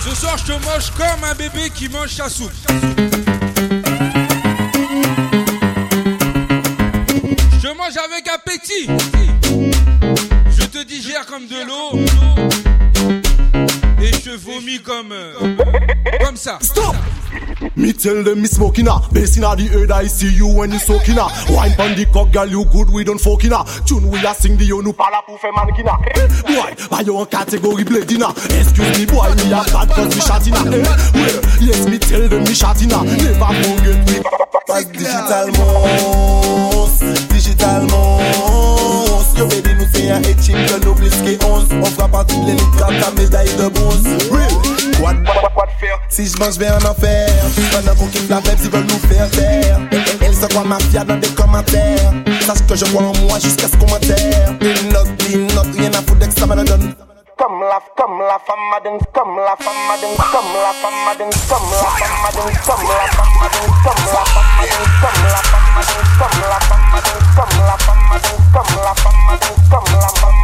Ce 0.00 0.14
soir, 0.14 0.38
je 0.38 0.44
te 0.44 0.52
mange 0.52 0.90
comme 0.96 1.24
un 1.24 1.34
bébé 1.34 1.70
qui 1.74 1.88
mange 1.88 2.10
sa 2.10 2.28
soupe. 2.28 2.52
Mange 7.86 7.96
avec 7.98 8.28
appétit. 8.28 8.88
Je 10.58 10.66
te 10.66 10.82
digère 10.84 11.24
comme 11.26 11.46
de 11.46 11.66
l'eau. 11.66 11.98
Et 14.02 14.12
je 14.24 14.30
vomis 14.32 14.80
comme. 14.80 15.12
euh, 15.12 15.34
comme 16.24 16.36
ça. 16.36 16.58
Stop! 16.60 16.96
Me 17.76 17.92
tell 17.92 18.24
them 18.24 18.40
me 18.40 18.46
smoking 18.46 18.88
ah 18.88 19.02
Bass 19.12 19.36
inna 19.36 19.54
the 19.56 19.68
head 19.68 19.90
I 19.90 20.06
see 20.06 20.32
you 20.32 20.46
when 20.46 20.70
you 20.72 20.78
soaking 20.78 21.16
ah 21.18 21.28
Wine 21.50 21.74
pon 21.76 21.94
the 21.94 22.06
cock 22.06 22.30
girl 22.30 22.46
you 22.46 22.64
good 22.66 22.88
we 22.90 23.04
don't 23.04 23.18
fucking 23.18 23.52
ah 23.52 23.64
Tune 23.86 24.08
we 24.10 24.24
a 24.24 24.34
sing 24.34 24.56
the 24.56 24.64
you 24.64 24.82
nou 24.82 24.92
pala 24.92 25.22
pou 25.26 25.36
fe 25.36 25.48
ah 25.52 25.98
Boy, 26.46 26.74
ba 26.90 27.02
yo 27.02 27.20
an 27.20 27.26
category 27.26 27.84
blading 27.84 28.22
ah? 28.22 28.32
Excuse 28.50 28.98
me 28.98 29.06
boy 29.06 29.28
me 29.36 29.52
a 29.52 29.62
bad 29.72 29.88
cause 29.90 30.14
me 30.14 30.20
shotting 30.22 30.54
ah 30.54 30.64
eh? 30.66 30.84
Well, 31.14 31.40
yes 31.60 31.86
me 31.86 31.98
tell 31.98 32.28
them 32.28 32.44
me 32.44 32.54
shotting 32.54 32.92
ah 32.92 33.02
Never 33.02 33.52
forget 33.62 33.98
we 34.08 34.46
digital 34.84 35.46
mons, 35.58 37.00
capital 37.56 37.82
mons 37.90 39.38
Yo 39.38 39.46
vede 39.48 39.74
nou 39.76 39.86
se 39.92 40.06
yon 40.06 40.24
etchip, 40.24 40.56
yo 40.70 40.78
nou 40.84 40.94
bliske 40.94 41.36
On 41.44 41.64
de 41.66 42.56
si 46.10 46.24
an 46.72 46.86
anfer 46.88 47.28
la 48.30 48.40
si 48.56 48.68
vel 48.72 48.86
nou 48.86 48.98
se 50.34 50.48
kwa 50.54 50.64
mafia 50.64 51.04
nan 51.04 51.20
de 51.20 51.28
komater 51.28 51.98
Sache 52.46 52.64
ke 52.68 52.76
je 52.76 52.92
kwa 52.92 53.02
an 53.10 53.12
mwa 53.22 53.38
jusqu'à 53.38 53.68
ce 53.68 53.76
komater 53.76 54.32
Une 54.60 54.92
note, 54.92 55.08
une 55.32 55.46
note, 55.54 55.76
rien 55.76 55.90
a 55.92 56.02
fout 56.02 57.05
comme 57.36 57.60
la, 57.60 57.78
comme 57.96 58.18
la 58.20 58.38
femme 58.40 58.64
madame, 58.72 58.98
comme 59.12 59.36
la 59.36 59.54
femme 59.56 59.76
madame, 59.88 60.16
comme 60.16 60.52
la 60.56 60.72
femme 60.72 60.98
madame, 61.04 61.30
comme 61.48 61.68
la 61.68 61.92
femme 61.92 62.16
madame, 62.24 62.48
comme 62.64 62.80
la 62.88 63.06
femme 63.12 63.34
madame, 63.36 63.68
comme 63.84 64.04
la 64.08 64.24
femme 64.26 64.52
madame, 64.56 64.88
comme 64.96 65.20
la 65.20 65.40
femme 65.44 65.60
madame, 65.76 66.04
comme 66.16 66.40
la 66.40 66.58
femme 66.64 66.86
madame, 66.92 67.20
comme 67.36 67.54
la 67.60 67.76
femme 67.76 68.04
madame, 68.08 68.36
comme 68.52 68.72
la 68.80 68.94
femme 68.96 69.20
madame, 69.28 69.56
comme 69.70 69.90
la 70.00 70.08
femme 70.08 70.40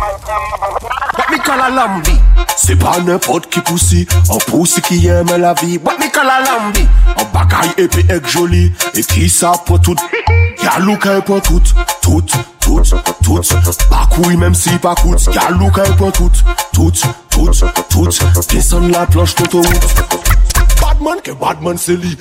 madame. 0.61 0.93
What 1.17 1.31
me 1.31 1.39
call 1.39 1.61
a 1.61 1.71
lambi 1.71 2.21
C'est 2.57 2.77
pas 2.77 2.99
n'importe 3.01 3.47
qui 3.49 3.61
poussi 3.61 4.07
Un 4.31 4.39
poussi 4.51 4.81
qui 4.83 5.07
aime 5.09 5.35
la 5.39 5.55
vie 5.55 5.79
What 5.85 5.99
me 5.99 6.11
call 6.11 6.29
a 6.29 6.41
lambi 6.41 6.87
Un 7.17 7.25
bagaille 7.25 7.73
épais 7.79 8.05
et 8.09 8.29
joli 8.29 8.73
Et 8.95 9.03
qui 9.03 9.29
ça 9.31 9.53
pour 9.65 9.81
tout 9.81 9.97
Y'a 10.63 10.79
look 10.81 11.09
pour 11.25 11.41
tout 11.41 11.63
Tout, 12.03 12.25
tout, 12.65 12.81
tout 13.23 13.41
Bakouy 13.91 14.37
menm 14.37 14.55
si 14.55 14.77
pa 14.83 14.95
kout, 15.03 15.29
galou 15.35 15.71
ka 15.75 15.87
yon 15.89 15.97
pon 16.01 16.11
tout. 16.11 16.43
Tout, 16.73 17.05
tout, 17.31 17.51
tout 17.89 18.09
Desan 18.53 18.89
la 18.93 19.07
planche 19.07 19.35
konto 19.35 19.59
wout 19.59 20.22
man, 21.03 21.21
ke 21.21 21.35
badman 21.35 21.79
se 21.79 21.97
He 21.99 22.15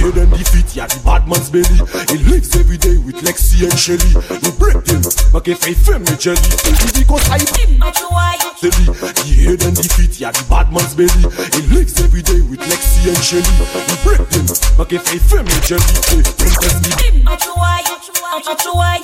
head 0.00 0.16
and 0.16 0.32
the 0.32 0.44
feet, 0.48 0.74
ya 0.74 0.86
di 0.86 0.98
badman's 1.04 1.50
belly. 1.52 1.78
He 2.08 2.18
lives 2.24 2.56
every 2.56 2.78
day 2.78 2.96
with 2.96 3.20
Lexi 3.20 3.62
and 3.68 3.76
Shelly. 3.78 4.12
He 4.40 4.50
break 4.56 4.80
them, 4.88 5.04
make 5.32 5.48
a 5.48 5.54
fey 5.54 5.74
fem 5.74 6.02
me 6.02 6.16
jelly. 6.16 6.40
Se 6.40 6.72
li 6.72 7.04
because 7.04 7.28
I 7.28 7.38
did 7.38 7.78
not 7.78 7.96
why 8.08 8.36
Se 8.56 8.72
li, 8.72 8.84
he 9.28 9.44
head 9.44 9.62
and 9.68 9.76
the 9.76 9.86
feet, 9.92 10.18
ya 10.18 10.32
di 10.32 10.42
badman's 10.48 10.96
belly. 10.96 11.24
He 11.52 11.60
lives 11.68 12.00
every 12.00 12.22
day 12.22 12.40
with 12.40 12.60
Lexi 12.64 13.12
and 13.12 13.20
Shelly. 13.20 13.54
He 13.88 13.96
break 14.00 14.24
them, 14.32 14.48
make 14.80 14.92
a 14.96 14.98
fey 14.98 15.20
fem 15.20 15.44
me 15.44 15.56
jelly. 15.68 15.92
Se 16.08 16.16
li, 16.16 16.24
don't 16.24 16.56
test 16.56 16.78
me. 16.80 16.90
Did 16.96 17.24
not 17.24 17.38
know 17.44 17.54
why, 17.60 17.84
not 17.84 18.64
know 18.64 18.74
why 18.74 18.98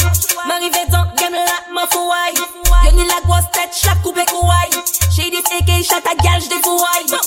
M'arrive 0.49 0.73
dans 0.91 1.05
game 1.21 1.37
la 1.37 1.59
ma 1.75 1.87
fouaille. 1.87 2.41
Yo 2.85 2.93
ni 2.93 3.05
la 3.05 3.21
grosse 3.25 3.51
tête, 3.53 3.71
chaque 3.73 4.01
coupe 4.03 4.17
est 4.17 4.31
couaille. 4.31 4.83
J'ai 5.11 5.31
des 5.31 5.43
féquets, 5.43 5.83
chaque 5.83 6.05
ta 6.05 6.15
gage 6.15 6.49
des 6.49 6.61
fouailles 6.63 7.19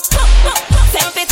Fais 0.92 1.04
un 1.06 1.10
pétard. 1.10 1.31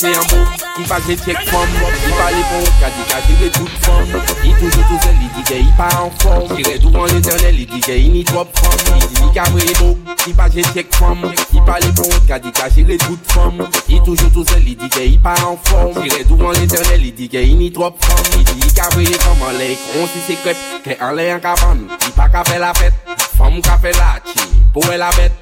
se 0.00 0.10
yon 0.12 0.24
mou 0.30 0.44
I 0.76 0.84
pa 0.88 0.98
kre 1.00 1.14
chek 1.22 1.38
fom 1.48 1.74
I 1.80 2.12
pa 2.18 2.26
le 2.34 2.42
pou 2.50 2.72
kadi 2.80 3.04
kadi 3.10 3.36
re 3.40 3.48
tout 3.56 3.76
fom 3.84 4.10
I 4.44 4.52
toujou 4.58 4.84
tou 4.88 4.98
sel, 5.04 5.16
li 5.20 5.28
di 5.36 5.44
ke 5.48 5.60
i 5.62 5.70
pa 5.78 5.88
an 6.02 6.10
fom 6.20 6.52
I 6.56 6.66
re 6.66 6.76
tou 6.82 6.92
an 7.00 7.12
l'eternel, 7.12 7.56
li 7.56 7.64
di 7.70 7.80
ke 7.84 7.96
i 8.00 8.10
ni 8.12 8.24
trop 8.28 8.50
fom 8.58 8.76
Li 8.92 9.08
di 9.08 9.22
li 9.22 9.30
kamre 9.36 9.66
mou 9.80 9.96
I 10.26 10.34
pa 10.36 10.48
kre 10.52 10.64
chek 10.74 10.92
fom 10.98 11.24
I 11.30 11.64
pa 11.66 11.78
le 11.84 11.92
pou 11.96 12.20
kadi 12.28 12.52
kadi 12.58 12.86
re 12.90 12.98
tout 13.06 13.32
fom 13.32 13.62
I 13.64 14.00
toujou 14.04 14.30
tou 14.34 14.44
sel, 14.50 14.62
li 14.66 14.76
di 14.76 14.90
ke 14.92 15.06
i 15.14 15.16
pa 15.22 15.36
an 15.46 15.56
fom 15.70 15.96
I 16.04 16.12
re 16.12 16.22
tou 16.28 16.40
an 16.44 16.56
l'eternel, 16.60 17.00
li 17.00 17.12
di 17.16 17.30
ke 17.32 17.44
i 17.46 17.56
ni 17.56 17.72
trop 17.72 17.96
fom 18.04 18.24
Li 18.36 18.44
di 18.44 18.60
li 18.60 18.72
kamre 18.76 19.08
fom 19.24 19.44
an 19.48 19.60
le 19.60 19.72
kon 19.88 20.08
si 20.12 20.24
se 20.28 20.38
krep 20.44 20.64
Kre 20.84 21.00
an 21.00 21.16
le 21.16 21.30
an 21.36 21.44
kavan 21.44 21.86
I 21.96 22.16
pa 22.16 22.28
ka 22.32 22.44
fe 22.48 22.60
la 22.62 22.74
fet 22.76 23.16
Fom 23.36 23.60
ka 23.64 23.80
fe 23.80 23.96
la 23.96 24.16
chi 24.28 24.44
Pou 24.74 24.84
e 24.92 25.00
la 25.00 25.12
bet 25.16 25.32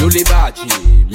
Yo 0.00 0.08
le 0.08 0.24
bache 0.24 0.68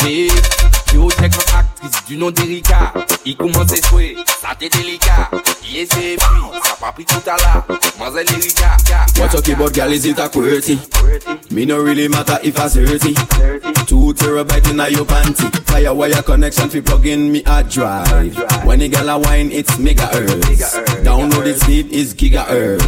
Me 0.03 0.76
Yo 0.97 1.07
une 1.19 1.25
actrice 1.25 2.05
du 2.07 2.17
nom 2.17 2.31
d'Erika 2.31 2.91
Il 3.23 3.38
commence 3.38 3.71
à 3.71 3.88
jouer, 3.88 4.15
ça 4.41 4.55
t'est 4.57 4.67
délicat 4.67 5.29
Il 5.69 5.77
est 5.77 5.93
ses 5.93 5.99
filles, 5.99 6.17
ça 6.63 6.75
pas 6.81 6.91
pris 6.91 7.05
tout 7.05 7.21
à 7.27 7.38
l'heure 7.38 7.79
Mademoiselle 7.99 8.25
Erika 8.36 8.77
What 9.19 9.29
talk 9.29 9.47
about 9.49 9.73
gal 9.73 9.91
is 9.91 10.05
it 10.05 10.19
a 10.19 10.27
QWERTY? 10.29 10.77
Me 11.51 11.65
no 11.65 11.81
really 11.81 12.07
matter 12.07 12.38
if 12.43 12.60
I 12.60 12.69
dirty. 12.69 13.15
Two 13.88 14.13
terabyte 14.13 14.69
in 14.69 14.79
a 14.79 14.89
your 14.89 15.05
panty. 15.05 15.49
Firewire 15.65 16.23
connection 16.23 16.69
fi 16.69 16.81
plug 16.81 17.08
in 17.08 17.31
me 17.31 17.41
hard 17.41 17.69
drive. 17.69 18.37
When 18.63 18.79
the 18.79 18.89
gal 18.89 19.10
a 19.10 19.17
wine, 19.17 19.52
it's 19.52 19.77
megahertz. 19.77 21.04
Download 21.04 21.43
the 21.43 21.56
speed 21.56 21.91
is 21.91 22.13
gigahertz. 22.13 22.83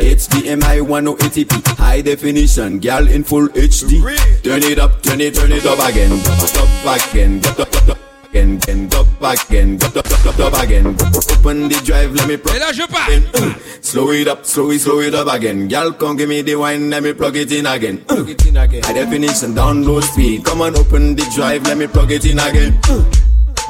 HDMI 0.00 0.82
1080p, 0.82 1.76
high 1.78 2.02
definition, 2.02 2.78
gal 2.78 3.08
in 3.08 3.24
full 3.24 3.48
HD. 3.48 4.02
Turn 4.42 4.62
it 4.62 4.78
up, 4.78 5.02
turn 5.02 5.20
it, 5.22 5.34
turn 5.34 5.52
it 5.52 5.64
up 5.64 5.78
again, 5.88 6.12
up 6.12 7.10
again, 7.10 7.40
Et 12.54 12.58
là 12.58 12.72
je 12.72 12.82
pars. 12.86 13.08
Slow 13.82 14.12
it 14.12 14.28
up, 14.28 14.44
slow 14.44 14.70
it, 14.70 14.80
slow 14.80 15.00
it 15.00 15.14
up 15.14 15.28
again. 15.32 15.68
Girl, 15.68 15.92
come 15.92 16.16
give 16.16 16.28
me 16.28 16.42
the 16.42 16.54
wine, 16.54 16.90
let 16.90 17.02
me 17.02 17.12
plug 17.12 17.36
it 17.36 17.50
in 17.50 17.66
again. 17.66 17.98
Plug 17.98 18.28
it 18.28 18.46
in 18.46 18.56
again. 18.56 18.82
High 18.84 18.92
definition, 18.92 19.54
download 19.54 20.02
speed. 20.04 20.44
Come 20.44 20.62
on, 20.62 20.76
open 20.76 21.16
the 21.16 21.24
drive, 21.34 21.64
let 21.64 21.76
me 21.76 21.86
plug 21.86 22.12
it 22.12 22.24
in 22.24 22.38
again. 22.38 22.78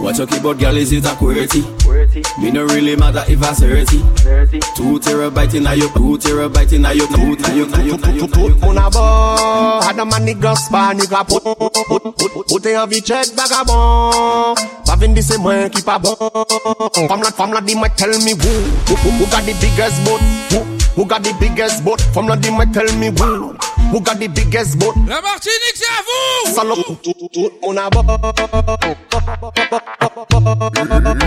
What 0.01 0.17
you 0.19 0.27
keep 0.27 0.41
about, 0.41 0.59
girl, 0.59 0.77
is 0.77 0.93
it 0.93 1.05
a 1.05 1.09
QWERTY? 1.09 2.39
Me 2.43 2.51
no 2.51 2.65
really 2.65 2.97
matter 2.97 3.23
if 3.29 3.43
I 3.43 3.53
30. 3.53 4.61
Two 4.75 4.99
terabyte 4.99 5.55
in 5.55 5.67
a 5.67 5.75
your, 5.75 5.89
two 5.91 6.17
terabyte 6.17 6.73
in 6.73 6.85
a 6.87 6.95
your, 6.95 7.07
two, 7.09 7.37
two, 7.37 7.67
two, 7.71 7.99
two, 7.99 8.27
two, 8.29 8.55
Mon 8.61 8.79
abord, 8.79 9.85
had 9.85 9.99
a 9.99 10.05
man 10.05 10.27
nigga 10.27 10.57
spa, 10.57 10.95
nigga 10.97 11.27
put, 11.29 11.43
put, 11.45 11.73
put, 12.17 12.17
put, 12.17 12.47
put 12.49 12.67
un 12.67 12.87
vie 12.87 13.03
check 13.03 13.27
vagabond. 13.37 14.55
Pas 14.87 14.97
vendre 14.97 15.21
c'est 15.23 15.39
moi 15.39 15.69
qui 15.69 15.83
pas 15.83 15.99
bon. 15.99 16.17
Femme 16.17 17.23
la, 17.23 17.31
femme 17.31 17.53
la, 17.53 17.61
dit 17.61 17.75
moi 17.75 17.89
tell 17.91 18.09
me 18.09 18.33
who, 18.33 18.49
who, 18.89 18.95
who, 18.97 19.11
who 19.11 19.27
got 19.31 19.45
the 19.45 19.53
biggest 19.61 20.03
boat, 20.05 20.21
who, 20.51 20.80
who 21.01 21.07
got 21.07 21.23
the 21.23 21.33
biggest 21.41 21.83
boat. 21.83 22.01
From 22.13 22.27
la, 22.27 22.37
dit 22.37 22.53
tell 22.75 22.93
me 22.99 23.07
who, 23.09 23.57
who 23.91 24.01
got 24.01 24.19
the 24.19 24.29
biggest 24.29 24.79
boat. 24.79 24.95
La 25.09 25.21
Martinique, 25.23 25.75
c'est 25.75 25.87
à 25.87 26.03
vous! 26.05 26.55
Salope, 26.55 27.03
tout, 27.03 27.15
tout, 27.15 27.29
tout, 27.33 27.51
mon 27.63 27.77
abord. 27.77 28.05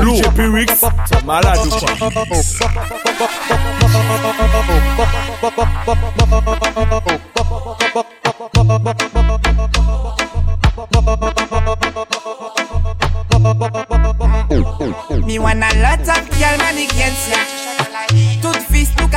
Lourd. 0.01 0.17
Chez 0.17 0.29
Piwyx, 0.35 0.85
c'est 1.09 1.25
malade 1.25 1.59
ou 1.65 1.69
pas 1.69 1.95
Me 15.25 15.39
want 15.39 15.63
a 15.63 15.73
lot 15.81 16.07
of 16.07 16.29
girl, 16.37 16.57
man, 16.57 16.75
the 16.75 16.85
girl 16.93 17.62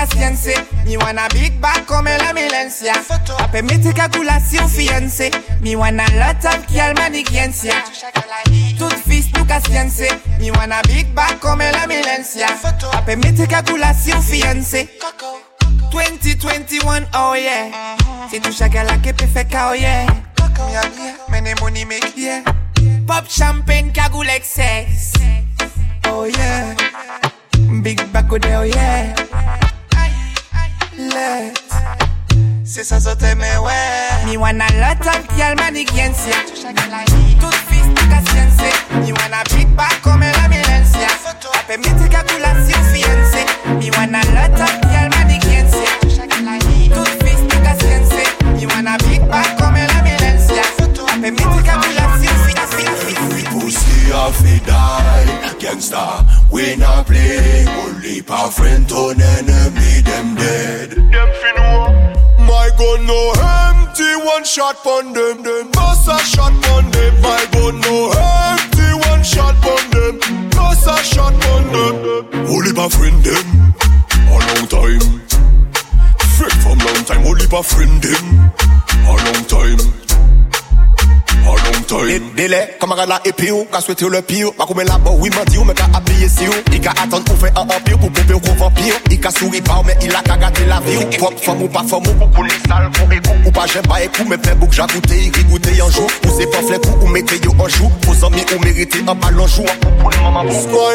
fiancé. 0.07 0.55
Me 0.85 0.97
wanna 0.97 1.29
big 1.33 1.61
back 1.61 1.87
come 1.87 2.17
la 2.19 2.33
milencia. 2.33 2.93
Ape 3.39 3.63
mete 3.63 3.93
calculation 3.95 4.69
fiancé. 4.69 5.31
Me 5.61 5.77
wanna 5.77 6.05
lot 6.19 6.45
of 6.45 6.67
girl 6.69 6.95
maniquiencia. 6.95 7.75
Tout 8.79 8.95
fils 9.07 9.33
nou 9.35 9.45
ka 9.47 9.61
fiancé. 9.61 10.09
Me 10.39 10.51
wanna 10.51 10.81
big 10.87 11.15
back 11.15 11.41
come 11.41 11.71
la 11.73 11.87
milencia. 11.87 12.49
Ape 12.93 13.17
mete 13.17 13.47
calculation 13.49 14.21
fiancé. 14.23 14.89
2021, 15.91 17.07
oh 17.15 17.35
yeah. 17.35 17.97
C'est 18.31 18.41
tout 18.41 18.53
chaque 18.53 18.75
la 18.75 18.99
que 18.99 19.13
peut 19.13 19.27
faire 19.27 19.71
oh 19.71 19.75
yeah. 19.75 20.07
Mia 20.69 20.83
mia, 20.97 21.15
mene 21.31 21.55
money 21.61 21.85
make 21.85 22.17
yeah. 22.17 22.43
Pop 23.07 23.25
champagne 23.29 23.93
cagoule 23.93 24.29
excess. 24.29 25.13
Oh 26.07 26.25
yeah. 26.25 26.75
Big 27.83 28.01
back 28.13 28.33
oh 28.33 28.63
yeah. 28.63 29.15
Let. 30.99 31.53
C'est 32.65 32.83
ça 32.83 32.99
ça 32.99 33.15
t'aime 33.15 33.41
ouais. 33.41 34.33
Me 34.33 34.39
wanna 34.39 34.65
lot 34.81 35.07
of 35.07 35.37
girl 35.37 35.55
maniquiencia. 35.57 36.35
Tout 37.39 37.53
fils 37.69 37.87
nou 37.87 38.09
ka 38.09 38.21
fiancé. 38.31 38.71
Me 39.03 39.13
wanna 39.13 39.43
big 39.55 39.69
back 39.77 40.01
comme 40.03 40.21
la 40.21 40.49
milencia. 40.49 41.09
Ape 41.55 41.77
mete 41.79 42.09
calculation 42.09 42.83
fiancé. 42.95 43.45
Me 43.79 43.91
wanna 43.97 44.21
lot 44.33 44.59
of 44.59 44.73
girl 44.91 45.11
maniquiencia. 45.19 45.91
Tout 46.01 47.25
fils 47.25 47.43
nou 47.43 47.63
ka 47.63 47.75
fiancé. 47.75 48.25
Me 48.55 48.67
wanna 48.67 48.97
big 49.07 49.21
back 49.29 49.57
comme 49.59 49.77
la 49.77 50.03
milencia. 50.03 50.63
Ape 51.13 51.31
mete 51.31 51.63
calculation 51.63 52.19
fiancé. 52.21 52.56
Pussy 54.07 54.13
off 54.13 54.39
he 54.41 54.59
die. 54.61 55.55
Gangsta, 55.59 56.25
we 56.51 56.77
not 56.77 57.07
play. 57.07 57.65
Only 57.67 58.23
pa 58.23 58.49
friend 58.49 58.89
turn 58.89 59.21
enemy, 59.21 60.01
them 60.03 60.35
dead. 60.35 60.91
Them 60.91 61.31
fin 61.41 62.47
My 62.47 62.71
gun 62.79 63.07
no 63.07 63.33
empty, 63.35 64.17
one 64.25 64.45
shot 64.45 64.77
pon 64.83 65.13
them. 65.13 65.43
Them 65.43 65.71
Bust 65.73 66.09
a 66.09 66.19
shot 66.19 66.53
pon 66.63 66.91
them. 66.91 67.21
My 67.21 67.47
gun 67.53 67.81
no 67.81 68.13
empty, 68.15 69.09
one 69.09 69.25
shot 69.25 69.55
pon 69.63 69.91
them. 69.91 70.51
Bust 70.51 70.87
a 70.87 70.97
shot 71.03 71.35
pon 71.43 71.65
them. 71.73 72.47
Only 72.49 72.73
pa 72.73 72.89
friend 72.89 73.23
them. 73.25 73.75
A 74.29 74.39
long 74.39 74.67
time. 74.69 75.23
Friend 76.37 76.53
from 76.63 76.79
long 76.79 77.05
time 77.05 77.27
Only 77.27 77.47
pa 77.47 77.63
friend 77.63 78.03
them. 78.03 78.53
A 79.07 79.15
long 79.25 79.45
time 79.47 80.06
A 81.47 81.51
long 81.51 81.83
time 81.87 82.31
Délai, 82.37 82.77
camarade 82.81 83.09
là 83.09 83.21
et 83.25 83.33
puis 83.33 83.51
ou, 83.51 83.67
qu'a 83.71 83.81
souhaité 83.81 84.09
le 84.09 84.21
pire. 84.21 84.53
Pas 84.55 84.67
comme 84.67 84.83
là, 84.83 84.99
bon, 84.99 85.17
oui, 85.21 85.31
ou, 85.59 85.65
mais 85.65 85.75
qu'a 85.75 85.85
habillé 85.95 86.29
si 86.29 86.47
ou. 86.49 86.53
Il 86.73 86.81
qu'a 86.81 86.91
attendre 86.91 87.25
ou 87.31 87.61
empire 87.61 87.99
pour 87.99 88.11
pomper 88.11 88.35
ou. 88.35 88.41
Il 89.11 89.21
qu'a 89.21 89.31
souri 89.31 89.63
il 90.03 90.11
a 90.13 90.23
la 90.69 90.81
vie. 90.81 90.97
ou. 90.97 91.01
Ou 91.01 91.65
ou, 91.65 91.69
pour 91.69 92.31
qu'on 92.31 92.45
est 92.47 92.69
sale, 92.69 92.91
pour 92.93 93.13
écoute. 93.13 93.33
Ou 93.47 93.51
pas 93.51 93.67
j'aime 93.67 93.87
pas 93.87 94.03
écoute, 94.03 94.27
mais 94.29 94.37
fait 94.43 94.55
bouc, 94.55 94.73
j'ai 94.73 94.83
goûté, 94.83 95.33
il 95.37 95.47
goûté 95.47 95.71
un 95.81 95.91
jour. 95.91 96.09
Ou 96.25 96.29
c'est 96.37 96.51
pas 96.51 96.63
flèque 96.63 96.85
ou, 96.87 97.05
ou 97.05 97.09
mettez 97.09 97.41
yo 97.45 97.53
en 97.59 97.69
joue. 97.69 97.91
Vos 98.07 98.27
amis 98.27 98.45
ou 98.55 98.65
méritez 98.65 98.99
un 99.07 99.15
ballon 99.15 99.47
jour. 99.47 99.67
Pour 100.01 100.11
les 100.11 100.19
mamans, 100.19 100.45
My 100.45 100.53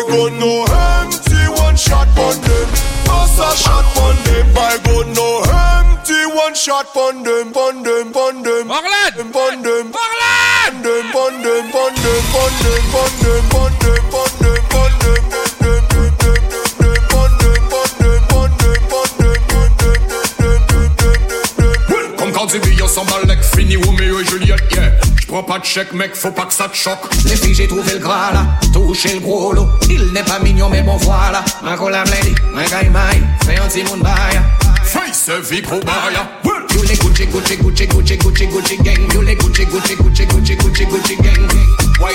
gun 0.08 0.40
no 0.40 0.66
empty, 0.66 1.48
one 1.62 1.78
shot 1.78 2.08
them. 2.16 3.01
Bust 3.12 3.40
a 3.40 3.50
shot 3.64 3.86
pon 3.96 4.16
them. 4.24 4.48
My 4.56 4.78
gun 4.86 5.12
no 5.14 5.44
empty, 5.44 6.20
one 6.34 6.56
shot 6.56 6.88
pon 6.94 7.24
them, 7.24 7.52
pon 7.52 7.84
them, 7.84 8.12
pon 8.12 8.42
them. 8.42 8.72
Orlad, 8.72 9.16
pon 9.36 9.62
them, 9.62 9.92
them, 10.84 11.06
pon 11.12 11.34
them, 11.44 11.72
pon 11.72 11.94
them, 12.04 12.24
pon 12.32 12.52
them, 12.64 12.82
pon 12.92 13.12
them, 13.22 13.44
pon 13.52 13.72
them, 13.82 14.04
pon 14.12 14.32
them, 14.42 14.62
pon 14.72 14.92
them, 15.02 15.22
them, 15.30 15.52
them, 15.60 15.84
them, 15.92 16.12
them. 16.20 16.42
Comme 22.18 22.32
quand 22.32 22.50
Zébillon 22.50 22.88
s'emballe, 22.88 23.26
mec, 23.28 23.40
fini 23.42 23.76
Roméo 23.76 24.20
et 24.20 24.26
Juliette, 24.26 24.64
yeah. 24.72 25.11
J'prends 25.32 25.44
pas 25.44 25.60
de 25.60 25.64
chèque, 25.64 25.94
mec, 25.94 26.14
faut 26.14 26.32
pas 26.32 26.46
que 26.46 26.54
ça 26.54 26.68
te 26.68 26.76
choque. 26.76 27.00
Les 27.24 27.38
filles, 27.38 27.56
j'ai 27.56 27.66
trouvé 27.66 27.94
le 27.94 28.00
gras 28.00 28.34
là, 28.34 28.48
touché 28.74 29.14
le 29.14 29.22
gros 29.22 29.54
lot. 29.54 29.66
Il 29.90 30.12
n'est 30.12 30.24
pas 30.24 30.40
mignon, 30.40 30.68
mais 30.70 30.82
bon 30.82 30.98
voilà. 30.98 31.42
Ma 31.64 31.78
cola 31.78 32.04
blendie, 32.04 32.36
ma 32.54 32.66
gaïmaï, 32.66 33.24
fais 33.46 33.58
un 33.58 33.66
petit 33.70 33.82
monde 33.84 34.02
baia. 34.02 34.44
Face 34.84 35.30
vie 35.50 35.62
pro 35.62 35.80
baia. 35.80 36.28
You 36.76 36.84
les 36.84 36.98
Gucci, 36.98 37.28
Gucci, 37.28 37.56
Gucci, 37.56 37.88
Gucci, 37.88 38.18
Gucci, 38.18 38.48
Gucci 38.48 38.78
gang. 38.78 39.14
You 39.14 39.22
les 39.22 39.36
Gucci, 39.36 39.66
Gucci, 39.68 39.96
Gucci, 39.96 40.26
Gucci, 40.26 40.56
Gucci, 40.58 40.86
Gucci 40.86 41.16
gang. 41.16 41.48
Why 42.02 42.12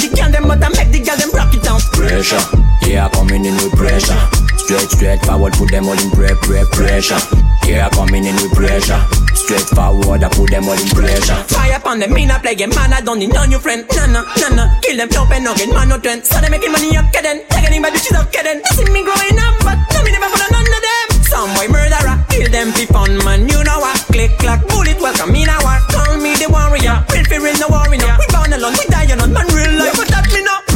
the 0.00 0.08
girl, 0.14 0.30
them, 0.30 0.50
I 0.50 0.56
make 0.74 0.90
the 0.92 1.00
girl, 1.02 1.16
them 1.16 1.30
rock 1.34 1.54
it 1.54 1.62
down. 1.62 1.80
Pressure, 1.92 2.42
yeah, 2.86 3.08
coming 3.10 3.44
in 3.44 3.54
with 3.58 3.74
pressure. 3.74 4.18
Straight, 4.56 4.90
straight 4.90 5.20
forward, 5.24 5.52
put 5.54 5.70
them 5.70 5.88
all 5.88 5.98
in 5.98 6.10
pre, 6.10 6.28
pre, 6.44 6.62
pressure. 6.72 7.20
Yeah, 7.64 7.88
coming 7.90 8.24
in 8.24 8.36
with 8.36 8.52
pressure. 8.52 9.00
Straight 9.34 9.68
forward, 9.72 10.24
I 10.24 10.28
put 10.28 10.50
them 10.50 10.68
all 10.68 10.76
in 10.76 10.88
pressure. 10.92 11.36
Fire 11.52 11.76
upon 11.76 12.00
them, 12.00 12.12
me 12.12 12.26
not 12.26 12.42
play 12.42 12.54
game, 12.54 12.70
man. 12.70 12.92
I 12.92 13.00
don't 13.00 13.18
need 13.18 13.32
no 13.32 13.44
new 13.44 13.58
friend. 13.58 13.84
Nana, 13.96 14.24
nah. 14.24 14.80
Kill 14.80 14.96
them, 14.96 15.08
dope 15.08 15.30
and 15.32 15.44
nugget, 15.44 15.72
man, 15.72 15.88
no 15.88 15.98
trend. 15.98 16.24
So 16.24 16.40
they 16.40 16.48
making 16.48 16.72
money 16.72 16.96
up, 16.96 17.12
kidding. 17.12 17.44
Taking 17.48 17.76
in 17.76 17.82
by 17.82 17.90
bitches 17.90 18.16
up, 18.16 18.32
kidding. 18.32 18.60
See 18.76 18.84
me 18.92 19.04
growing 19.04 19.38
up, 19.40 19.56
but 19.64 19.78
no, 19.92 20.04
me 20.04 20.12
never 20.12 20.28
follow 20.28 20.48
none 20.52 20.68
of 20.68 20.82
them. 20.84 21.06
Some 21.28 21.52
boy 21.56 21.68
murderer, 21.68 22.16
kill 22.28 22.48
them 22.52 22.72
for 22.72 22.88
fun, 22.92 23.12
man. 23.24 23.48
You 23.48 23.60
know 23.64 23.80
what? 23.80 23.96
Click, 24.12 24.32
clack, 24.36 24.64
bullet, 24.68 25.00
welcome, 25.00 25.32
me 25.32 25.44
now 25.44 25.60
what? 25.64 25.80
Call 25.92 26.16
me 26.16 26.36
the 26.36 26.48
warrior. 26.48 27.04
Real 27.12 27.24
for 27.24 27.40
real, 27.40 27.56
no 27.60 27.68
worry, 27.68 27.96
no. 27.96 28.08
We 28.20 28.26
bound 28.32 28.52
alone, 28.52 28.76
we 28.76 28.84
die 28.88 29.12
alone, 29.12 29.32
man. 29.32 29.46
Real 29.52 29.77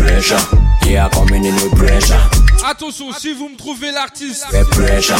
Pressure, 0.03 0.36
yeah, 0.86 1.09
coming 1.11 1.44
in 1.44 1.55
with 1.55 1.74
pressure? 1.76 2.18
Attention, 2.68 3.12
si 3.12 3.32
vous 3.32 3.48
me 3.48 3.57
trouvez 3.57 3.90
l'artiste 3.92 4.44
With 4.53 4.68
pressure, 4.70 5.16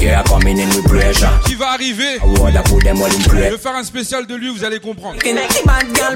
yeah, 0.00 0.22
coming 0.24 0.58
in 0.58 0.68
with 0.68 0.84
pressure? 0.84 1.28
qui 1.44 1.54
va 1.54 1.70
arriver, 1.70 2.18
in 2.22 3.22
je 3.22 3.34
vais 3.34 3.58
faire 3.58 3.76
un 3.76 3.84
spécial 3.84 4.26
de 4.26 4.34
lui, 4.34 4.48
vous 4.50 4.64
allez 4.64 4.78
comprendre. 4.78 5.18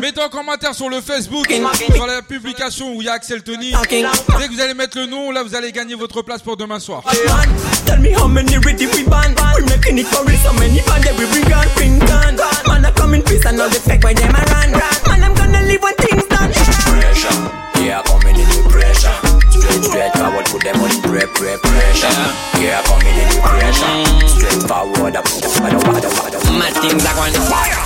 Mettez 0.01 0.21
en 0.23 0.29
commentaire 0.29 0.75
sur 0.75 0.91
le 0.91 1.01
Facebook, 1.01 1.51
sur 1.95 2.07
la 2.07 2.21
publication 2.23 2.95
où 2.95 3.01
il 3.03 3.07
y 3.07 3.09
a 3.09 3.15
Axel 3.15 3.43
Tony. 3.43 3.73
Dès 3.91 4.49
que 4.49 4.53
vous 4.53 4.61
allez 4.61 4.75
mettre 4.75 4.99
le 4.99 5.07
nom, 5.07 5.31
là 5.31 5.43
vous 5.43 5.55
allez 5.55 5.73
gagner 5.73 5.95
votre 5.95 6.21
place 6.23 6.43
pour 6.43 6.57
demain 6.57 6.79
soir. 6.79 7.03
Man, 7.27 7.49
tell 7.87 8.01
me 8.01 8.13
how 8.13 8.29
many 8.29 8.57
ready 8.59 8.87
we 8.87 9.03
ban. 9.05 9.35
We 9.57 9.65
making 9.65 9.99
it 9.99 10.07
for 10.07 10.25
real, 10.27 10.39
so 10.39 10.53
many 10.55 10.81
band 10.83 11.05
that 11.05 11.17
we 11.19 11.25
bring 11.27 11.53
on, 11.53 11.67
bring 11.75 12.03
on. 12.03 12.37
Man, 12.69 12.85
I 12.85 12.91
come 12.93 13.15
in 13.15 13.23
peace 13.23 13.45
and 13.47 13.59
all 13.61 13.69
the 13.69 13.81
fake 13.81 14.03
by 14.03 14.13
them 14.13 14.33
I 14.35 14.45
run. 14.53 14.73
Man, 14.73 15.25
I'm 15.25 15.35
gonna 15.35 15.63
leave 15.67 15.83
when 15.83 15.95
things 15.95 16.25
done. 16.27 16.51
Pressure, 16.53 17.51
yeah, 17.91 18.03
coming 18.07 18.39
in 18.39 18.47
with 18.47 18.71
pressure. 18.71 19.11
Straight, 19.51 19.83
straight 19.83 20.15
forward, 20.15 20.47
put 20.47 20.63
them 20.63 20.79
on 20.79 20.95
in 20.95 21.03
pre, 21.03 21.27
pre, 21.35 21.59
pressure. 21.59 22.15
Yeah, 22.63 22.79
coming 22.87 23.19
in 23.19 23.27
with 23.35 23.43
pressure. 23.43 23.95
Straight 24.31 24.63
forward, 24.71 25.19
I 25.19 25.21
put 25.27 25.43
them 25.43 25.51
all 25.59 25.75
in 25.75 25.83
pressure. 25.83 26.55
My 26.55 26.71
things 26.71 27.03
are 27.03 27.15
going 27.19 27.35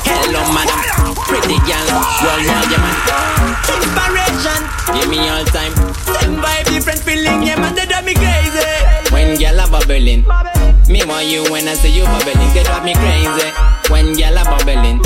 Hello, 0.05 0.45
madam. 0.53 0.77
Pretty 1.25 1.57
girl. 1.65 1.89
World 2.21 2.45
war, 2.45 2.65
yeah, 2.69 2.85
man. 2.85 2.97
Inspiration. 3.65 4.61
Give 4.93 5.09
me 5.09 5.25
all 5.25 5.45
time. 5.49 5.73
Same 6.05 6.37
vibe, 6.37 6.69
different 6.69 7.01
feeling. 7.01 7.41
Yeah, 7.41 7.57
man, 7.57 7.73
they 7.73 7.89
drive 7.89 8.05
me 8.05 8.13
crazy. 8.13 8.61
When 9.09 9.41
girl 9.41 9.57
are 9.57 9.71
bubbling. 9.73 10.29
Me 10.85 11.01
want 11.09 11.33
you 11.33 11.49
when 11.49 11.65
I 11.65 11.73
see 11.81 11.97
you 11.97 12.05
bubbling. 12.05 12.53
They 12.53 12.63
drive 12.63 12.85
me 12.85 12.93
crazy. 12.93 13.49
When 13.89 14.13
girl 14.13 14.37
are 14.37 14.45
bubbling. 14.53 15.01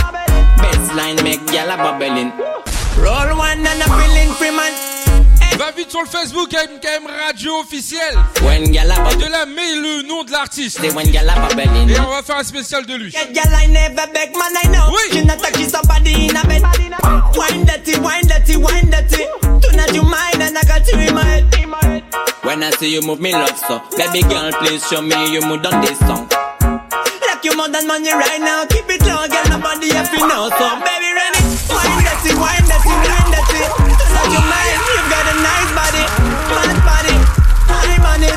Best 0.59 0.91
line 0.99 1.23
make 1.23 1.47
girl 1.47 1.71
are 1.71 1.79
bubbling. 1.79 2.35
Roll 3.03 3.37
one 3.37 3.67
and 3.67 3.83
I'm 3.83 3.91
feeling 4.01 4.33
free, 4.35 4.51
man. 4.51 4.73
Va 5.59 5.73
vite 5.73 5.91
sur 5.91 6.03
le 6.03 6.07
Facebook 6.07 6.53
MKM 6.53 7.07
Radio 7.27 7.59
officiel. 7.59 8.17
Et 8.37 8.69
de 8.69 9.31
là, 9.31 9.45
mets 9.47 9.75
le 9.75 10.07
nom 10.07 10.23
de 10.23 10.31
l'artiste. 10.31 10.79
Et 10.85 10.91
on 10.91 12.11
va 12.11 12.23
faire 12.23 12.37
un 12.37 12.45
spécial 12.45 12.87
de 12.87 12.95
lui. 12.95 13.11
Get 13.11 13.35
girl, 13.35 13.53
I 13.53 13.67
never 13.67 14.07
beg, 14.13 14.37
man, 14.37 14.55
I 14.63 14.69
know. 14.69 14.97
She 15.11 15.25
not 15.25 15.39
touch 15.39 15.59
somebody 15.65 16.29
in 16.29 16.37
a 16.37 16.47
bed. 16.47 16.63
Wine 17.37 17.65
dirty, 17.65 17.99
wine 17.99 18.27
dirty, 18.27 18.57
wine 18.57 18.89
dirty. 18.91 19.25
Tonight 19.61 19.95
you 19.95 20.03
mine 20.03 20.41
and 20.41 20.57
I 20.57 20.63
got 20.63 20.87
you 20.87 20.99
in 20.99 21.15
my 21.15 21.25
head. 21.25 21.49
When 22.49 22.63
I 22.63 22.71
see 22.71 22.93
you 22.95 23.03
move 23.03 23.21
me 23.21 23.33
love 23.33 23.59
so 23.59 23.83
Baby 23.97 24.23
girl, 24.23 24.51
please 24.53 24.87
show 24.89 25.03
me 25.03 25.35
you 25.35 25.43
move 25.43 25.67
on 25.67 25.83
this 25.83 25.99
song 25.99 26.27
Like 27.27 27.45
you 27.45 27.55
more 27.57 27.69
than 27.69 27.87
money 27.87 28.11
right 28.11 28.41
now 28.41 28.65
Keep 28.65 28.89
it 28.89 29.03
low, 29.03 29.27
girl, 29.29 29.45
nobody 29.51 29.93
have 29.93 30.09
to 30.11 30.19
know 30.27 30.49
So 30.57 30.67
baby, 30.81 31.13
it 31.13 31.48
Wine 31.69 32.01
dirty, 32.05 32.33
wine 32.41 32.65
dirty, 32.69 32.89
wine 32.89 33.29
dirty. 33.33 33.63
Tonight 34.01 34.31
you 34.33 34.43
mine, 34.49 34.81
you've 34.89 35.09
got 35.13 35.27
a 35.29 35.35
nice 35.41 35.71
body. 35.77 36.05
Mad 36.49 36.73
body, 36.85 37.15
I'm 37.69 38.05
on 38.09 38.23
it 38.25 38.37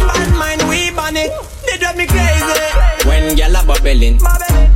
Bad 0.00 0.30
mind, 0.34 0.62
we 0.68 0.88
on 0.96 1.16
it. 1.16 1.30
They 1.66 1.76
drive 1.78 1.96
me 1.96 2.06
crazy. 2.06 3.08
When 3.08 3.36
girl 3.36 3.56
are 3.56 3.64
bubbling 3.66 4.18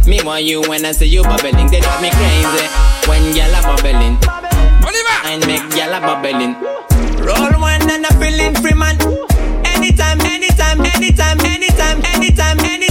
Me 0.06 0.22
want 0.22 0.44
you 0.44 0.60
when 0.62 0.84
I 0.84 0.92
see 0.92 1.06
you 1.06 1.22
bubbling. 1.22 1.68
They 1.70 1.80
drive 1.80 2.02
me 2.02 2.10
crazy. 2.10 2.66
When 3.08 3.32
girl 3.34 3.54
are 3.56 3.62
bubbling 3.64 4.16
On 4.84 4.92
y 4.92 5.02
va 5.08 5.14
And 5.32 5.46
make 5.46 5.64
girl 5.72 5.94
a 5.94 6.00
bubbling. 6.00 6.54
Roll 7.24 7.60
one 7.60 7.88
and 7.90 8.04
a 8.04 8.12
feeling 8.20 8.54
free 8.60 8.74
man. 8.74 8.96
Anytime, 9.64 10.20
anytime, 10.20 10.80
anytime, 10.84 11.40
anytime, 11.40 11.40
anytime, 11.40 11.98
anytime, 12.04 12.60
anytime, 12.60 12.83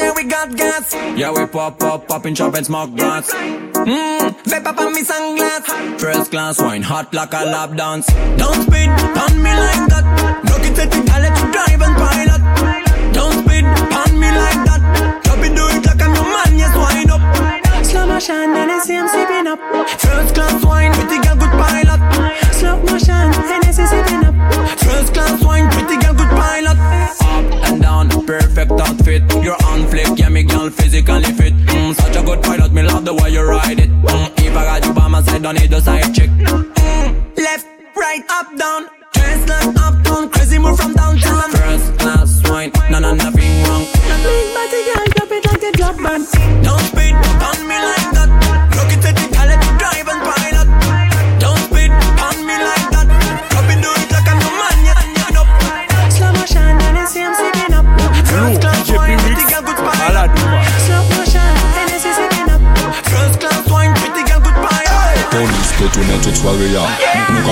yeah 0.00 0.12
we 0.16 0.24
got 0.24 0.56
gas 0.56 0.94
Yeah, 1.16 1.30
we 1.32 1.46
pop, 1.46 1.78
pop, 1.78 2.08
pop 2.08 2.24
and 2.24 2.36
chop 2.36 2.54
and 2.54 2.66
smoke 2.66 2.94
grass. 2.96 3.30
Mmm, 3.32 4.34
vape 4.50 4.66
up 4.66 4.78
on 4.78 4.92
me 4.94 5.02
sunglass. 5.02 5.64
First 6.00 6.30
class 6.30 6.60
wine, 6.60 6.82
hot 6.82 7.12
like 7.14 7.32
a 7.32 7.44
lap 7.44 7.76
dance. 7.76 8.06
Don't 8.40 8.62
speed 8.66 8.90
on 9.24 9.32
me 9.44 9.52
like 9.64 9.84
that. 9.92 10.04
Look 10.48 10.64
it 10.68 10.78
at 10.78 10.90
the 10.90 11.00
guy 11.08 11.20
let 11.24 11.34
you 11.40 11.46
drive 11.52 11.80
and 11.86 11.96
pilot. 12.02 12.42
Don't 13.12 13.34
speed 13.44 13.64
on 14.00 14.10
me 14.22 14.30
like 14.42 14.60
that. 14.68 14.80
Drop 15.24 15.44
it, 15.46 15.52
do 15.56 15.64
it 15.68 15.84
like 15.86 16.02
I'm 16.02 16.14
your 16.14 16.28
man, 16.34 16.52
yes 16.62 16.74
wind 16.82 17.10
up. 17.10 17.22
Slow 17.84 18.06
motion, 18.06 18.54
Hennessy 18.56 18.96
I'm 18.96 19.08
sipping 19.08 19.46
up. 19.46 19.60
First 20.00 20.34
class 20.34 20.64
wine, 20.64 20.92
pretty 20.94 21.18
girl 21.24 21.36
good 21.36 21.54
pilot 21.60 22.29
Slow 22.60 22.76
motion, 22.82 23.32
Hennessy 23.48 23.86
sipping 23.86 24.22
up 24.22 24.34
First 24.80 25.14
class 25.14 25.42
wine, 25.42 25.70
pretty 25.70 25.96
girl 25.96 26.12
good 26.12 26.28
pilot 26.28 26.76
Up 26.76 27.70
and 27.70 27.80
down, 27.80 28.10
perfect 28.26 28.72
outfit. 28.72 29.22
You're 29.42 29.56
on 29.64 29.88
flick, 29.88 30.18
yeah, 30.18 30.28
me 30.28 30.42
girl 30.42 30.68
physically 30.68 31.32
fit. 31.32 31.54
Mm, 31.54 31.94
such 31.94 32.16
a 32.16 32.22
good 32.22 32.42
pilot, 32.42 32.70
me 32.72 32.82
love 32.82 33.06
the 33.06 33.14
way 33.14 33.30
you 33.30 33.40
ride 33.40 33.80
it. 33.80 33.88
Mm, 33.88 34.44
if 34.44 34.54
I 34.54 34.64
got 34.64 34.84
you 34.84 34.92
by 34.92 35.08
my 35.08 35.22
side, 35.22 35.42
don't 35.42 35.54
need 35.58 35.72
a 35.72 35.80
side 35.80 36.14
chick. 36.14 36.28
Left, 37.38 37.66
right, 37.96 38.22
up, 38.28 38.54
down 38.58 38.88
Dress 39.14 39.48
like 39.48 39.76
uptown, 39.76 40.28
crazy 40.28 40.58
move 40.58 40.78
from 40.78 40.92
downtown 40.92 41.50
First 41.50 41.98
class 41.98 42.42
wine, 42.48 42.72
no, 42.90 42.98
no, 42.98 43.14
nothing 43.14 43.62
wrong. 43.64 43.84
Big 44.22 44.54
body 44.54 44.84
girl, 44.84 45.06
drop 45.16 45.30
it 45.32 45.44
like 45.46 45.62
a 45.62 45.72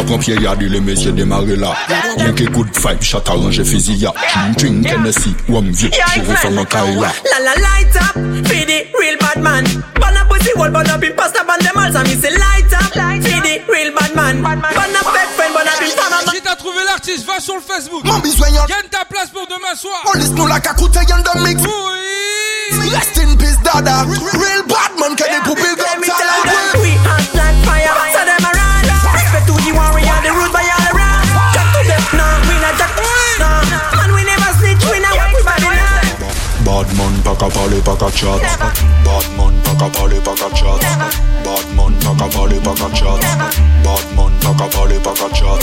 Pied 0.09 0.41
ya 0.41 0.55
di 0.57 0.69
le 0.69 0.81
mesye 0.81 1.13
demare 1.13 1.55
la 1.57 1.75
Yen 2.19 2.35
ke 2.35 2.47
good 2.51 2.69
vibe, 2.75 3.01
chat 3.01 3.29
arrange 3.29 3.63
fizi 3.65 3.95
ya 4.03 4.11
Drink 4.57 4.87
Hennessy, 4.87 5.35
wam 5.49 5.71
vie, 5.71 5.91
jere 5.91 6.35
fèm 6.43 6.59
an 6.59 6.65
kay 6.67 6.95
la 6.97 7.13
La 7.31 7.39
la 7.45 7.55
light 7.61 7.95
up, 7.97 8.15
feed 8.49 8.67
the 8.67 8.87
real 8.99 9.17
bad 9.21 9.43
man. 9.43 9.65
Burn 10.01 10.17
up 10.17 10.29
pussy 10.29 10.51
wall, 10.57 10.71
burn 10.71 10.89
up 10.91 11.03
in 11.05 11.15
pasta, 11.15 11.45
burn 11.47 11.61
them 11.61 11.77
all. 11.77 11.93
So 11.93 12.03
me 12.03 12.17
say 12.17 12.33
light 12.35 12.73
up, 12.73 12.91
feed 13.23 13.43
the 13.45 13.63
real 13.71 13.93
bad 13.95 14.15
man. 14.17 14.43
Burn 14.43 14.59
up 14.65 15.07
fake 15.15 15.33
friend, 15.37 15.55
burn 15.55 15.69
up 15.69 15.81
in 15.83 15.93
Panama. 15.95 16.33
Si 16.33 16.41
t'as 16.43 16.57
trouvé 16.57 16.83
l'artiste, 16.87 17.27
va 17.27 17.39
sur 17.39 17.55
le 17.55 17.61
Facebook. 17.61 18.05
Mon 18.05 18.19
besoin 18.19 18.49
y'en- 18.49 18.67
Gagne 18.67 18.89
ta 18.91 19.05
place 19.05 19.29
pour 19.31 19.47
demain 19.47 19.75
soir. 19.77 20.01
Police 20.11 20.31
nous 20.31 20.47
la 20.47 20.59
cacoute 20.61 20.95
y'en 21.09 21.23
the 21.23 21.39
mix 21.47 21.63
Rest 22.93 23.19
in 23.19 23.37
peace 23.37 23.59
dada 23.63 24.05
Real 24.05 24.63
qu'à 37.39 37.49
parler, 37.49 37.81
pas 37.81 37.97
qu'à 37.97 38.11
chat 38.11 38.27
Bad 39.05 39.25
man, 39.37 39.55
pas 39.65 39.85
qu'à 39.85 39.99
parler, 39.99 40.21
pas 40.21 40.35
qu'à 40.35 40.57
chat 40.57 40.67
Bad 41.45 41.77
man, 41.77 41.93
pas 41.95 42.25
qu'à 42.25 42.37
parler, 42.37 42.57
pas 42.57 42.75
qu'à 42.75 42.95
chat 42.95 43.05
Bad 43.85 44.17
man, 44.17 44.33
pas 44.41 44.65
qu'à 44.65 44.77
parler, 44.77 44.99
pas 44.99 45.15
qu'à 45.15 45.35
chat 45.35 45.59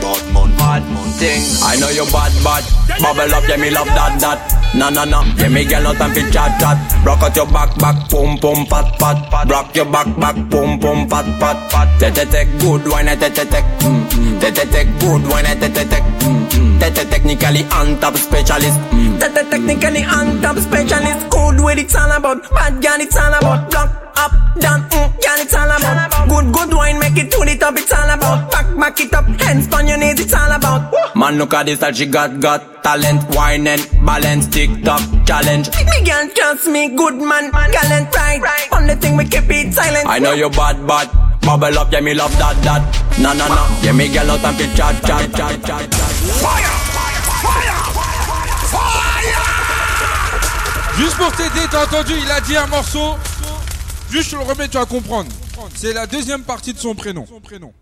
Bad 0.00 0.32
man, 0.32 0.50
bad 0.58 0.82
thing. 1.18 1.42
I 1.64 1.76
know 1.80 1.88
you 1.88 2.04
bad, 2.12 2.32
bad. 2.44 2.64
Bubble 3.00 3.34
up, 3.34 3.44
yeah, 3.48 3.56
me 3.56 3.70
love 3.70 3.88
that, 3.88 4.20
that. 4.20 4.40
No, 4.74 4.88
no, 4.90 5.04
no. 5.04 5.24
Yeah, 5.36 5.48
me 5.48 5.64
girl, 5.64 5.82
no 5.82 5.92
time 5.94 6.12
for 6.12 6.24
chat, 6.30 6.60
chat. 6.60 6.76
Rock 7.04 7.22
out 7.22 7.36
your 7.36 7.46
back, 7.46 7.76
back, 7.78 7.96
pum, 8.10 8.38
pum, 8.38 8.66
pat, 8.66 8.98
pat, 8.98 9.30
pat. 9.30 9.48
Rock 9.48 9.74
your 9.74 9.86
back, 9.86 10.08
back, 10.20 10.36
pum, 10.50 10.78
pum, 10.78 11.08
pat, 11.08 11.26
pat, 11.40 11.58
pat. 11.70 11.88
Te, 11.98 12.10
te, 12.12 12.24
te, 12.28 12.44
good 12.60 12.86
wine, 12.88 13.16
te, 13.16 13.28
te, 13.30 13.44
te. 13.44 13.60
Mm, 13.84 14.04
mm. 14.04 14.40
Te, 14.40 14.52
te, 14.52 14.64
te, 14.68 14.84
good 15.00 15.22
wine, 15.26 15.52
te, 15.60 15.68
te, 15.68 15.84
te. 15.84 16.35
Mm, 16.76 16.82
mm. 16.82 16.94
Te, 16.94 17.02
te, 17.04 17.10
technically 17.10 17.64
on 17.72 17.98
top 18.00 18.16
specialist. 18.16 18.78
The 19.18 19.46
technically 19.50 20.04
on 20.04 20.42
top 20.42 20.56
specialist 20.58 21.30
Good 21.30 21.60
with 21.64 21.78
it's 21.78 21.96
all 21.96 22.12
about 22.12 22.42
Bad 22.50 22.82
girl 22.82 23.00
it's 23.00 23.16
all 23.16 23.32
about 23.32 23.70
Block 23.70 24.12
up, 24.16 24.32
down, 24.60 24.82
mm, 24.90 25.08
girl 25.24 25.40
it's 25.40 25.54
all 25.54 25.70
about 25.70 26.28
Good, 26.28 26.52
good 26.52 26.74
wine 26.76 26.98
make 26.98 27.16
it 27.16 27.30
to 27.30 27.38
the 27.44 27.56
top 27.58 27.76
it's 27.78 27.92
all 27.92 28.10
about 28.10 28.50
Back, 28.50 28.76
back 28.76 29.00
it 29.00 29.14
up, 29.14 29.24
hands 29.40 29.72
on 29.72 29.86
your 29.88 29.96
knees 29.96 30.20
it's 30.20 30.34
all 30.34 30.52
about 30.52 30.92
Man, 31.16 31.38
look 31.38 31.54
at 31.54 31.64
this 31.66 31.78
that 31.78 31.96
she 31.96 32.04
got, 32.06 32.40
got 32.40 32.82
talent, 32.82 33.24
wine 33.34 33.66
and 33.66 33.80
balance, 34.04 34.46
TikTok 34.48 35.00
challenge. 35.26 35.70
Me 35.70 36.04
girl 36.04 36.28
trust 36.34 36.66
me, 36.68 36.94
good 36.94 37.14
man, 37.14 37.50
man. 37.52 37.70
gallant 37.72 38.14
right 38.14 38.68
Only 38.72 38.94
thing 38.96 39.16
we 39.16 39.24
keep 39.24 39.48
it 39.48 39.72
silent 39.72 40.06
I 40.06 40.18
know 40.18 40.34
you 40.34 40.50
bad, 40.50 40.86
bad. 40.86 41.25
Bubble 41.46 41.78
up, 41.78 41.92
yeah, 41.92 42.00
me 42.00 42.12
love 42.12 42.36
that, 42.38 42.60
that. 42.64 42.82
No, 43.20 43.32
no, 43.32 43.46
no. 43.46 43.62
Yeah, 43.80 43.92
me 43.92 44.08
girl 44.08 44.32
out 44.32 44.42
and 44.42 44.56
fit 44.58 44.74
chat, 44.74 45.00
chat, 45.06 45.30
chat, 45.30 45.64
chat, 45.64 45.86
chat. 45.94 46.16
Juste 50.98 51.16
pour 51.16 51.30
t'aider, 51.30 51.68
t'as 51.70 51.84
entendu, 51.84 52.14
il 52.20 52.28
a 52.32 52.40
dit 52.40 52.56
un 52.56 52.66
morceau. 52.66 53.14
Juste 54.10 54.30
je 54.30 54.36
le 54.36 54.42
remets, 54.42 54.66
tu 54.66 54.76
vas 54.76 54.86
comprendre. 54.86 55.30
C'est 55.76 55.92
la 55.92 56.08
deuxième 56.08 56.42
partie 56.42 56.72
de 56.72 56.80
son 56.80 56.96
prénom. 56.96 57.24
Son 57.28 57.40
prénom. 57.40 57.72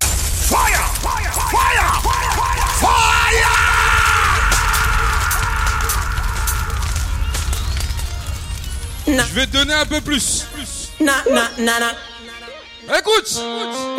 Je 9.07 9.35
vais 9.35 9.47
te 9.47 9.53
donner 9.53 9.73
un 9.73 9.87
peu 9.87 10.03
plus. 10.03 10.49
Na, 11.01 11.13
na, 11.31 11.49
na, 11.59 11.81
na 11.81 11.95
Écoute! 12.85 13.41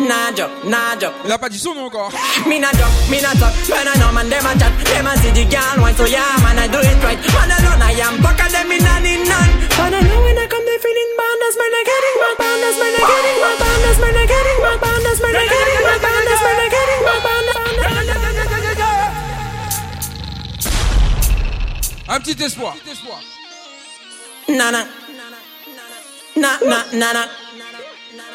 Nah 0.06 0.30
job, 0.30 0.50
nah 0.64 0.94
job. 0.98 1.12
Il 1.24 1.32
a 1.32 1.38
pas 1.38 1.48
dit 1.48 1.58
son 1.58 1.74
nom 1.74 1.86
encore. 1.86 2.12
Me 2.46 2.60
nah 2.60 2.70
job, 2.72 2.86
me 3.10 3.20
nah 3.20 3.34
talk. 3.34 3.50
When 3.66 3.82
I 3.82 3.98
know 3.98 4.12
man, 4.12 4.28
them 4.30 4.46
a 4.46 4.54
chat. 4.54 4.70
Them 4.86 5.06
a 5.06 5.16
see 5.18 5.34
the 5.34 5.44
girl 5.50 5.82
wine, 5.82 5.96
so 5.96 6.06
yeah, 6.06 6.22
man, 6.42 6.58
I 6.58 6.68
do 6.70 6.78
it 6.78 7.02
right. 7.02 7.18
Man 7.34 7.50
alone, 7.50 7.82
I 7.82 7.98
am 7.98 8.22
back 8.22 8.38
and 8.38 8.54
them 8.54 8.70
in 8.70 8.86
and 8.86 9.06
in 9.06 9.26
none. 9.26 9.52
Man 9.74 9.90
alone 9.90 10.22
when 10.22 10.38
I 10.38 10.46
come, 10.46 10.62
they 10.62 10.78
feeling 10.78 11.12
bad 11.18 11.42
as 11.42 11.56
man, 11.58 11.74
I 11.74 11.82
getting 11.82 12.16
mad. 12.22 12.38
Bad 12.38 12.62
as 12.62 12.78
man, 12.78 12.94
I 12.94 13.02
getting 13.10 13.38
mad. 13.42 13.58
Bad 13.58 13.86
as 13.90 13.98
man, 13.98 14.14
I 14.14 14.24
getting 14.30 14.60
mad. 14.62 14.78
Bad 14.78 15.06
as 15.10 15.18
man, 15.18 15.34
I 15.34 15.44
getting 15.50 15.82
mad. 15.82 15.98
Bad 16.06 16.30
as 16.30 16.40
man, 16.46 16.60
I 16.62 16.68
getting 16.70 17.02
mad. 17.02 17.22
Bad 17.26 17.46
Un 22.08 22.20
petit 22.20 22.44
espoir. 22.44 22.74
Nana. 24.48 24.86
Nana. 26.36 26.58
Nana. 26.62 26.84
Nana. 26.92 27.45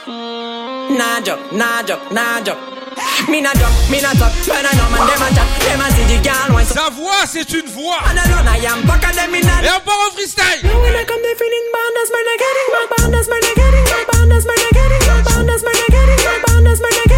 Nah 0.08 1.22
joke, 1.22 1.52
nah 1.54 1.84
joke, 1.84 2.12
nah 2.12 2.42
joke. 2.42 2.58
Me 3.30 3.40
not 3.40 3.54
joke, 3.56 3.70
me 3.92 4.02
not 4.02 4.18
talk. 4.18 4.34
When 4.50 4.66
I 4.66 4.74
know 4.74 4.90
man, 4.90 5.06
them 5.06 5.22
a 5.22 5.30
chat, 5.30 5.46
them 5.62 5.78
a 5.78 5.88
see 5.94 6.06
the 6.10 6.18
girl. 6.26 6.58
La 6.76 6.90
voix, 6.90 7.26
c'est 7.28 7.54
une 7.54 7.70
voix. 7.70 8.00
And 8.10 8.18
alone 8.18 8.48
I 8.48 8.66
am, 8.66 8.82
fuck 8.88 9.02
them 9.14 9.36
in 9.36 9.46
a. 9.46 9.62
Et 9.62 9.70
on 9.70 9.80
part 9.82 10.02
en 10.08 10.12
freestyle. 10.16 10.66
And 10.66 10.82
when 10.82 10.96
I 10.96 11.06
come, 11.06 11.22
they 11.22 11.36
feeling 11.38 11.68
bad 11.70 12.02
as 12.02 12.10
man, 12.10 12.26
I 12.26 12.38
getting 12.42 12.70
mad, 12.74 13.14
as 13.14 13.28
man, 13.30 13.46
I 13.46 13.54
getting 13.54 13.86
mad, 13.94 14.32
as 14.34 14.46
man, 14.46 14.58
I 14.58 14.70
getting 14.74 15.06
mad, 15.06 15.50
as 15.54 15.64
man, 15.64 15.76
I 15.76 15.88
getting 15.94 16.24
mad, 16.26 16.68
as 16.68 16.82
man, 16.82 16.92
I 16.92 17.04
getting. 17.06 17.11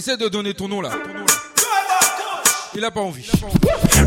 Essaie 0.00 0.16
de 0.16 0.30
donner 0.30 0.54
ton 0.54 0.66
nom 0.66 0.80
là. 0.80 0.88
Il 2.74 2.82
a 2.82 2.90
pas 2.90 3.02
envie. 3.02 3.30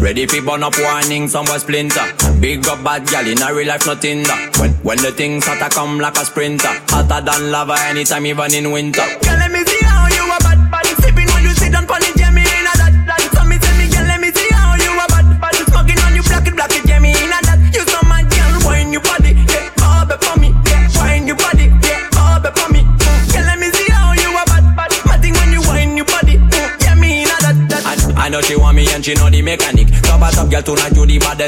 Ready 0.01 0.25
for 0.25 0.41
burn 0.41 0.63
up 0.63 0.73
warning, 0.79 1.27
some 1.27 1.45
boy 1.45 1.59
splinter. 1.59 2.01
Big 2.39 2.67
up 2.67 2.83
bad 2.83 3.05
gal 3.05 3.27
in 3.27 3.39
a 3.39 3.53
real 3.53 3.67
life, 3.67 3.85
nothing 3.85 4.23
that. 4.23 4.57
When, 4.57 4.71
when 4.81 4.97
the 4.97 5.11
things 5.11 5.45
hotter 5.45 5.69
come 5.69 5.99
like 5.99 6.17
a 6.17 6.25
sprinter. 6.25 6.73
Hotter 6.89 7.23
than 7.23 7.51
lava 7.51 7.75
anytime, 7.81 8.25
even 8.25 8.55
in 8.55 8.71
winter. 8.71 9.05
Girl, 9.21 9.37
let 9.37 9.51
me 9.51 9.63
see 9.65 9.85
how 9.85 10.07
you 10.07 10.23
a 10.33 10.37
bad 10.39 10.71
body 10.71 10.95
sipping 10.99 11.27
when 11.27 11.43
you 11.43 11.53
sit 11.53 11.71
down 11.71 11.85
pon 11.85 12.01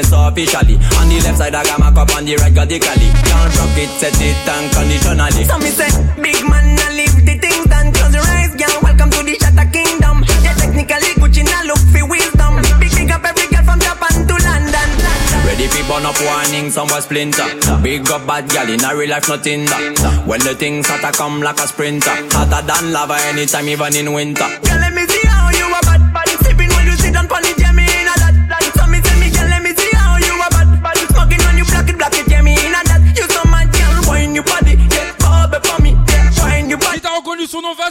officially. 0.04 0.76
On 1.00 1.08
the 1.08 1.20
left 1.24 1.38
side 1.38 1.54
I 1.54 1.64
got 1.64 1.78
my 1.78 1.92
cup, 1.92 2.12
on 2.16 2.24
the 2.24 2.36
right 2.36 2.52
got 2.52 2.68
the 2.68 2.78
cali. 2.78 3.08
Can't 3.24 3.52
rock 3.56 3.76
it, 3.80 3.90
set 3.96 4.16
it 4.20 4.36
unconditionally. 4.44 5.44
So 5.44 5.56
me 5.58 5.70
say, 5.72 5.88
big 6.20 6.42
man, 6.44 6.76
I 6.76 6.92
leave 6.92 7.16
the 7.24 7.38
things 7.40 7.66
done. 7.66 7.92
Close 7.92 8.14
your 8.14 8.26
eyes, 8.26 8.52
girl. 8.54 8.76
Welcome 8.82 9.10
to 9.10 9.20
the 9.24 9.34
Shatter 9.40 9.68
Kingdom. 9.72 10.24
Yeah, 10.44 10.54
technically 10.60 11.16
Gucci 11.16 11.44
now 11.44 11.64
look 11.64 11.80
for 11.92 12.04
wisdom. 12.04 12.60
Big 12.80 12.92
big 12.92 13.10
up 13.10 13.24
every 13.24 13.48
girl 13.48 13.64
from 13.64 13.80
Japan 13.80 14.16
to 14.28 14.34
London. 14.36 14.88
Ready 15.48 15.66
for 15.70 15.84
burn 15.88 16.04
up 16.04 16.18
warning, 16.20 16.68
somewhere 16.70 17.00
splinter. 17.00 17.48
Big 17.80 18.04
up 18.10 18.26
bad 18.26 18.48
gal 18.50 18.68
in 18.68 18.84
a 18.84 18.90
real 18.92 19.10
life, 19.10 19.28
nothing 19.28 19.64
that. 19.66 20.26
When 20.26 20.40
the 20.40 20.54
things 20.54 20.86
hotter 20.88 21.16
come 21.16 21.40
like 21.40 21.60
a 21.60 21.66
sprinter. 21.66 22.12
Hotter 22.34 22.66
than 22.66 22.92
lava 22.92 23.16
anytime, 23.30 23.68
even 23.68 23.94
in 23.96 24.12
winter. 24.12 24.48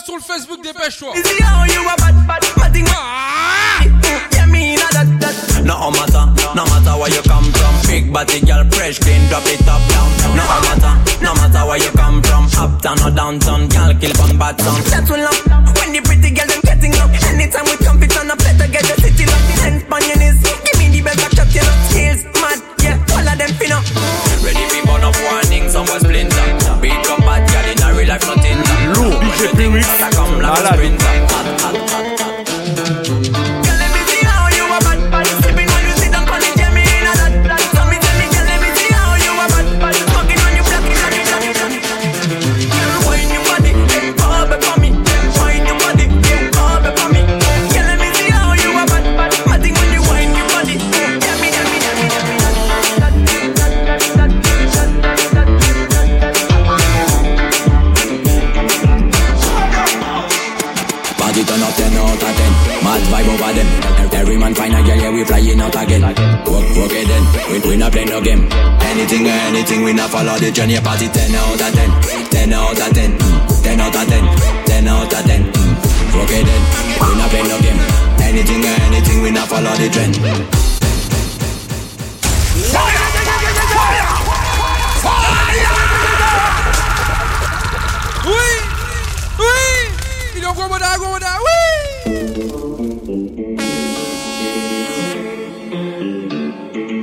Sur 0.06 0.16
le 0.16 0.22
Facebook, 0.22 0.62
dépêche-toi. 0.62 1.14
Me 1.16 1.74
you 1.74 1.82
a 1.82 1.96
bad 1.98 2.28
bad. 2.28 2.44
Matting 2.58 2.86
ah! 2.90 3.82
yeah, 4.34 4.46
me 4.46 4.74
in 4.74 4.80
that 4.80 5.08
that. 5.20 5.66
No 5.66 5.90
matter, 5.90 6.30
no 6.54 6.64
matter 6.70 6.94
where 7.00 7.10
you 7.10 7.22
come 7.26 7.50
from. 7.52 7.74
Big 7.90 8.14
body 8.14 8.40
girl, 8.42 8.64
fresh, 8.70 9.00
clean, 9.00 9.28
drop 9.30 9.42
it 9.48 9.66
up 9.68 9.82
down. 9.90 10.10
No 10.38 10.46
matter, 10.46 10.94
no 11.26 11.34
matter 11.34 11.66
where 11.66 11.82
you 11.82 11.90
come 11.98 12.22
from. 12.22 12.46
Uptown 12.54 13.02
or 13.02 13.12
downtown, 13.12 13.68
girl, 13.68 13.94
kill 13.98 14.14
on 14.22 14.38
bad 14.38 14.62
sound. 14.62 14.86
That's 14.86 15.10
what 15.10 15.20
love. 15.20 15.42
When 15.82 15.92
the 15.92 16.02
pretty 16.06 16.30
girl 16.30 16.48
them 16.48 16.62
getting 16.62 16.94
up. 17.02 17.10
Anytime 17.26 17.66
we 17.66 17.78
Maravilha. 30.56 31.05
Anything 69.06 69.28
anything, 69.28 69.84
we 69.84 69.94
not 69.94 70.10
follow 70.10 70.36
the 70.40 70.50
journey. 70.50 70.80
Party 70.80 71.08
10 71.08 71.36
out 71.36 71.62
of 71.62 71.74
10 71.76 72.02
10 72.32 72.54
out 72.54 72.72
of 72.74 72.90
10 72.92 73.12
mm, 73.20 73.64
10 73.64 73.80
out 73.80 73.96
of 73.96 74.08
10 74.10 74.66
10 74.66 74.88
out 74.88 75.14
of 75.14 75.26
10 75.30 75.46
Work 76.18 76.32
it 76.34 76.42
then, 76.42 76.62
we 76.98 77.14
not 77.14 77.30
play 77.30 77.44
no 77.46 77.62
game. 77.62 77.78
Anything 78.18 78.66
anything, 78.66 79.22
we 79.22 79.30
not 79.30 79.48
follow 79.48 79.76
the 79.78 79.90
trend. 79.94 80.18
Oui 88.26 88.48
Oui 89.38 89.46
Il 90.36 90.42
est 90.44 90.48
en 90.48 90.54
gros 90.54 90.68
moda, 90.68 90.98
gros 90.98 91.12
moda, 91.12 91.28
oui 91.46 91.52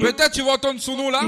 Peut-être 0.01 0.33
tu 0.33 0.43
vas 0.43 0.55
entendre 0.55 0.81
son 0.81 0.97
nom 0.97 1.11
là. 1.11 1.21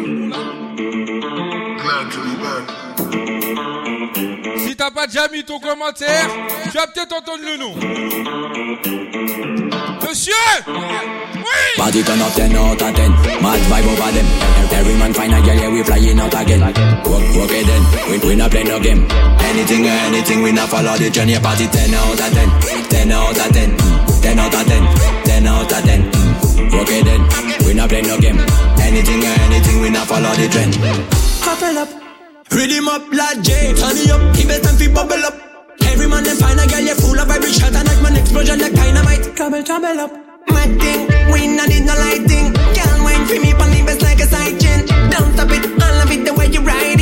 Si 4.58 4.76
t'as 4.76 4.90
pas 4.90 5.06
déjà 5.06 5.28
mis 5.28 5.44
ton 5.44 5.60
commentaire, 5.60 6.28
tu 6.64 6.70
vas 6.76 6.86
peut-être 6.86 7.12
entendre 7.12 7.42
le 7.44 7.56
nom. 7.58 7.74
Monsieur! 10.02 10.32
Oui! 10.66 11.42
Party 11.76 12.02
turn 12.02 12.20
up 12.20 12.32
10 12.34 12.56
out 12.56 12.82
of 12.82 12.94
10 12.94 13.10
Mad 13.42 13.60
vibe 13.60 13.86
over 13.86 14.12
them. 14.12 14.26
Every 14.72 14.94
man 14.94 15.12
find 15.14 15.34
a 15.34 15.40
girl, 15.42 15.54
yeah, 15.54 15.68
we 15.68 15.82
flying 15.82 16.18
out 16.18 16.34
again. 16.34 16.60
Work, 16.60 17.34
work 17.36 17.50
it 17.50 17.66
then, 17.66 17.82
we, 18.10 18.18
we 18.28 18.34
not 18.34 18.50
play 18.50 18.64
no 18.64 18.80
game. 18.80 19.06
Anything 19.40 19.86
or 19.86 19.90
anything, 19.90 20.42
we 20.42 20.52
not 20.52 20.68
follow 20.68 20.96
the 20.96 21.10
journey. 21.10 21.38
Party 21.38 21.66
10 21.66 21.94
out 21.94 22.20
of 22.20 22.32
10 22.32 22.88
10 22.88 23.12
out 23.12 23.36
of 23.36 23.52
10 23.52 23.76
mm, 23.76 24.22
10 24.22 24.38
out 24.38 24.54
of 24.54 24.66
10 24.66 25.24
10 25.24 25.46
out 25.46 25.72
of 25.72 25.84
10 25.84 26.10
mm, 26.10 26.72
Work 26.72 26.88
it 26.90 27.04
then, 27.04 27.53
we 27.64 27.74
not 27.74 27.88
play 27.88 28.02
no 28.02 28.18
game 28.20 28.38
Anything 28.80 29.24
or 29.24 29.34
anything, 29.48 29.80
we 29.80 29.90
not 29.90 30.06
follow 30.06 30.32
the 30.36 30.48
trend 30.48 30.74
Couple 31.42 31.78
up. 31.78 31.88
Rhythm 32.50 32.88
up 32.88 33.02
like 33.12 33.42
J. 33.42 33.74
Turn 33.74 33.96
it 33.96 34.10
up. 34.10 34.34
Give 34.34 34.48
it 34.48 34.62
time 34.62 34.76
fi 34.76 34.88
bubble 34.88 35.24
up. 35.24 35.34
Every 35.90 36.06
man 36.06 36.24
them 36.24 36.36
find 36.36 36.58
a 36.60 36.66
girl, 36.66 36.80
you 36.80 36.94
full 36.94 37.18
of 37.18 37.26
vibration. 37.28 37.74
And 37.74 37.86
like 37.86 38.00
man 38.00 38.16
explosion 38.16 38.60
like 38.60 38.72
dynamite. 38.72 39.36
Trouble, 39.36 39.62
trouble 39.62 40.00
up. 40.00 40.12
Mad 40.48 40.80
thing, 40.80 41.08
we 41.32 41.48
not 41.48 41.68
need 41.68 41.84
no 41.84 41.94
lighting. 41.98 42.52
Girl, 42.52 42.96
wine 43.04 43.26
for 43.26 43.38
me, 43.40 43.52
best 43.84 44.02
like 44.02 44.20
a 44.20 44.26
side 44.26 44.60
chain. 44.60 44.86
Don't 45.10 45.32
stop 45.34 45.50
it, 45.50 45.64
I 45.82 45.98
love 45.98 46.10
it 46.12 46.24
the 46.24 46.32
way 46.34 46.46
you 46.46 46.60
riding. 46.60 46.93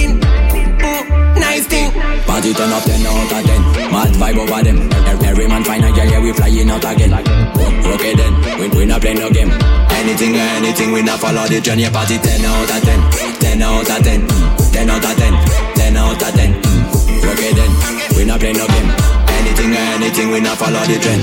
Party 2.43 2.55
turn 2.59 2.73
up 2.73 2.83
10 2.83 3.07
out 3.07 3.31
of 3.31 3.47
10 3.47 3.93
Mad 3.95 4.11
vibe 4.19 4.39
over 4.43 4.65
them. 4.67 4.91
Every, 5.23 5.47
man 5.47 5.63
find 5.63 5.85
a 5.85 5.93
girl, 5.95 6.11
yeah, 6.11 6.19
we 6.19 6.33
flying 6.33 6.69
out 6.71 6.83
again. 6.83 7.15
Work 7.15 8.03
it 8.03 8.17
then, 8.19 8.35
we, 8.59 8.67
we 8.77 8.85
not 8.85 9.01
play 9.01 9.15
no 9.15 9.31
game. 9.31 9.47
Anything 9.95 10.35
or 10.35 10.51
anything, 10.59 10.91
we 10.91 11.03
not 11.03 11.21
follow 11.21 11.47
the 11.47 11.61
journey. 11.61 11.87
Party 11.87 12.19
10 12.19 12.43
out 12.43 12.67
of 12.67 12.83
10 12.83 12.99
10 13.39 13.63
out 13.63 13.87
of 13.87 14.03
10 14.03 14.27
mm, 14.27 14.73
10 14.75 14.91
out 14.91 15.05
of 15.07 15.15
10 15.15 15.39
10 15.79 15.97
out 15.97 16.19
of 16.19 16.35
10 16.35 16.51
Work 17.23 17.39
it 17.47 17.55
then, 17.55 17.71
we 18.19 18.25
not 18.27 18.41
play 18.43 18.51
no 18.51 18.67
game. 18.67 18.91
Anything 19.39 19.71
or 19.79 19.87
anything, 20.03 20.31
we 20.35 20.41
not 20.43 20.59
follow 20.59 20.83
the 20.83 20.99
trend. 20.99 21.23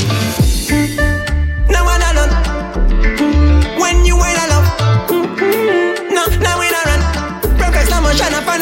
No 1.68 1.84
one 1.84 2.00
alone. 2.00 2.32
When 3.76 4.08
you 4.08 4.16
wait 4.16 4.40
alone. 4.40 4.72
No, 6.16 6.24
now 6.40 6.56
we 6.64 6.72
not 6.72 6.88
run. 6.88 7.02
Progress 7.60 7.92
slow 7.92 8.00
motion 8.08 8.32
up 8.32 8.59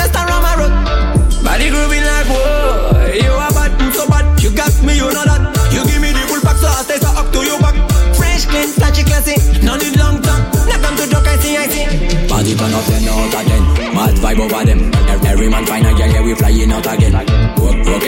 flying 16.37 16.71
out 16.71 16.85
again. 16.87 17.13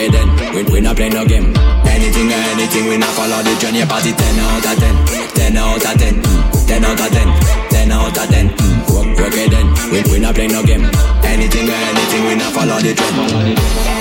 It 0.00 0.12
then, 0.12 0.54
we, 0.54 0.62
we 0.72 0.80
not 0.80 0.96
play 0.96 1.08
no 1.10 1.26
game. 1.26 1.52
Anything 1.84 2.30
or 2.30 2.40
anything, 2.54 2.86
we 2.88 2.96
not 2.96 3.12
follow 3.12 3.42
the 3.42 3.52
journey. 3.60 3.84
Party 3.84 4.12
10 4.12 4.38
out 4.38 4.64
of 4.64 4.78
10 4.78 4.96
10 5.34 5.56
out 5.56 5.76
of 5.76 5.98
10 5.98 6.14
mm, 6.14 6.66
10 6.66 6.84
out 6.84 7.00
of 7.00 7.10
10 7.10 7.70
10 7.70 7.92
out 7.92 8.16
of 8.16 8.28
10 8.30 8.48
mm, 8.48 8.94
Work, 8.94 9.18
work 9.18 9.34
it 9.34 9.50
then, 9.50 9.66
we, 9.92 10.00
we 10.12 10.18
not 10.20 10.34
play 10.34 10.46
no 10.46 10.62
game. 10.62 10.84
Anything 11.24 11.68
or 11.68 11.74
anything, 11.74 12.24
we 12.24 12.34
not 12.36 12.52
follow 12.52 12.78
the 12.80 12.94
trend 12.94 13.99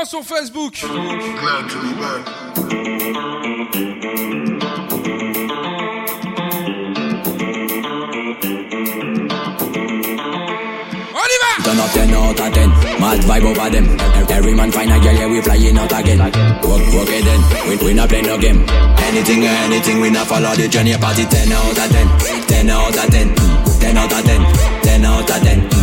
Comment 0.00 0.08
sur 0.08 0.22
Facebook 0.22 0.72
Turn 0.74 0.88
up 11.78 11.90
10 11.92 12.14
out 12.14 12.40
of 12.40 12.52
10. 12.54 12.70
Mad 12.98 13.20
vibe 13.20 13.44
over 13.44 13.70
them. 13.70 13.96
Every 14.30 14.54
man 14.54 14.72
find 14.72 14.90
a 14.90 14.98
girl, 15.00 15.12
yeah, 15.12 15.26
we 15.26 15.42
flying 15.42 15.76
out 15.76 15.92
again. 15.92 16.18
Work, 16.18 16.92
work 16.94 17.08
it 17.10 17.24
then. 17.24 17.68
We, 17.68 17.76
we 17.84 17.92
not 17.92 18.08
play 18.08 18.22
no 18.22 18.38
game. 18.38 18.64
Anything 18.98 19.44
or 19.44 19.48
anything, 19.48 20.00
we 20.00 20.08
not 20.10 20.26
follow 20.26 20.54
the 20.54 20.68
journey. 20.68 20.94
Party 20.96 21.26
10 21.26 21.52
out 21.52 21.78
of 21.78 21.90
10. 21.90 22.46
10 22.46 22.70
out 22.70 22.96
of 22.96 23.10
10. 23.10 23.34
10 23.80 23.96
out 23.98 24.12
of 24.12 24.24
10. 24.24 24.82
10 24.82 25.04
out 25.04 25.30
of 25.30 25.42
10. 25.42 25.79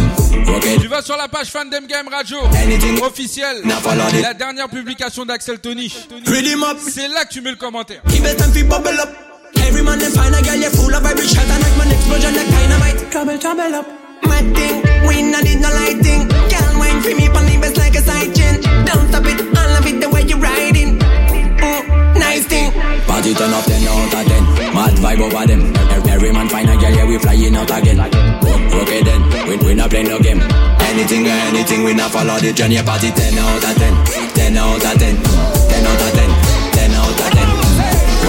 Tu 0.82 0.88
vas 0.88 1.02
sur 1.02 1.18
la 1.18 1.28
page 1.28 1.48
Fan 1.48 1.70
Dem 1.70 1.86
Game 1.88 2.08
Radio 2.10 2.38
officielle. 3.04 3.64
La 4.22 4.34
dernière 4.34 4.70
publication 4.70 5.26
d'Axel 5.26 5.60
Tony. 5.60 5.94
C'est 6.88 7.08
là 7.08 7.26
que 7.26 7.34
tu 7.34 7.42
mets 7.42 7.52
le 7.52 7.58
commentaire. 7.58 8.02
Every 9.68 9.84
man 9.84 10.00
them 10.00 10.12
find 10.12 10.34
a 10.34 10.42
girl, 10.42 10.56
you 10.56 10.70
full 10.70 10.94
of 10.94 11.04
vibration 11.04 11.44
and 11.44 11.62
like 11.62 11.78
man 11.78 11.92
explosion 11.92 12.34
like 12.36 12.50
dynamite. 12.50 13.12
Trouble, 13.12 13.38
trouble 13.38 13.76
up. 13.76 13.86
Mad 14.24 14.56
thing, 14.56 14.82
we 15.08 15.22
not 15.24 15.44
need 15.44 15.60
no 15.60 15.70
lighting. 15.70 16.28
Can't 16.48 16.78
wine 16.80 17.02
for 17.02 17.14
me, 17.16 17.28
pon 17.28 17.46
best 17.60 17.78
like 17.78 17.96
a 17.96 18.02
side 18.02 18.34
chain. 18.34 18.62
Don't 18.86 19.08
stop 19.10 19.26
it, 19.26 19.40
I 19.58 19.74
love 19.74 19.86
it 19.86 20.00
the 20.00 20.10
way 20.10 20.24
you 20.24 20.38
riding. 20.38 21.00
Mm, 21.00 22.18
nice 22.18 22.46
thing. 22.46 22.72
Party 23.08 23.34
turn 23.34 23.54
up 23.54 23.66
10 23.66 23.88
out 23.88 24.14
of 24.14 24.28
10. 24.28 24.74
Mad 24.74 24.96
vibe 25.04 25.22
over 25.22 25.46
them. 25.48 25.74
Every 26.08 26.32
man 26.32 26.48
find 26.48 26.70
a 26.70 26.78
girl, 26.78 26.92
yeah, 26.92 27.06
we 27.06 27.18
flying 27.20 27.56
out 27.56 27.70
again. 27.70 28.00
Okay 28.78 29.02
then, 29.02 29.22
we, 29.48 29.58
we 29.58 29.74
not 29.74 29.90
play 29.90 30.04
no 30.04 30.20
game. 30.20 30.40
Anything 30.86 31.26
or 31.26 31.38
anything, 31.50 31.84
we 31.84 31.94
not 31.94 32.12
follow 32.12 32.38
the 32.38 32.54
journey. 32.54 32.78
Party 32.78 33.10
10 33.10 33.38
out 33.38 33.64
of 33.64 33.74
10. 33.74 34.06
10 34.34 34.58
out 34.58 34.78
of 34.78 34.82
10. 34.82 34.98
10 34.98 35.86
out 35.86 36.02
of 36.02 36.12
10. 36.14 36.30
10 36.78 36.92
out 36.94 37.10
of 37.10 37.18
10. 37.18 37.48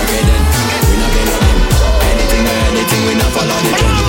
Okay 0.00 0.22
then, 0.24 0.42
we 0.88 0.94
not 0.96 1.10
play 1.12 1.24
no 1.28 1.36
game. 1.44 1.60
Anything 2.08 2.44
or 2.48 2.58
anything, 2.72 3.02
we 3.06 3.12
not 3.20 3.30
follow 3.36 3.58
the 3.60 3.72
journey. 3.76 4.08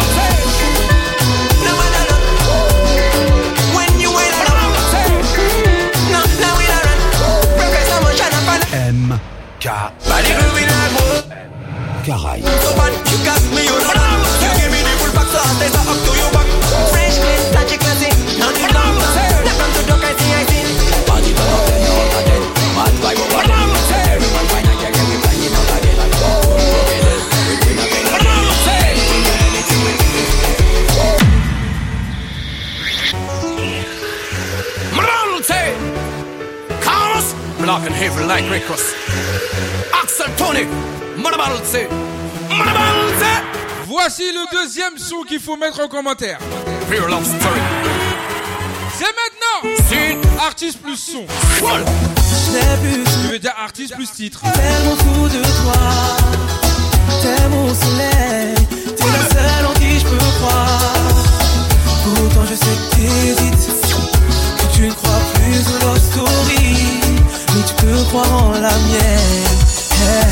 M 8.72 9.20
K 9.60 9.70
Caraïbes. 12.06 12.80
Heavy 37.88 38.24
like. 38.28 38.46
Axel 40.04 40.28
Tony! 40.38 40.68
Voici 43.88 44.24
le 44.32 44.46
deuxième 44.52 44.98
son 44.98 45.24
qu'il 45.24 45.40
faut 45.40 45.58
mettre 45.58 45.80
en 45.80 45.88
commentaire. 45.88 46.40
Pure 46.90 47.08
love 47.08 47.24
story. 47.26 47.60
C'est 48.98 49.06
maintenant 49.06 50.46
Artiste 50.46 50.82
plus 50.82 50.98
son. 50.98 51.26
Tu 53.22 53.28
veux 53.32 53.40
dire 53.40 53.54
artiste 53.62 53.96
plus 53.96 54.12
titre. 54.12 54.42
Tellement 54.42 54.96
fou 54.98 55.28
de 55.30 55.42
toi, 55.42 55.74
t'es 57.22 57.48
mon 57.50 57.74
soleil, 57.74 58.56
t'es 58.96 59.06
la 59.06 59.30
seule 59.30 59.66
en 59.68 59.74
qui 59.74 60.00
je 60.00 60.06
peux 60.06 60.18
croire. 60.40 60.80
Pourtant 62.04 62.46
je 62.50 62.56
sais 62.56 62.66
que 62.66 62.96
t'hésites, 62.96 63.68
que 64.58 64.76
tu 64.76 64.82
ne 64.88 64.92
crois 64.94 65.22
plus 65.34 65.62
aux 65.76 65.80
love 65.86 66.00
story, 66.12 67.09
tu 67.90 67.96
peux 67.96 68.04
croire 68.06 68.44
en 68.44 68.52
la 68.52 68.70
mienne. 68.70 69.58
Hey. 70.00 70.26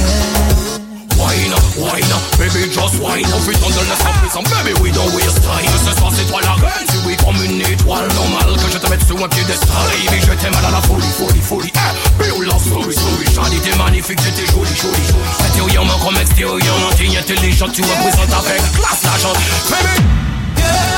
Wine 1.17 1.53
up, 1.53 1.63
wine 1.77 2.11
up, 2.13 2.23
baby 2.37 2.69
just 2.69 2.99
wine 3.01 3.25
up. 3.25 3.41
Vite 3.47 3.57
on 3.65 3.69
donne 3.69 3.89
la 3.89 3.97
surprise, 3.97 4.63
baby 4.63 4.81
we 4.81 4.91
don't 4.93 5.11
waste 5.15 5.41
time. 5.41 5.65
Ce 5.85 5.97
soir 5.97 6.11
c'est 6.15 6.27
toi 6.29 6.39
la 6.43 6.53
reine, 6.53 6.85
si 6.89 6.97
oui 7.05 7.17
comme 7.17 7.43
une 7.43 7.61
étoile 7.61 8.07
Normal 8.13 8.55
que 8.55 8.71
je 8.71 8.77
te 8.77 8.89
mette 8.89 9.01
sous 9.07 9.17
un 9.23 9.27
piédestal 9.27 9.67
Baby 10.05 10.21
je 10.21 10.33
t'aime 10.33 10.53
à 10.55 10.71
la 10.71 10.81
folie, 10.81 11.09
folie, 11.17 11.41
folie 11.41 11.71
Eh, 11.73 12.23
Bill 12.23 12.45
love 12.45 12.61
story, 12.61 12.93
story. 12.93 13.25
Charlie 13.33 13.59
t'es 13.59 13.75
magnifique, 13.77 14.21
t'étais 14.21 14.45
jolie, 14.51 14.75
jolie, 14.75 15.05
jolie 15.07 15.49
Intérieurement 15.51 15.97
comme 16.05 16.17
extérieurement 16.17 16.91
T'es 16.95 17.17
intelligente, 17.17 17.71
tu 17.73 17.81
représentes 17.81 18.45
avec 18.45 18.61
classe 18.73 19.03
la 19.03 19.17
chante 19.19 19.37
Baby. 19.69 20.05
Girl, 20.57 20.96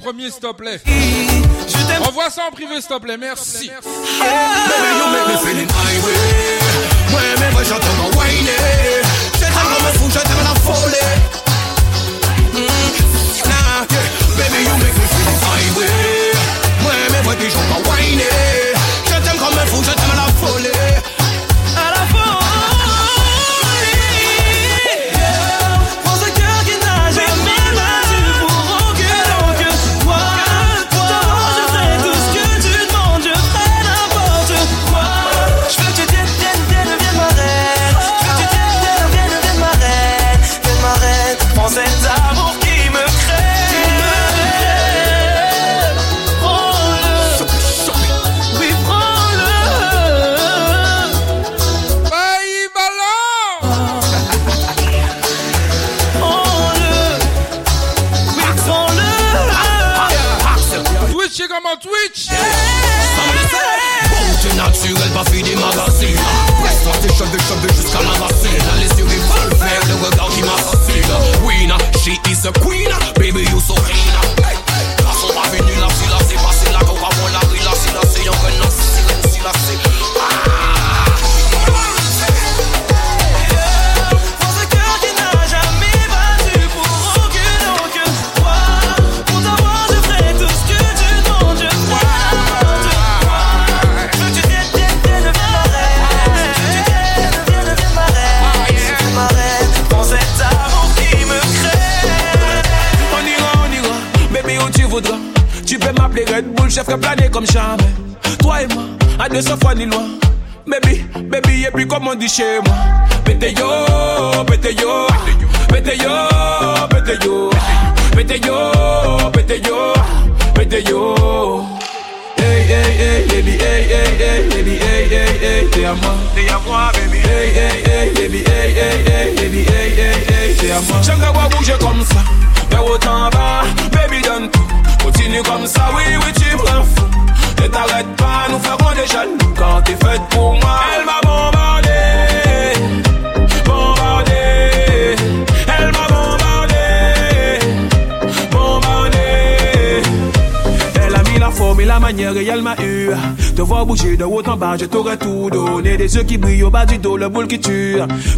premier, 0.00 0.30
s'il 0.30 0.40
te 0.40 0.52
plaît. 0.52 0.80
Envoie 2.08 2.30
ça 2.30 2.42
en 2.48 2.50
privé, 2.50 2.80
s'il 2.80 2.88
te 2.88 2.98
plaît. 2.98 3.16
Merci. 3.16 3.70
Baby, 3.70 4.49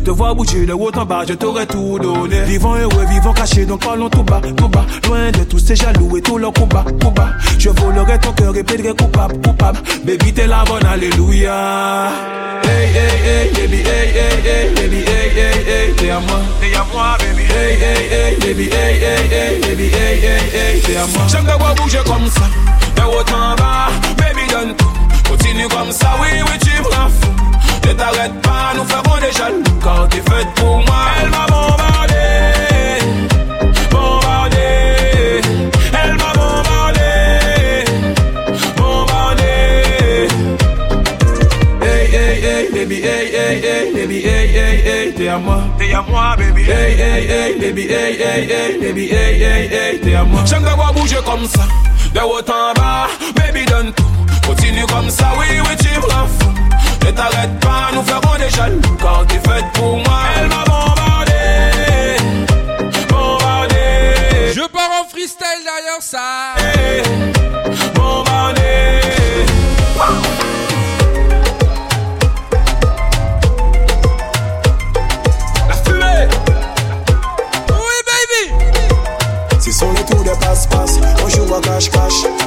Te 0.05 0.11
voir 0.11 0.35
bouger 0.35 0.67
de 0.67 0.73
haut 0.73 0.91
en 0.97 1.05
bas, 1.05 1.23
je 1.29 1.35
t'aurais 1.35 1.65
tout 1.65 1.97
donné. 2.01 2.43
Vivant 2.43 2.75
heureux, 2.75 3.05
vivant 3.09 3.33
caché, 3.33 3.65
donc 3.65 3.85
parlons 3.85 4.11
tout 4.11 4.25
bas, 4.25 4.41
tout 4.57 4.69
bas. 4.69 4.85
Loin 5.07 5.31
de 5.31 5.45
tous 5.45 5.61
ces 5.61 5.77
jaloux 5.77 6.17
et 6.17 6.21
tous 6.21 6.39
leurs 6.39 6.53
coups 6.53 6.75
bas. 6.75 6.85
Je 7.57 7.71
volerai 7.71 8.19
ton 8.19 8.33
cœur 8.33 8.57
et 8.57 8.65
plaiderai 8.65 8.95
coupable, 8.97 9.41
coupable. 9.41 9.79
Baby, 10.05 10.33
t'es 10.33 10.49
la 10.49 10.65
bonne, 10.65 10.85
alléluia. 10.85 12.11
Hey, 12.65 12.89
hey, 12.89 13.19
hey, 13.25 13.51
baby, 13.55 13.77
hey, 13.77 14.09
hey, 14.13 14.41
hey, 14.45 14.75
baby, 14.75 14.97
hey, 14.97 15.31
hey, 15.37 15.65
hey, 15.69 15.95
t'es 15.97 16.11
à 16.11 16.19
moi. 16.19 16.41
T'es 16.61 16.77
à 16.77 16.85
moi, 16.93 17.17
baby. 17.21 17.43
Hey, 17.43 17.79
hey, 17.81 18.09
hey, 18.11 18.37
baby, 18.41 18.65
hey, 18.65 18.99
hey, 18.99 19.29
hey, 19.31 19.61
baby, 19.61 19.85
hey, 19.85 20.19
hey, 20.19 20.75
hey, 20.75 20.81
t'es 20.81 20.97
à 20.97 21.07
moi. 21.07 21.23
J'aime 21.29 21.45
te 21.45 21.59
voir 21.59 21.75
bouger 21.77 22.01
comme 22.05 22.27
ça, 22.27 22.43
de 22.97 23.03
haut 23.03 23.21
en 23.21 23.55
bas, 23.55 23.89
baby, 24.19 24.51
donne 24.51 24.75
tout. 24.77 25.31
Continue 25.31 25.69
comme 25.69 25.93
ça, 25.93 26.17
oui, 26.21 26.41
oui, 26.45 26.59
tu 26.61 26.83
me 26.83 26.91
rends 27.83 27.89
fou. 27.89 27.89
Ne 27.89 27.93
t'arrête 27.95 28.41
pas, 28.43 28.73
nous 28.77 28.85
ferons 28.85 29.19
des 29.21 29.33
jaloux 29.33 29.63
quand 29.83 30.07
t'es 30.09 30.23
faite 30.31 30.49
pour 30.57 30.77
moi. 30.79 31.05
Elle 31.23 31.31
m'a 31.31 31.47
bombardé, 31.47 32.15
bombardé. 33.91 35.41
Elle 36.03 36.15
m'a 36.15 36.33
bombardé, 36.35 37.85
bombardé. 38.77 39.43
Hey, 41.83 42.15
hey, 42.15 42.45
hey, 42.45 42.69
baby, 42.73 42.97
hey, 42.97 43.27
hey, 43.35 43.61
hey, 43.63 43.93
baby, 43.95 44.19
hey, 44.25 44.49
hey, 44.49 44.83
hey, 44.85 45.13
t'es 45.15 45.29
à 45.29 45.39
moi. 45.39 45.61
T'es 45.79 45.93
à 45.93 46.03
moi, 46.09 46.37
baby. 46.37 46.63
Hey, 46.63 46.95
hey, 46.95 47.27
hey, 47.29 47.59
baby, 47.59 47.83
hey, 47.83 48.17
hey, 48.19 48.49
hey, 48.49 48.79
baby, 48.81 49.09
hey, 49.11 49.43
hey, 49.43 49.69
hey, 49.73 50.01
t'es 50.01 50.15
à 50.15 50.25
moi. 50.25 50.43
J'aime 50.47 50.65
te 50.65 50.71
voir 50.71 50.93
bouger 50.93 51.21
comme 51.25 51.47
ça, 51.47 51.67
de 52.15 52.21
haut 52.21 52.39
en 52.39 52.73
bas, 52.75 53.09
baby, 53.37 53.65
donne 53.67 53.93
tout. 53.93 54.03
Continue 54.47 54.87
comme 54.87 55.11
ça, 55.11 55.33
oui, 55.39 55.47
oui, 55.61 55.77
tu 55.79 55.89
me 55.89 56.07
rends 56.13 56.27
fou. 56.27 56.51
Ne 57.05 57.11
t'arrête 57.11 57.59
pas, 57.61 57.91
nous 57.93 58.03
ferons 58.03 58.37
des 58.39 58.51
jaloux 58.51 58.81
quand 59.01 59.25
t'es 59.27 59.35
faite 59.35 59.65
pour 59.75 59.97
moi. 59.99 60.21
Elle 60.37 60.49
m'a 60.49 60.65
bombardé, 60.65 62.17
bombardé. 63.09 64.53
Je 64.55 64.67
pars 64.69 64.91
en 65.03 65.09
freestyle 65.09 65.63
derrière 65.65 66.01
ça. 66.01 66.55
Bombardé. 67.95 68.61
La 75.69 75.75
fumée. 75.85 76.29
Oui, 77.69 77.97
baby. 78.07 78.43
Ce 79.61 79.71
sont 79.73 79.93
les 79.93 80.05
tours 80.05 80.25
de 80.25 80.31
passe-passe, 80.41 80.99
on 81.25 81.29
joue 81.29 81.55
à 81.55 81.61
cache-cache. 81.61 82.42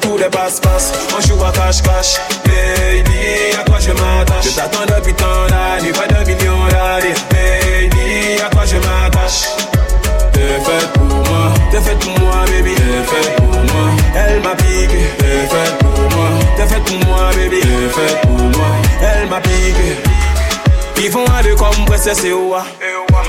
Tours 0.00 0.18
des 0.18 0.24
passe-passe. 0.24 0.92
On 1.16 1.20
joue 1.20 1.42
à 1.44 1.52
cache-cache. 1.52 2.16
Baby, 2.44 3.56
à 3.58 3.64
toi 3.64 3.78
je 3.78 3.92
m'attache? 3.92 4.44
Je 4.44 4.50
t'attends 4.50 4.86
depuis 4.86 5.14
tant 5.14 5.46
d'années, 5.48 5.92
pas 5.92 6.06
de 6.06 6.26
millions 6.26 6.66
d'années. 6.70 7.14
Baby, 7.30 8.40
à 8.44 8.48
toi 8.50 8.62
je 8.66 8.76
m'attache? 8.76 9.48
T'es 10.32 10.58
faite 10.64 10.92
pour 10.94 11.04
moi, 11.04 11.52
t'es 11.70 11.80
faite 11.80 11.98
pour 11.98 12.18
moi, 12.18 12.44
baby. 12.46 12.74
T'es 12.74 13.04
faite 13.04 13.36
pour 13.36 13.46
moi, 13.46 13.90
elle 14.16 14.40
m'a 14.40 14.54
piqué. 14.56 15.02
T'es 15.18 15.46
faite 15.48 15.78
pour 15.78 16.00
moi, 16.16 16.28
t'es 16.56 16.66
faite 16.66 16.84
pour 16.84 17.06
moi, 17.06 17.30
baby. 17.36 17.60
T'es 17.60 18.00
faite 18.00 18.20
pour 18.22 18.58
moi, 18.58 18.70
elle 19.02 19.28
m'a 19.28 19.40
piqué. 19.40 19.96
Ils 21.02 21.10
vont 21.10 21.24
à 21.26 21.42
deux 21.42 21.54
comme 21.54 21.84
princesse 21.86 22.24
et 22.24 22.32
Oua. 22.32 22.64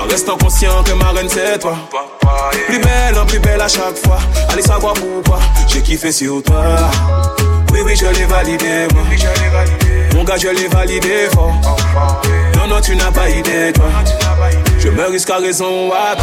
En 0.01 0.07
restant 0.09 0.37
conscient 0.37 0.83
que 0.83 0.91
ma 0.93 1.11
reine 1.11 1.29
c'est 1.29 1.59
toi. 1.59 1.75
Plus 2.67 2.79
belle, 2.79 3.25
plus 3.27 3.39
belle 3.39 3.61
à 3.61 3.67
chaque 3.67 3.97
fois. 4.03 4.19
Allez 4.49 4.61
savoir 4.61 4.93
pourquoi 4.93 5.39
j'ai 5.67 5.81
kiffé 5.81 6.11
sur 6.11 6.41
toi. 6.43 6.63
Oui, 7.71 7.79
oui, 7.85 7.95
je 7.95 8.05
l'ai 8.05 8.25
validé. 8.25 8.87
Mon 10.13 10.23
gars, 10.23 10.37
je 10.37 10.49
l'ai 10.49 10.67
validé 10.67 11.27
fort. 11.33 11.53
Non, 12.55 12.67
non, 12.67 12.81
tu 12.81 12.95
n'as 12.95 13.11
pas 13.11 13.29
idée, 13.29 13.71
toi. 13.73 13.85
Je 14.79 14.89
me 14.89 15.05
risque 15.05 15.29
à 15.29 15.37
raison 15.37 15.91
à. 15.93 16.15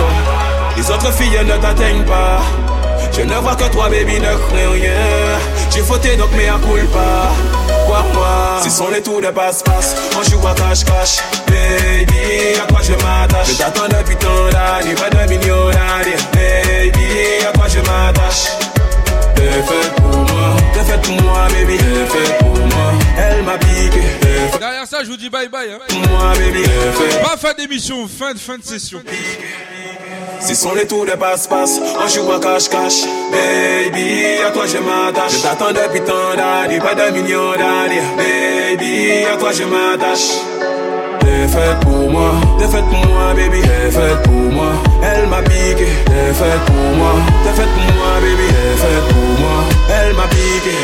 Les 0.77 0.91
autres 0.91 1.13
filles 1.13 1.39
ne 1.45 1.57
t'atteignent 1.57 2.05
pas. 2.05 2.41
Je 3.19 3.25
ne 3.25 3.35
vois 3.35 3.57
que 3.57 3.65
toi, 3.65 3.89
baby, 3.89 4.21
ne 4.21 4.27
crains 4.27 4.71
rien. 4.73 4.93
J'ai 5.75 5.83
fauté 5.83 6.17
donc, 6.17 6.31
mais 6.37 6.49
à 6.49 6.59
culpa. 6.59 7.33
Quoi, 7.87 8.05
moi, 8.15 8.61
ce 8.63 8.71
sont 8.71 8.89
les 8.91 9.03
tours 9.03 9.21
de 9.21 9.29
passe-passe. 9.29 9.97
On 10.17 10.23
joue 10.23 10.47
à 10.47 10.55
cache-cache. 10.55 11.19
Baby, 11.49 12.61
à 12.63 12.67
quoi 12.73 12.81
je 12.83 12.93
m'attache? 12.93 13.49
Je 13.49 13.59
t'attends 13.59 13.89
depuis 13.89 14.17
tant 14.17 14.49
d'années, 14.51 14.95
pas 14.95 15.11
de 15.11 15.31
millions 15.31 15.71
d'années. 15.71 16.17
Baby, 16.33 17.45
à 17.49 17.53
quoi 17.59 17.67
je 17.69 17.81
m'attache? 17.81 18.53
T'es 19.35 19.43
faite 19.43 19.95
pour 19.97 20.17
moi, 20.17 20.57
t'es 20.75 20.81
faite 20.85 21.03
pour 21.03 21.23
moi, 21.23 21.47
baby. 21.49 21.79
T'es 21.79 22.19
faite 22.19 22.39
pour 22.39 22.57
moi, 22.57 22.93
elle 23.19 23.43
m'a 23.43 23.59
piqué. 23.59 24.03
Derrière 24.59 24.87
ça, 24.87 24.99
je 25.03 25.09
vous 25.09 25.17
dis 25.17 25.31
bye 25.31 25.49
bye. 25.49 25.71
Hein. 25.71 25.79
moi, 26.11 26.33
baby. 26.35 26.63
T'es 26.63 26.93
faite 26.93 27.23
Pas 27.23 27.37
fin 27.37 27.55
d'émission, 27.55 28.07
fin 28.09 28.33
de 28.33 28.39
fin 28.39 28.59
de 28.59 28.65
session. 28.65 29.01
Ce 30.41 30.55
sont 30.55 30.75
les 30.75 30.87
tours 30.87 31.05
de 31.05 31.13
passe-passe, 31.13 31.81
on 32.03 32.09
joue 32.09 32.31
à 32.33 32.41
cache-cache. 32.41 33.05
Baby, 33.31 34.43
à 34.47 34.51
toi 34.51 34.65
je 34.67 34.79
m'attache. 34.79 35.33
Je 35.33 35.43
t'attends 35.43 35.73
depuis 35.73 36.01
tant 36.01 36.35
d'années, 36.37 36.79
pas 36.79 36.95
de 36.95 37.13
millions 37.13 37.53
d'années. 37.53 38.03
Baby, 38.17 39.25
à 39.33 39.37
toi 39.37 39.51
je 39.53 39.65
m'attache. 39.65 40.29
T'es 41.21 41.49
faite 41.49 41.81
pour 41.83 42.11
moi, 42.11 42.33
t'es 42.59 42.69
faite 42.69 42.85
pour 42.85 43.07
moi, 43.07 43.35
baby. 43.35 43.61
T'es 43.61 43.91
faite 43.91 44.23
pour 44.25 44.53
moi, 44.53 44.73
elle 45.03 45.27
m'a 45.29 45.43
piqué. 45.43 45.89
T'es 46.07 46.33
faite 46.33 46.65
pour 46.67 46.97
moi, 46.97 47.13
t'es 47.45 47.61
faite 47.61 47.69
pour 47.75 47.95
moi, 47.95 48.11
baby. 48.21 48.49
T'es 48.49 48.77
faite 48.83 49.05
pour 49.09 49.41
moi, 49.41 49.65
elle 49.91 50.15
m'a 50.15 50.29
piqué. 50.29 50.77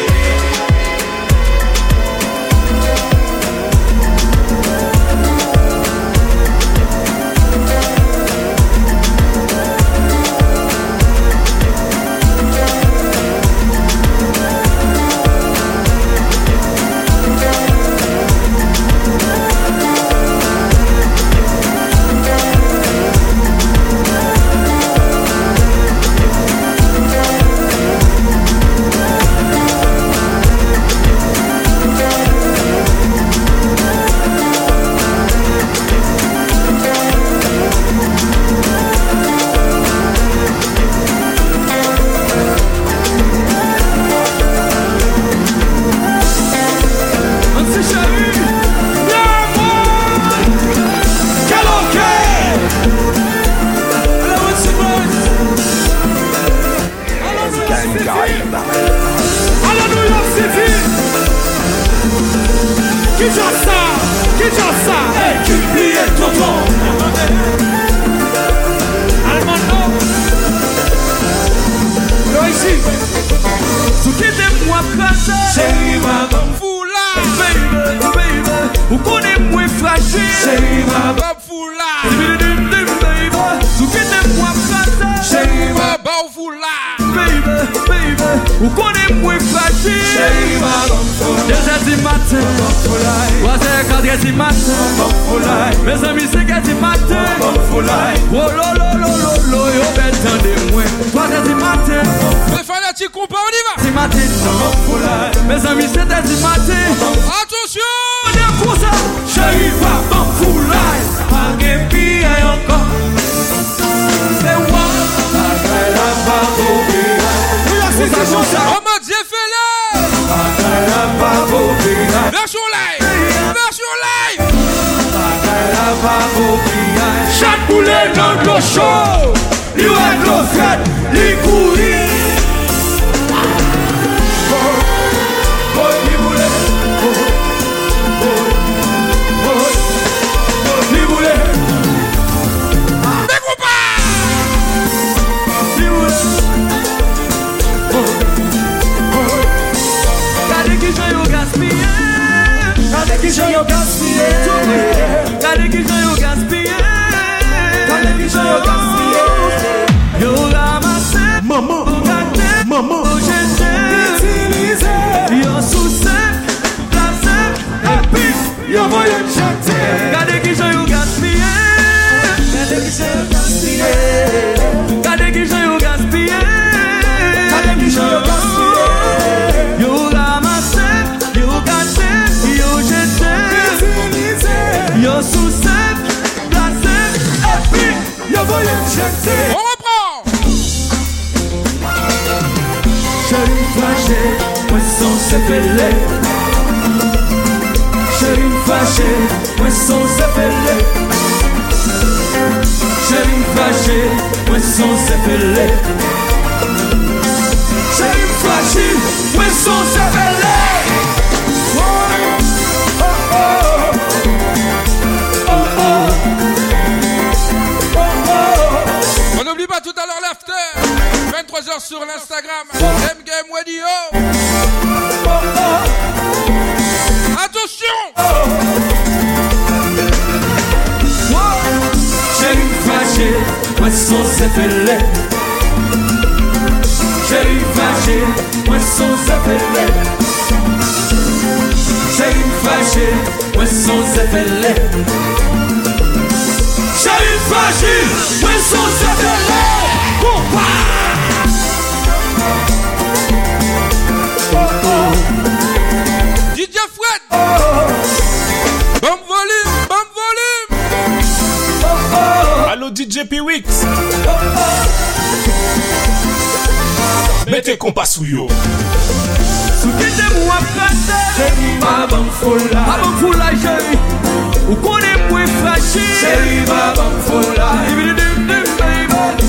Ou 274.74 274.80
konen 274.82 275.18
mwen 275.30 275.48
fragil 275.60 276.02
Cheri 276.20 276.60
baban 276.66 277.12
fola. 277.26 277.68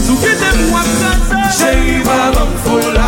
Sou 0.05 0.15
kite 0.21 0.49
mwen 0.69 0.89
prasa 0.99 1.39
Cheri 1.57 2.03
baban 2.05 2.51
fola. 2.63 3.07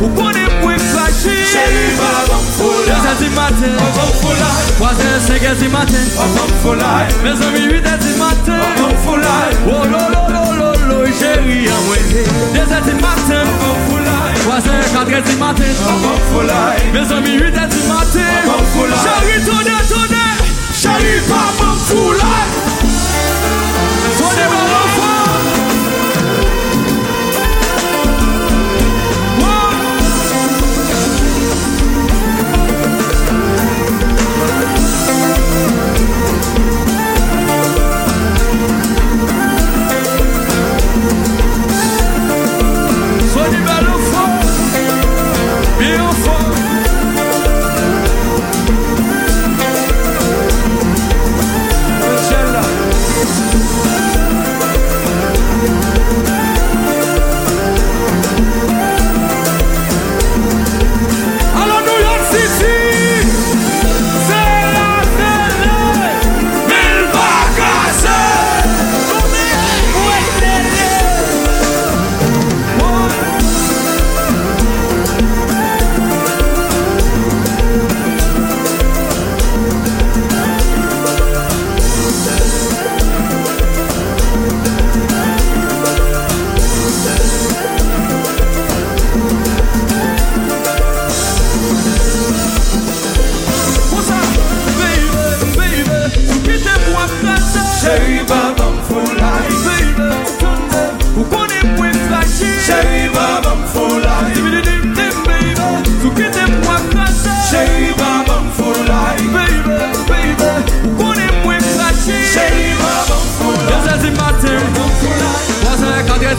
Ou 0.00 0.10
konen 0.16 0.50
mwen 0.62 0.80
fragil 0.90 1.44
Cheri 1.52 1.86
baban 2.00 2.42
fola. 2.56 2.96
Dizan 2.96 3.16
di 3.20 3.28
maten 3.36 3.76
Baban 3.78 4.10
fola. 4.22 4.50
Wazen 4.80 5.20
segen 5.26 5.54
di 5.60 5.68
maten 5.68 6.06
Baban 6.16 6.50
fola. 6.62 6.90
Me 7.22 7.36
zami 7.38 7.60
yuden 7.68 7.98
di 8.02 8.12
maten 8.18 8.58
Baban 8.58 8.96
fola. 9.04 9.34
Oh 9.70 9.86
lo 9.92 10.02
lo 10.14 10.22
lo 10.34 10.44
lo 10.58 10.70
lo 10.88 10.98
Cheri 11.20 11.68
amwen 11.76 12.04
Dizan 12.56 12.82
di 12.82 12.94
maten 12.98 13.46
Baban 13.46 13.78
fola. 13.86 14.16
Wazen 14.50 14.82
kadre 14.94 15.22
di 15.22 15.36
maten 15.38 15.74
Baban 15.86 16.20
fola. 16.32 16.58
Me 16.92 17.06
zami 17.06 17.38
yuden 17.38 17.68
di 17.70 17.80
maten 17.86 18.34
Baban 18.50 18.66
fola. 18.74 18.98
Cheri 19.06 19.38
tonen 19.46 19.82
tonen 19.88 20.13
Chari 20.84 21.16
pa 21.28 21.40
man 21.58 21.76
foulay 21.88 22.48
Fode 24.18 24.44
man 24.52 24.66
man 24.72 24.93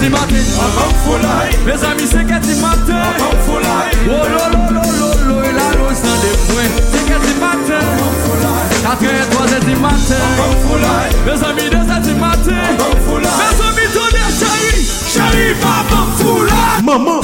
di 0.05 0.11
maten 0.11 0.45
A 0.61 0.67
kan 0.77 0.93
folay 1.03 1.49
Me 1.65 1.73
zami 1.77 2.05
seke 2.05 2.37
di 2.45 2.53
maten 2.61 2.93
A 2.93 3.11
kan 3.17 3.37
folay 3.45 3.89
O 4.05 4.17
lo 4.33 4.43
lo 4.53 4.63
lo 4.75 4.83
lo 4.99 5.09
lo 5.27 5.37
E 5.41 5.51
la 5.51 5.67
lo 5.77 5.89
san 6.01 6.17
de 6.21 6.31
mwen 6.49 6.69
Seke 6.93 7.17
di 7.25 7.33
maten 7.41 7.81
A 7.81 7.97
kan 7.97 8.13
folay 8.21 8.65
Katre 8.85 9.11
e 9.21 9.25
toaze 9.33 9.59
di 9.65 9.75
maten 9.83 10.21
A 10.21 10.29
kan 10.37 10.53
folay 10.63 11.09
Me 11.25 11.33
zami 11.41 11.65
dese 11.73 11.97
di 12.05 12.13
maten 12.21 12.53
A 12.53 12.75
kan 12.81 12.95
folay 13.05 13.35
Me 13.39 13.47
zami 13.59 13.85
tonye 13.95 14.25
chari 14.39 14.73
Chari 15.13 15.47
pa 15.61 15.75
kan 15.89 16.07
folay 16.19 16.77
Maman. 16.85 17.21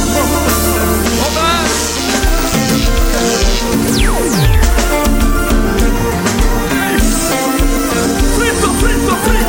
Maman 1.22 1.62
Frito, 8.36 8.70
frito, 8.80 9.14
frito 9.24 9.41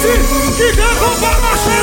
Ki 0.00 0.68
de 0.78 0.88
kon 1.00 1.14
pa 1.20 1.32
mache 1.42 1.79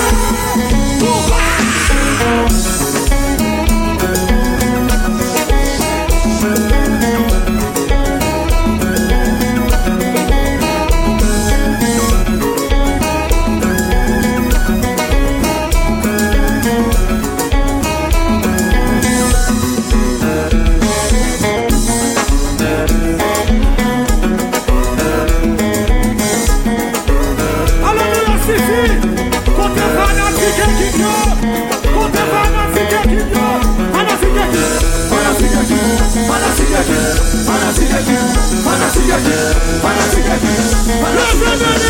edin, 38.00 38.26
fanatik 38.64 39.10
edin, 39.18 39.46
fanatik 39.82 40.28
edin 40.36 40.62
Le 41.18 41.24
fèdè 41.40 41.66
di 41.66 41.86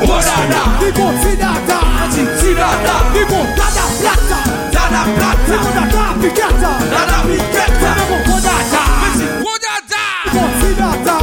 Nico 0.00 0.20
Dada, 0.20 0.78
Nico 0.80 1.12
Tidata, 1.22 1.80
Tidata, 2.40 2.94
Dada 3.54 3.84
Plata, 4.00 4.40
Dada 4.70 5.02
Plata, 5.14 5.54
Nico 5.54 5.70
Dada 5.74 6.14
piqueta, 6.20 6.70
Dada 6.90 7.18
Picata, 7.22 7.94
Nico 7.94 8.16
Kodata, 8.26 8.82
Nico 9.14 9.52
Dada, 9.62 10.02
Nico 10.24 10.44
Tidata, 10.60 11.16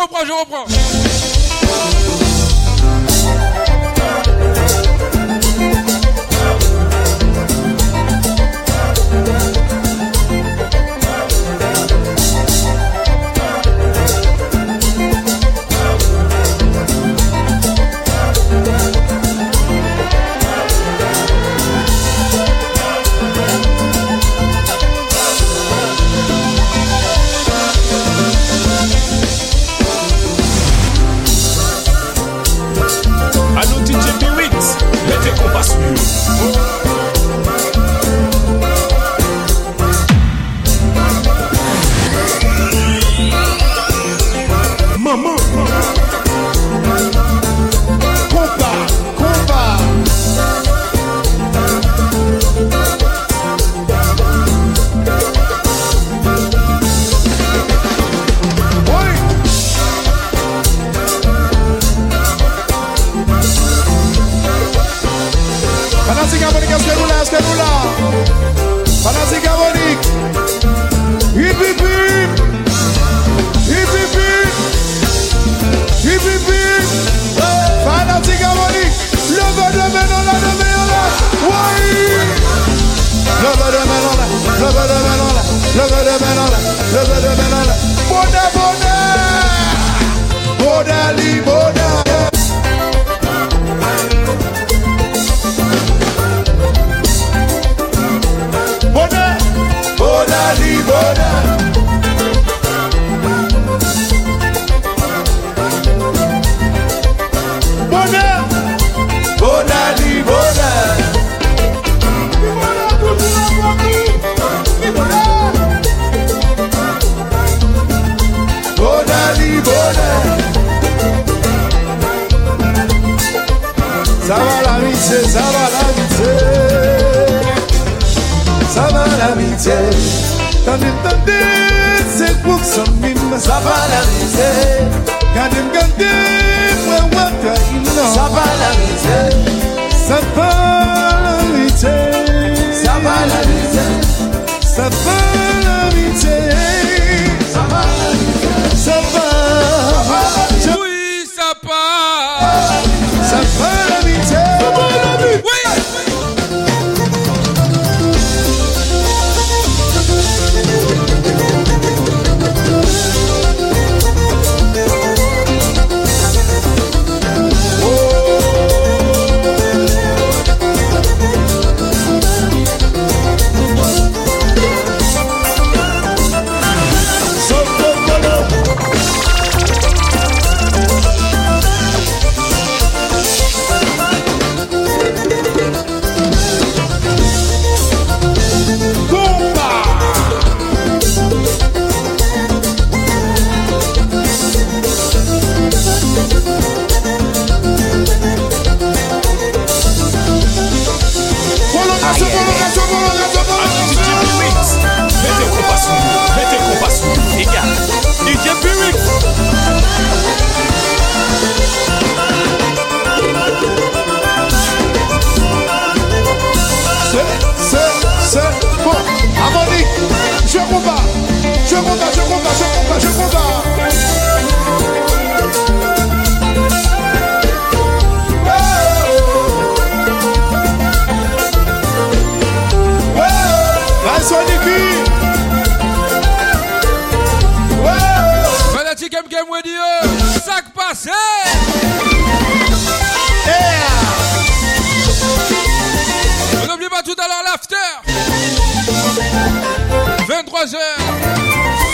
vou 0.00 0.08
pro, 0.08 0.26
eu 0.26 0.46
pro. 0.46 1.09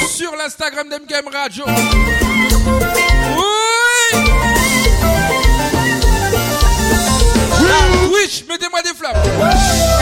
sur 0.08 0.36
l'Instagram 0.36 0.88
d'MKM 0.88 1.28
Radio. 1.32 1.64
Oui 1.66 1.74
ah, 7.68 8.48
mettez-moi 8.48 8.82
des 8.82 8.94
flammes. 8.94 9.95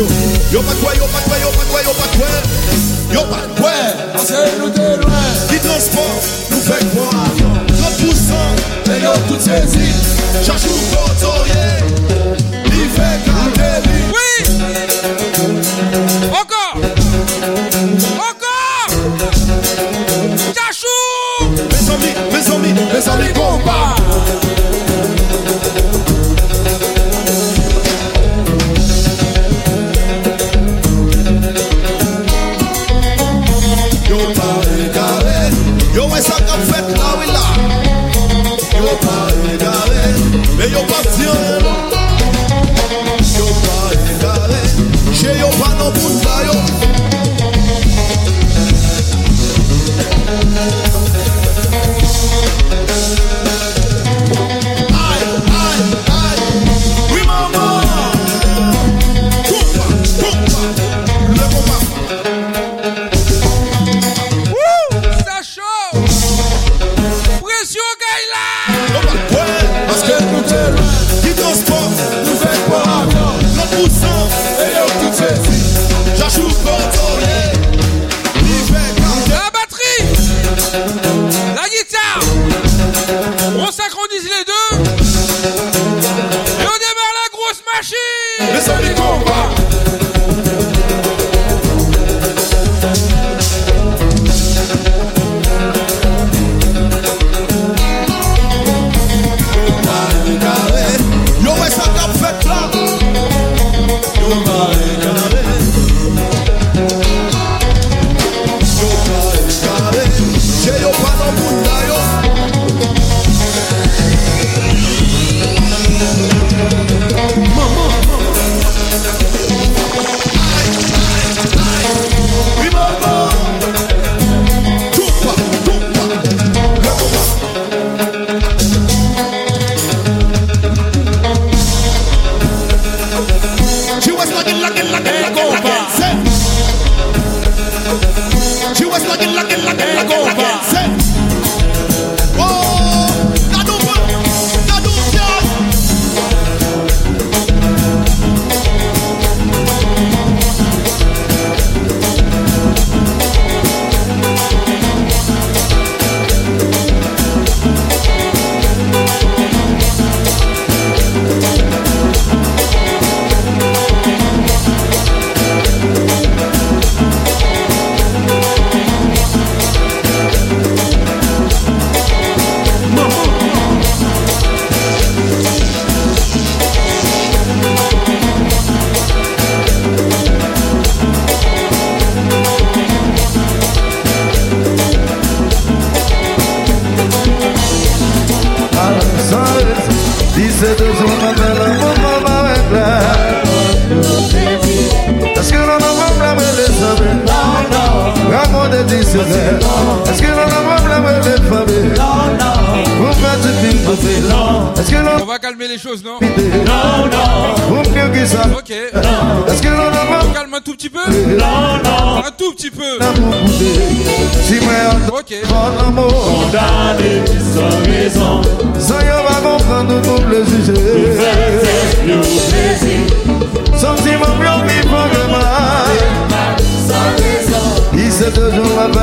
yo. 0.00 0.06
Yo 0.52 0.60
pa 0.62 0.74
kwe, 0.80 0.96
yo 0.96 1.06
pa 1.12 1.20
kwe, 1.28 1.36
yo 1.40 1.50
pa 1.56 1.64
kwe, 1.70 1.80
yo 1.84 1.92
pa 2.00 2.06
kwe 2.16 2.30
Yo 3.14 3.22
pa 3.30 3.40
kwe, 3.58 3.76
ase 4.18 4.40
nou 4.58 4.70
de 4.74 4.88
lwen 5.02 5.30
Ki 5.50 5.58
transport, 5.64 6.22
nou 6.50 6.60
fe 6.64 6.78
kwa 6.94 7.10
30% 7.68 8.64
de 8.88 8.96
yo 9.04 9.12
tout 9.28 9.40
sezi 9.44 9.88
Chachou 10.46 10.78
kontorye 10.94 11.66
Li 12.70 12.88
fe 12.96 13.10
kate 13.26 13.70
li 13.86 13.98
Oui. 14.14 14.32
Encore. 16.40 16.74
Encore. 18.28 18.88
Chachou 20.56 21.04
Mes 21.50 21.86
amis, 21.94 22.14
mes 22.32 22.46
amis, 22.54 22.74
mes 22.92 23.08
amis, 23.08 23.32
combat. 23.34 23.79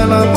La 0.10 0.37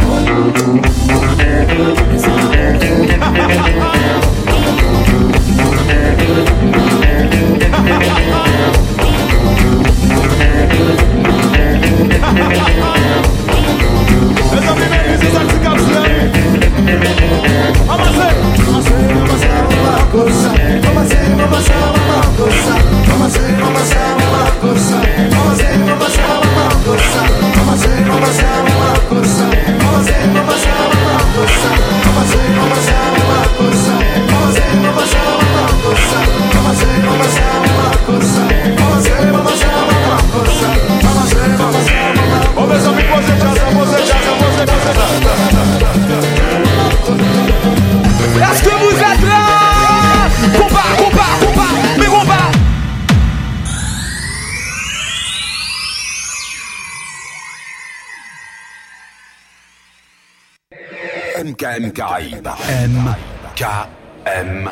KM 63.61 64.71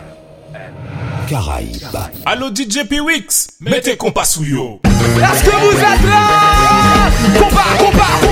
Caraïbes. 1.29 1.95
Allô 2.25 2.49
DJ 2.49 2.87
P-Wix, 2.89 3.49
mettez 3.61 3.95
compas 3.95 4.23
sous 4.23 4.43
yo. 4.43 4.79
Est-ce 4.83 5.43
que 5.43 5.51
vous 5.51 5.77
êtes 5.77 6.03
là 6.09 7.11
Combat, 7.37 7.61
combat, 7.77 8.05
combat 8.19 8.28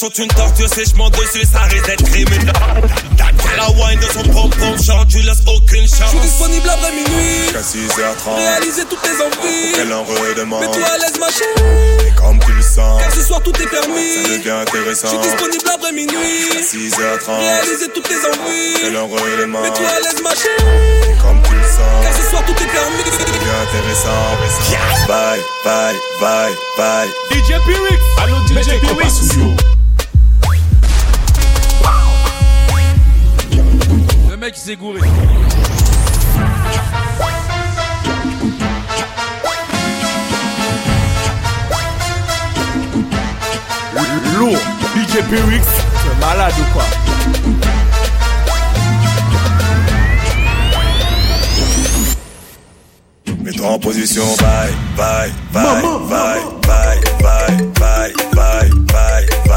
Enchante 0.00 0.18
une 0.18 0.28
torture, 0.28 0.68
c'est 0.72 0.84
j'm'en 0.94 1.10
dessus, 1.10 1.42
ça 1.52 1.62
risque 1.62 1.86
d'être 1.86 2.04
criminel. 2.04 2.52
La 3.56 3.68
wine 3.70 3.98
de 3.98 4.06
son 4.06 4.22
pom-pom 4.30 4.80
chante, 4.80 5.08
tu 5.08 5.18
laisses 5.18 5.42
aucune 5.48 5.82
Je 5.82 5.88
suis 5.88 5.98
chance. 5.98 6.14
disponible 6.22 6.68
après 6.70 6.92
minuit. 6.92 7.42
Jusqu'à 7.42 7.62
6h30, 7.62 8.36
Réaliser 8.36 8.84
toutes 8.88 9.02
tes 9.02 9.10
envies. 9.20 9.72
qu'elle 9.74 9.92
en 9.92 10.04
redemande. 10.04 10.60
Mets-toi 10.60 10.86
à 10.86 10.98
l'aise, 10.98 11.18
ma 11.18 11.26
chérie. 11.26 12.06
Et 12.06 12.14
comme 12.14 12.38
tu 12.38 12.52
le 12.52 12.62
sens, 12.62 13.00
Car 13.02 13.12
ce 13.12 13.22
soir 13.22 13.42
tout 13.42 13.50
est 13.56 13.64
ça 13.64 13.70
permis. 13.70 14.22
devient 14.22 14.42
Je 14.44 14.50
intéressant. 14.62 15.08
suis 15.08 15.18
disponible 15.18 15.68
après 15.74 15.92
minuit. 15.92 16.42
Jusqu'à 16.46 16.78
6h30, 16.78 17.38
Réaliser 17.40 17.88
toutes 17.92 18.06
tes 18.08 18.14
envies. 18.22 18.74
qu'elle 18.80 18.96
en 18.96 19.06
redemande. 19.08 19.62
Mets-toi 19.64 19.88
à 19.88 19.98
l'aise, 19.98 20.22
ma 20.22 20.30
chérie. 20.30 21.10
Et 21.10 21.18
comme 21.20 21.42
tu 21.42 21.54
le 21.54 21.62
Car 21.62 22.14
sens, 22.14 22.22
ce 22.22 22.30
soir 22.30 22.42
tout 22.46 22.52
est 22.54 22.70
permis. 22.70 23.02
ça 23.18 23.24
devient 23.24 23.58
intéressant. 23.66 24.38
Bye, 25.08 25.40
bye, 25.64 25.96
bye, 26.20 26.54
bye. 26.78 27.08
DJ 27.32 27.58
Pyrix. 27.66 27.98
Allô 28.22 28.36
DJ 28.46 28.78
Pyrix. 28.78 29.77
Gouré. 34.76 35.00
Lourd. 44.36 44.58
DJ 44.94 45.22
Pyrix. 45.30 45.66
C'est 45.66 46.20
malade 46.20 46.54
ou 46.58 46.72
quoi? 46.72 46.84
Mets-toi 53.42 53.68
en 53.68 53.78
position, 53.78 54.24
bye, 54.36 54.72
bye, 54.96 55.30
bye, 55.52 55.82
bye, 56.08 56.40
bye, 56.66 57.00
bye, 57.22 57.56
bye, 57.78 58.12
bye, 58.12 58.12
bye, 58.34 58.70
bye, 58.92 59.47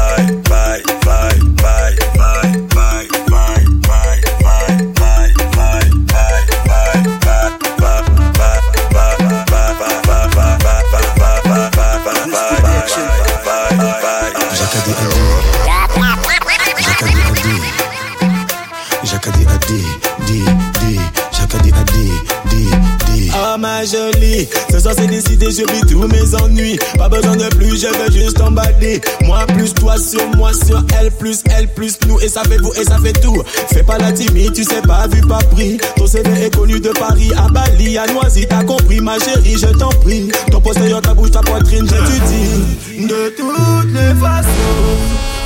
vis 25.60 25.80
tous 25.88 26.06
mes 26.08 26.34
ennuis. 26.34 26.78
Pas 26.96 27.08
besoin 27.08 27.36
de 27.36 27.48
plus, 27.56 27.80
je 27.80 27.86
veux 27.86 28.10
juste 28.12 28.40
emballer. 28.40 29.00
Moi 29.24 29.44
plus 29.48 29.74
toi 29.74 29.96
sur 29.98 30.26
moi 30.36 30.52
sur 30.52 30.82
elle 30.98 31.10
plus 31.10 31.42
elle 31.56 31.68
plus 31.68 31.98
nous 32.06 32.18
et 32.20 32.28
ça 32.28 32.42
fait 32.44 32.58
vous 32.58 32.72
et 32.74 32.84
ça 32.84 32.98
fait 32.98 33.12
tout. 33.12 33.42
Fais 33.72 33.82
pas 33.82 33.98
la 33.98 34.12
timide, 34.12 34.52
tu 34.52 34.64
sais 34.64 34.82
pas 34.82 35.06
vu 35.08 35.20
pas 35.22 35.42
pris. 35.52 35.78
Ton 35.96 36.06
CV 36.06 36.46
est 36.46 36.54
connu 36.54 36.80
de 36.80 36.90
Paris 36.90 37.30
à 37.36 37.48
Bali, 37.48 37.98
à 37.98 38.06
Noisy, 38.06 38.46
t'as 38.48 38.64
compris 38.64 39.00
ma 39.00 39.18
chérie, 39.18 39.56
je 39.58 39.66
t'en 39.78 39.90
prie. 39.90 40.30
Ton 40.50 40.60
postérieur, 40.60 41.02
ta 41.02 41.14
bouche, 41.14 41.30
ta 41.30 41.40
poitrine, 41.40 41.86
dis. 41.86 43.06
De 43.06 43.32
toutes 43.36 43.92
les 43.92 44.14
façons, 44.20 44.48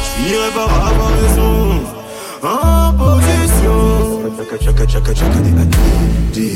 je 0.03 0.23
finirai 0.23 0.51
par 0.55 0.89
avoir 0.89 1.11
raison. 1.21 1.81
En 2.43 2.93
position. 2.93 4.23
Chaka, 4.37 4.65
chaka, 4.65 4.87
chaka, 4.87 5.15
chaka, 5.15 5.39
dit, 6.33 6.55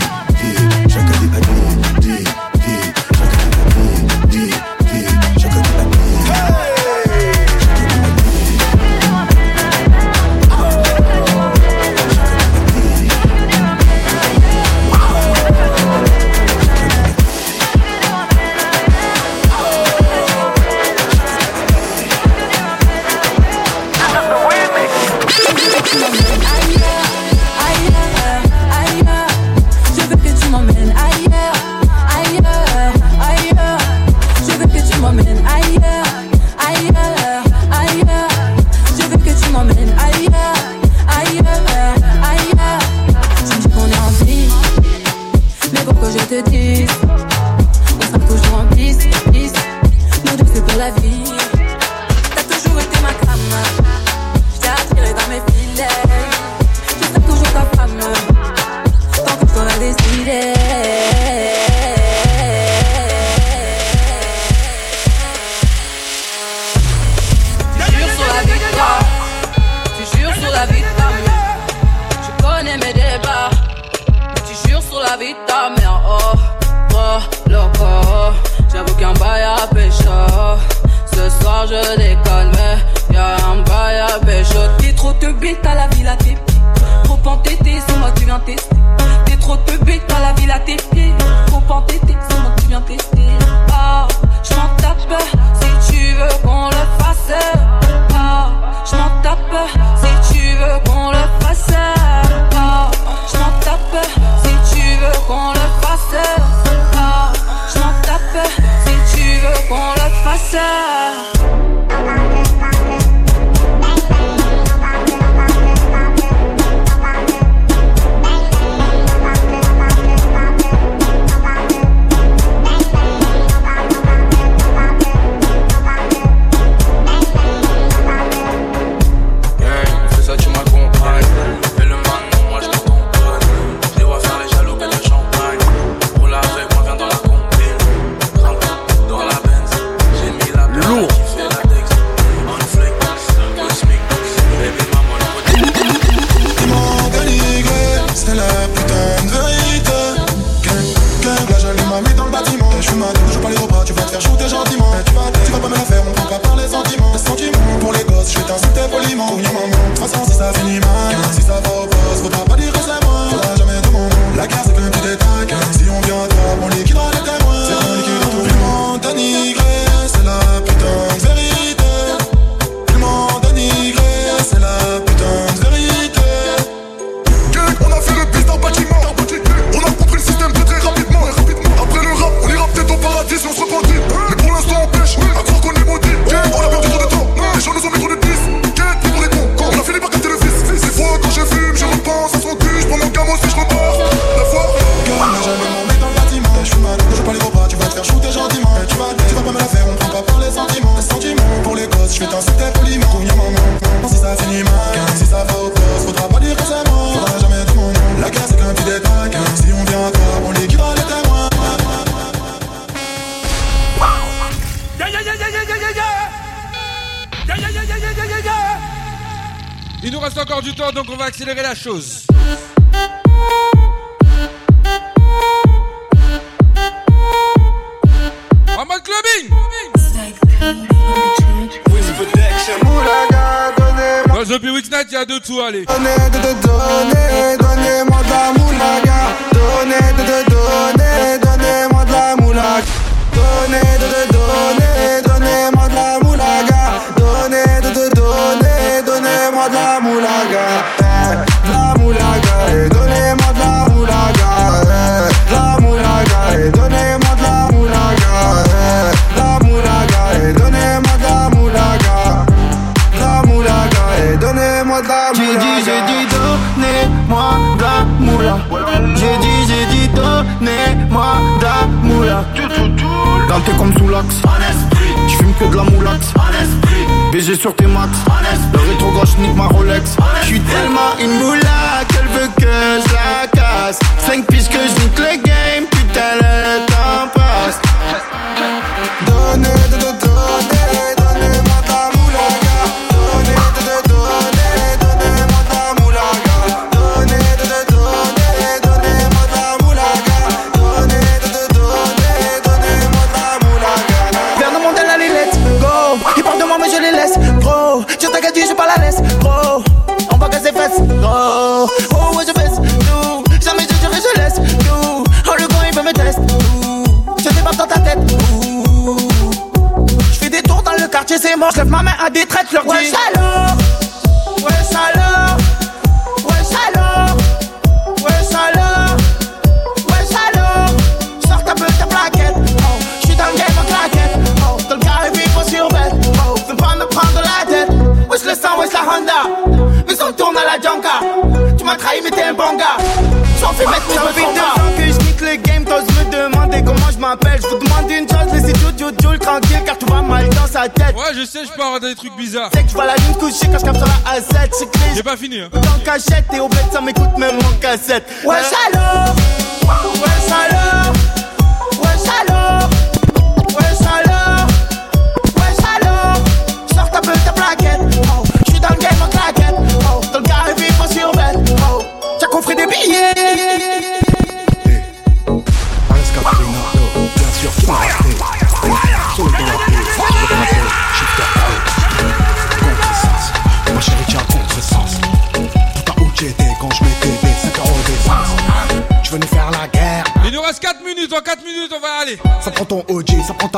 trucs 352.21 352.37
bizarres. 352.37 352.71
C'est 352.75 352.83
que 352.83 352.89
je 352.89 352.95
vois 352.95 353.07
la 353.07 353.17
lune 353.17 353.35
couchée 353.39 353.67
quand 353.67 353.79
je 353.79 353.85
capte 353.85 353.97
sur 353.97 354.07
la 354.07 354.39
A7. 354.39 355.15
J'ai 355.15 355.23
pas 355.23 355.37
fini. 355.37 355.61
Hein. 355.61 355.69
Dans 355.73 356.05
cachette 356.05 356.45
et 356.53 356.61
au 356.61 356.69
bled, 356.69 356.85
ça 356.93 357.01
m'écoute 357.01 357.37
même 357.39 357.57
en 357.59 357.81
cassette. 357.81 358.25
Ouais, 358.45 358.57
euh, 358.57 358.63
j'allais. 358.93 359.10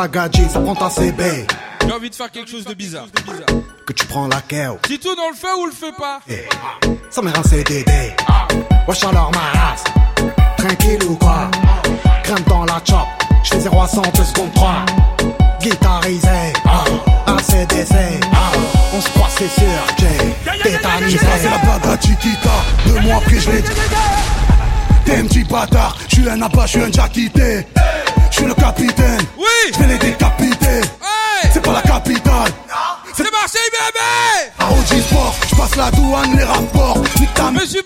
à 0.03 0.09
gadget, 0.09 0.51
ça 0.51 0.59
prend 0.59 0.75
ta 0.75 0.91
CB. 0.91 1.47
J'ai 1.87 1.93
envie 1.93 2.11
de 2.11 2.15
faire 2.15 2.31
quelque 2.31 2.51
chose 2.51 2.65
de 2.65 2.75
bizarre. 2.75 3.07
Que 3.87 3.93
tu 3.93 4.05
prends 4.07 4.27
la 4.27 4.37
laquelle 4.37 4.73
Dis 4.89 4.99
tout 4.99 5.15
dans 5.15 5.29
le 5.29 5.37
feu 5.37 5.49
ou 5.61 5.67
le 5.67 5.73
feu 5.73 5.93
pas 5.97 6.21
hey. 6.29 6.49
Ça 7.09 7.23
m'est 7.23 7.37
un 7.37 7.43
CDD. 7.45 8.13
Wesh 8.89 9.05
alors 9.05 9.31
ma 9.33 9.61
race. 9.61 9.85
Tranquille 10.57 11.05
ou 11.09 11.15
quoi 11.15 11.49
Crème 12.25 12.43
dans 12.49 12.65
la 12.65 12.81
chop. 12.85 13.07
J'fais 13.45 13.61
0 13.61 13.81
à 13.81 13.87
100 13.87 14.03
2 14.03 14.25
secondes 14.25 14.53
3. 14.55 14.75
Guitarisé. 15.61 16.29
Ah. 16.65 16.85
ACDC. 17.27 17.95
On 18.95 19.01
se 19.01 19.09
croit 19.11 19.29
c'est 19.31 19.49
sûr. 19.49 19.67
J'ai 19.99 20.71
tétanisé. 20.71 21.19
J'ai 21.19 21.49
la 21.49 21.59
bague 21.59 21.87
à 21.87 22.01
Chiquita. 22.01 22.51
Deux 22.87 23.01
mois 23.01 23.17
après 23.19 23.39
je 23.39 23.51
l'ai 23.51 23.63
T'es 25.05 25.17
un 25.17 25.27
petit 25.27 25.45
bâtard. 25.45 25.97
J'suis 26.09 26.29
un 26.29 26.43
appât, 26.43 26.67
j'suis 26.67 26.83
un 26.83 26.91
jackité 26.91 27.67
suis 28.43 28.49
le 28.49 28.55
capitaine. 28.55 29.21
Oui. 29.39 29.73
Je 29.73 29.79
vais 29.79 29.87
les 29.87 29.99
décapiter. 29.99 30.67
Hey. 30.67 31.51
C'est 31.53 31.63
pas 31.63 31.73
la 31.73 31.83
capitale. 31.83 32.51
C'est 33.15 33.31
Marseille 33.31 33.61
bébé. 33.71 34.51
À 34.59 34.71
OG 34.71 35.01
Sport, 35.03 35.35
je 35.51 35.55
passe 35.55 35.77
la 35.77 35.91
douane, 35.91 36.37
les 36.37 36.45
rapports. 36.45 36.99
Nique 37.21 37.35
ta 37.35 37.51
Monsieur 37.51 37.82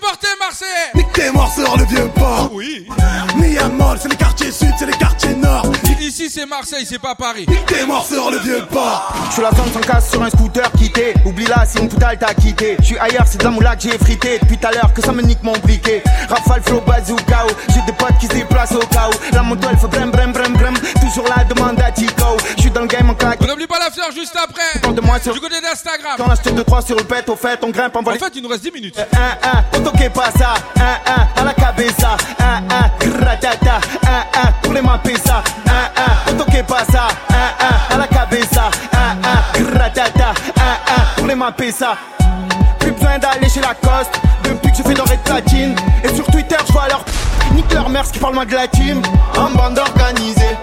c'est 6.37 6.45
Marseille, 6.45 6.85
c'est 6.87 6.99
pas 6.99 7.15
Paris. 7.15 7.47
T'es 7.47 7.79
le 7.79 8.37
vieux 8.39 8.63
port. 8.71 9.11
Je 9.29 9.33
suis 9.33 9.41
la 9.41 9.49
zone 9.51 9.71
sans 9.73 9.79
casse 9.79 10.11
sur 10.11 10.21
un 10.21 10.29
scooter 10.29 10.71
quitté. 10.73 11.15
Oublie 11.25 11.47
là, 11.47 11.63
c'est 11.65 11.79
une 11.79 11.89
poutale 11.89 12.17
t'as 12.19 12.33
quitté. 12.35 12.75
Je 12.79 12.85
suis 12.85 12.99
ailleurs, 12.99 13.25
c'est 13.25 13.39
de 13.39 13.43
la 13.43 13.49
moula 13.49 13.75
que 13.75 13.81
j'ai 13.83 13.97
frité. 13.97 14.37
Depuis 14.39 14.57
tout 14.57 14.67
à 14.67 14.71
l'heure 14.71 14.93
que 14.93 15.01
ça 15.01 15.13
me 15.13 15.23
nique 15.23 15.41
mon 15.41 15.53
briquet. 15.53 16.03
Rafale, 16.29 16.61
flow, 16.61 16.81
bazooka. 16.81 17.45
J'ai 17.73 17.81
des 17.87 17.93
potes 17.93 18.17
qui 18.19 18.27
se 18.27 18.33
déplacent 18.33 18.73
au 18.73 18.85
chaos. 18.85 19.13
La 19.33 19.41
moto 19.41 19.67
elle 19.71 19.77
fait 19.77 19.87
brem 19.87 20.11
brem 20.11 20.31
brem. 20.31 20.75
Toujours 21.01 21.27
la 21.35 21.43
demande 21.43 21.81
à 21.81 21.91
Tico. 21.91 22.37
Je 22.55 22.61
suis 22.61 22.71
dans 22.71 22.81
le 22.81 22.87
game 22.87 23.09
en 23.09 23.15
claque. 23.15 23.41
N'oublie 23.41 23.65
pas 23.65 23.79
la 23.79 23.89
fleur 23.89 24.11
juste 24.11 24.37
après. 24.37 25.01
Moi 25.01 25.19
sur 25.19 25.33
du 25.33 25.39
côté 25.39 25.55
d'Instagram. 25.59 26.17
Quand 26.17 26.29
acheté 26.29 26.51
2 26.51 26.63
3 26.63 26.81
sur 26.83 26.97
le 26.97 27.03
pet, 27.03 27.27
au 27.29 27.35
fait, 27.35 27.59
on 27.63 27.69
grimpe 27.69 27.95
en 27.95 28.01
En 28.01 28.11
fait, 28.11 28.35
il 28.35 28.43
nous 28.43 28.49
reste 28.49 28.63
10 28.63 28.71
minutes. 28.71 28.97
Euh, 28.99 30.09
pas 30.09 30.31
ça. 30.37 30.53
1 30.75 31.39
1, 31.39 31.41
à 31.41 31.45
la 31.45 31.53
cabeza. 31.53 32.17
pour 34.61 34.73
les 34.73 34.81
ça 35.25 35.43
que 36.57 36.63
pasa, 36.63 37.07
un, 37.29 37.93
un, 37.93 37.95
à 37.95 37.97
la 37.99 38.07
cabeza, 38.07 38.69
un, 38.93 39.59
un, 39.59 39.63
gratata, 39.71 40.33
pour 41.15 41.27
les 41.27 41.35
mains 41.35 41.53
ça. 41.71 41.95
Plus 42.79 42.91
besoin 42.91 43.19
d'aller 43.19 43.49
chez 43.49 43.61
Lacoste, 43.61 44.19
depuis 44.43 44.71
que 44.71 44.77
je 44.77 44.83
fais 44.83 44.93
l'oreille 44.95 45.17
de 45.17 45.29
platine. 45.29 45.75
Et 46.03 46.15
sur 46.15 46.25
Twitter, 46.25 46.55
je 46.67 46.73
vois 46.73 46.87
leur 46.87 47.03
nique 47.53 47.71
leur 47.73 47.89
mère, 47.89 48.09
qui 48.11 48.19
parle 48.19 48.33
moins 48.33 48.45
de 48.45 48.55
la 48.55 48.67
team. 48.67 49.01
En 49.37 49.51
bande 49.51 49.77
organisée, 49.77 50.57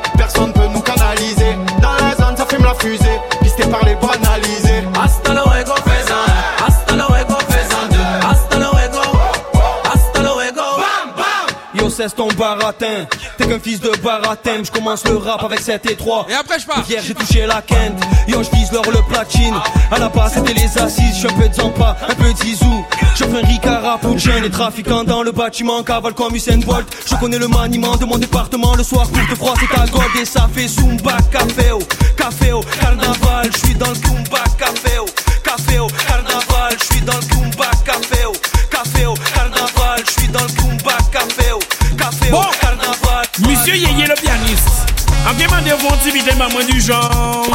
ton 12.15 12.29
baratin. 12.29 13.07
T'es 13.37 13.47
qu'un 13.47 13.59
fils 13.59 13.81
de 13.81 13.91
baratin. 14.03 14.63
Je 14.65 14.71
commence 14.71 15.05
le 15.05 15.17
rap 15.17 15.43
avec 15.43 15.61
7 15.61 15.91
et 15.91 15.97
3. 15.97 16.27
Et 16.31 16.35
après, 16.35 16.59
je 16.59 16.67
pars. 16.67 16.85
Hier, 16.89 17.03
j'ai 17.05 17.15
touché 17.15 17.47
la 17.47 17.63
quinte. 17.63 18.01
Yo, 18.29 18.43
je 18.43 18.51
vise 18.57 18.73
leur 18.73 18.85
le 18.85 19.03
platine. 19.09 19.55
À 19.91 19.99
la 19.99 20.09
base, 20.09 20.35
c'était 20.35 20.55
les 20.55 20.79
assises. 20.79 21.17
J'suis 21.17 21.29
un 21.29 21.39
peu 21.39 21.49
de 21.49 21.55
Zampa, 21.55 21.97
un 22.09 22.15
peu 22.15 22.33
de 22.33 22.39
Zizou. 22.39 22.85
Je 23.15 23.25
fais 23.25 23.39
un 23.39 23.47
Ricard 23.47 24.01
jeunes 24.17 24.43
Les 24.43 24.51
trafiquants 24.51 25.05
dans 25.05 25.23
le 25.23 25.33
bâtiment. 25.33 25.83
Cavale 25.83 26.15
comme 26.15 26.35
Usain 26.35 26.59
Bolt. 26.59 26.87
Je 27.09 27.15
connais 27.17 27.39
le 27.39 27.49
maniement 27.49 27.97
de 27.97 28.05
mon 28.05 28.19
département. 28.19 28.75
Le 28.75 28.83
soir, 28.83 29.09
pour 29.09 29.29
te 29.29 29.35
froid, 29.35 29.55
c'est 29.61 29.75
ta 29.75 29.87
gold. 29.87 30.05
Et 30.21 30.25
ça 30.25 30.49
fait 30.53 30.69
Zumba, 30.69 31.17
caféo. 31.31 31.79
Caféo, 32.17 32.61
carnaval. 32.81 33.51
Je 33.53 33.59
suis 33.59 33.75
dans 33.75 33.89
le 33.89 33.95
Zumba, 33.95 34.45
caféo. 34.59 35.07
Caféo, 35.43 35.87
carnaval. 36.07 36.77
Je 36.79 36.95
suis 36.95 37.05
dans 37.05 37.17
le 37.17 37.23
Zumba, 37.23 37.54
Monsieur 43.67 43.81
Yeye 43.81 44.07
le 44.07 44.15
pianiste, 44.15 44.69
en 45.27 45.33
bien 45.33 45.47
devant 45.65 45.97
timide 46.03 46.37
maman 46.37 46.63
du 46.71 46.79
genre. 46.83 47.49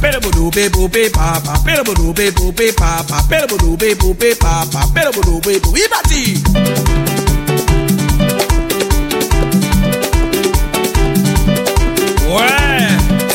Père 0.00 0.18
boudou, 0.22 0.48
bé 0.48 0.70
boubé, 0.70 1.10
papa, 1.10 1.52
père 1.66 1.84
boudou, 1.84 2.14
bé 2.14 2.30
boubé, 2.30 2.72
papa, 2.72 3.16
père 3.28 3.46
boudou, 3.46 3.76
bé 3.76 3.94
boubé, 3.94 4.34
papa, 4.36 4.86
père 4.94 5.10
boudou, 5.10 5.38
bé 5.40 5.60
boubé, 5.60 5.82
bati. 5.90 6.42
Ouais, 12.30 12.88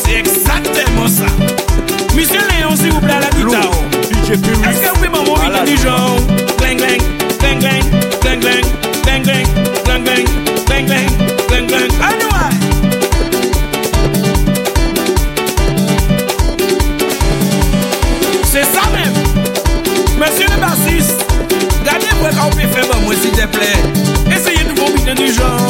c'est 0.03 0.17
exactement 0.21 1.07
ça. 1.07 1.27
Monsieur 2.15 2.39
Léon, 2.57 2.75
s'il 2.75 2.91
vous 2.91 3.01
plaît, 3.01 3.13
à 3.13 3.19
la 3.19 3.29
guitare. 3.29 3.69
Est-ce 4.31 4.81
que 4.81 4.87
vous 4.87 4.95
pouvez 4.95 5.09
m'envoyer 5.09 5.75
du 5.75 5.77
genre? 5.77 6.17
Clang, 6.57 6.77
clang, 6.77 6.97
clang, 7.37 7.59
clang, 7.59 7.83
clang, 8.19 8.39
clang. 8.39 8.84
Monsieur 20.17 20.47
le 20.47 20.59
bassiste, 20.61 21.25
gardez-moi 21.83 22.29
quand 22.31 22.45
vous 22.45 22.49
pouvez 22.51 22.67
faire 22.67 23.01
moi 23.01 23.13
s'il 23.15 23.31
te 23.31 23.45
plaît. 23.47 24.33
Essayez 24.33 24.63
de 24.63 24.79
vous 24.79 24.93
miner 24.95 25.13
du 25.13 25.31
genre. 25.31 25.64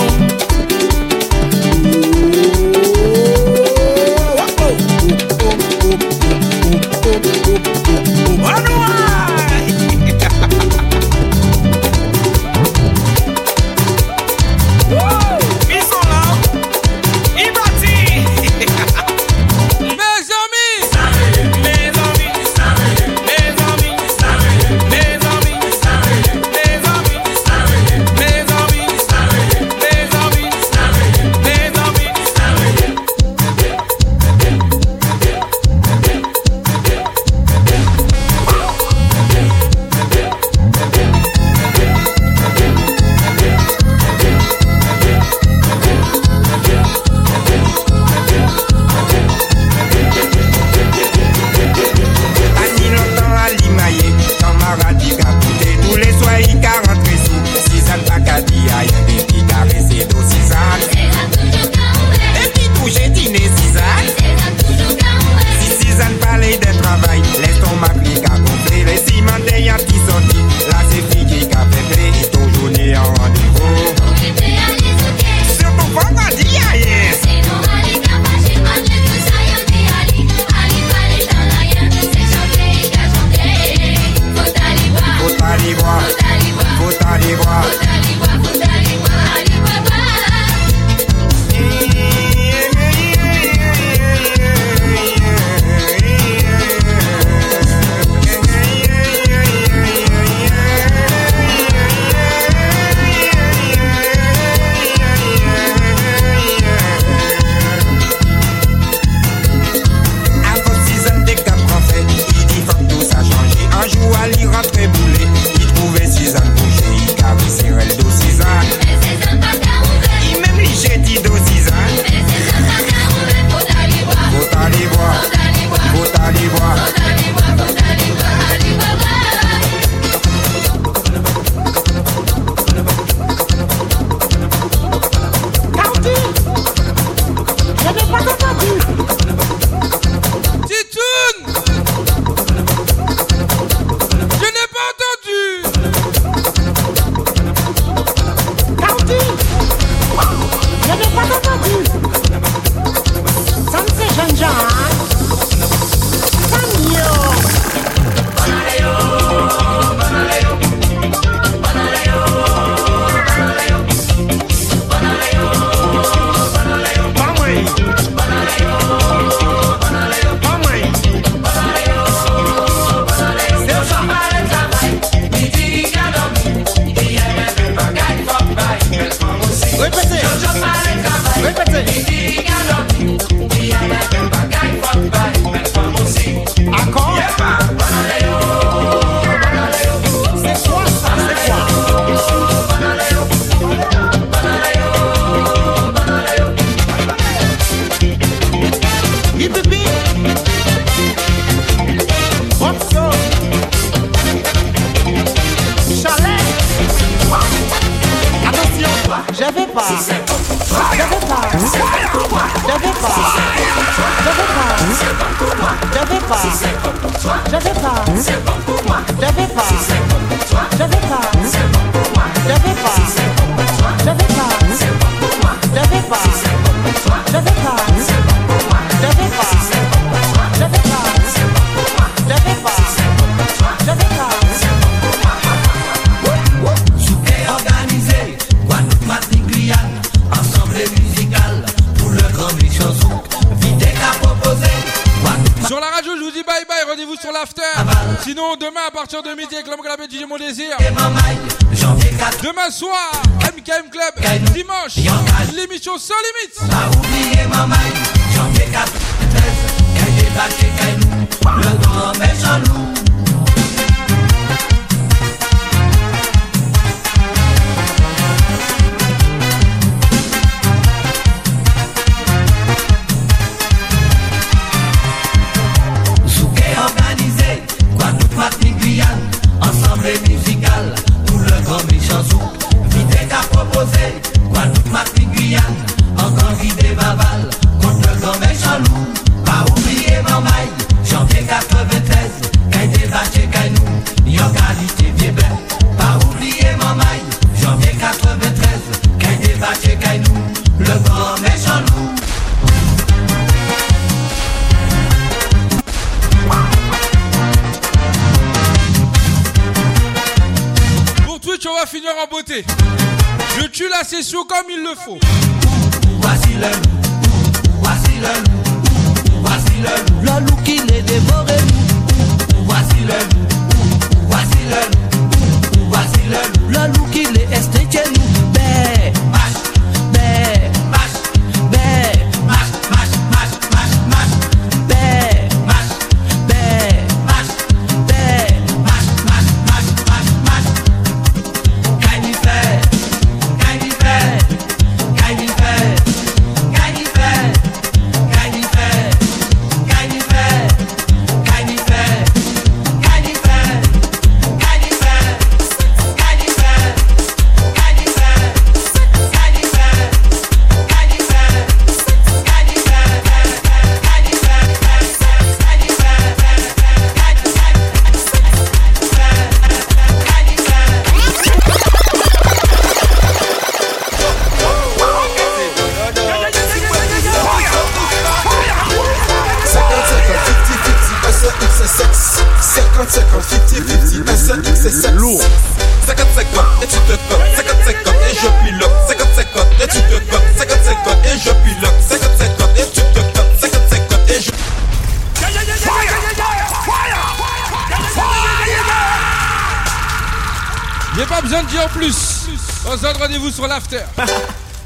rendez-vous 403.46 403.52
sur 403.52 403.68
l'after. 403.68 404.04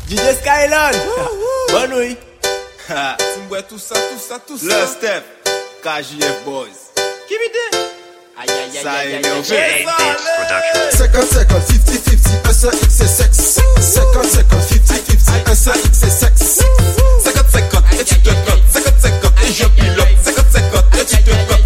DJ 0.09 0.17
Skylon. 0.41 0.91
Bonne 1.71 1.99
nuit. 1.99 2.17
Tout 3.67 3.77
ça, 3.77 3.95
tout 3.95 4.19
ça, 4.19 4.39
tout 4.45 4.57
ça. 4.57 4.65
Le 4.65 4.87
step. 4.87 5.23
KJF 5.83 6.43
Boys. 6.45 6.67
Give 7.27 7.39
it 7.41 7.53
there. 7.71 7.85
Second, 10.91 11.23
second, 11.23 11.61
50-50, 11.61 12.49
un 12.49 12.53
seul 12.53 12.73
Second, 15.91 16.33
second, 16.49 17.03
50-50, 17.21 17.83
et 17.91 17.99
et 17.99 18.03
tu 18.05 18.15
te 18.21 18.29
et 18.29 19.53
je 19.53 19.65
pilote. 19.65 20.07
50-50, 20.25 21.01
et 21.01 21.05
tu 21.05 21.17
te. 21.17 21.58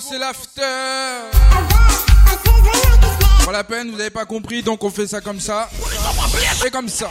Lancer 0.00 0.18
l'after. 0.18 0.62
Pas 3.44 3.52
la 3.52 3.64
peine, 3.64 3.90
vous 3.90 3.98
n'avez 3.98 4.10
pas 4.10 4.24
compris, 4.24 4.62
donc 4.62 4.82
on 4.82 4.90
fait 4.90 5.06
ça 5.06 5.20
comme 5.20 5.40
ça. 5.40 5.68
Et 6.64 6.70
comme 6.70 6.88
ça. 6.88 7.10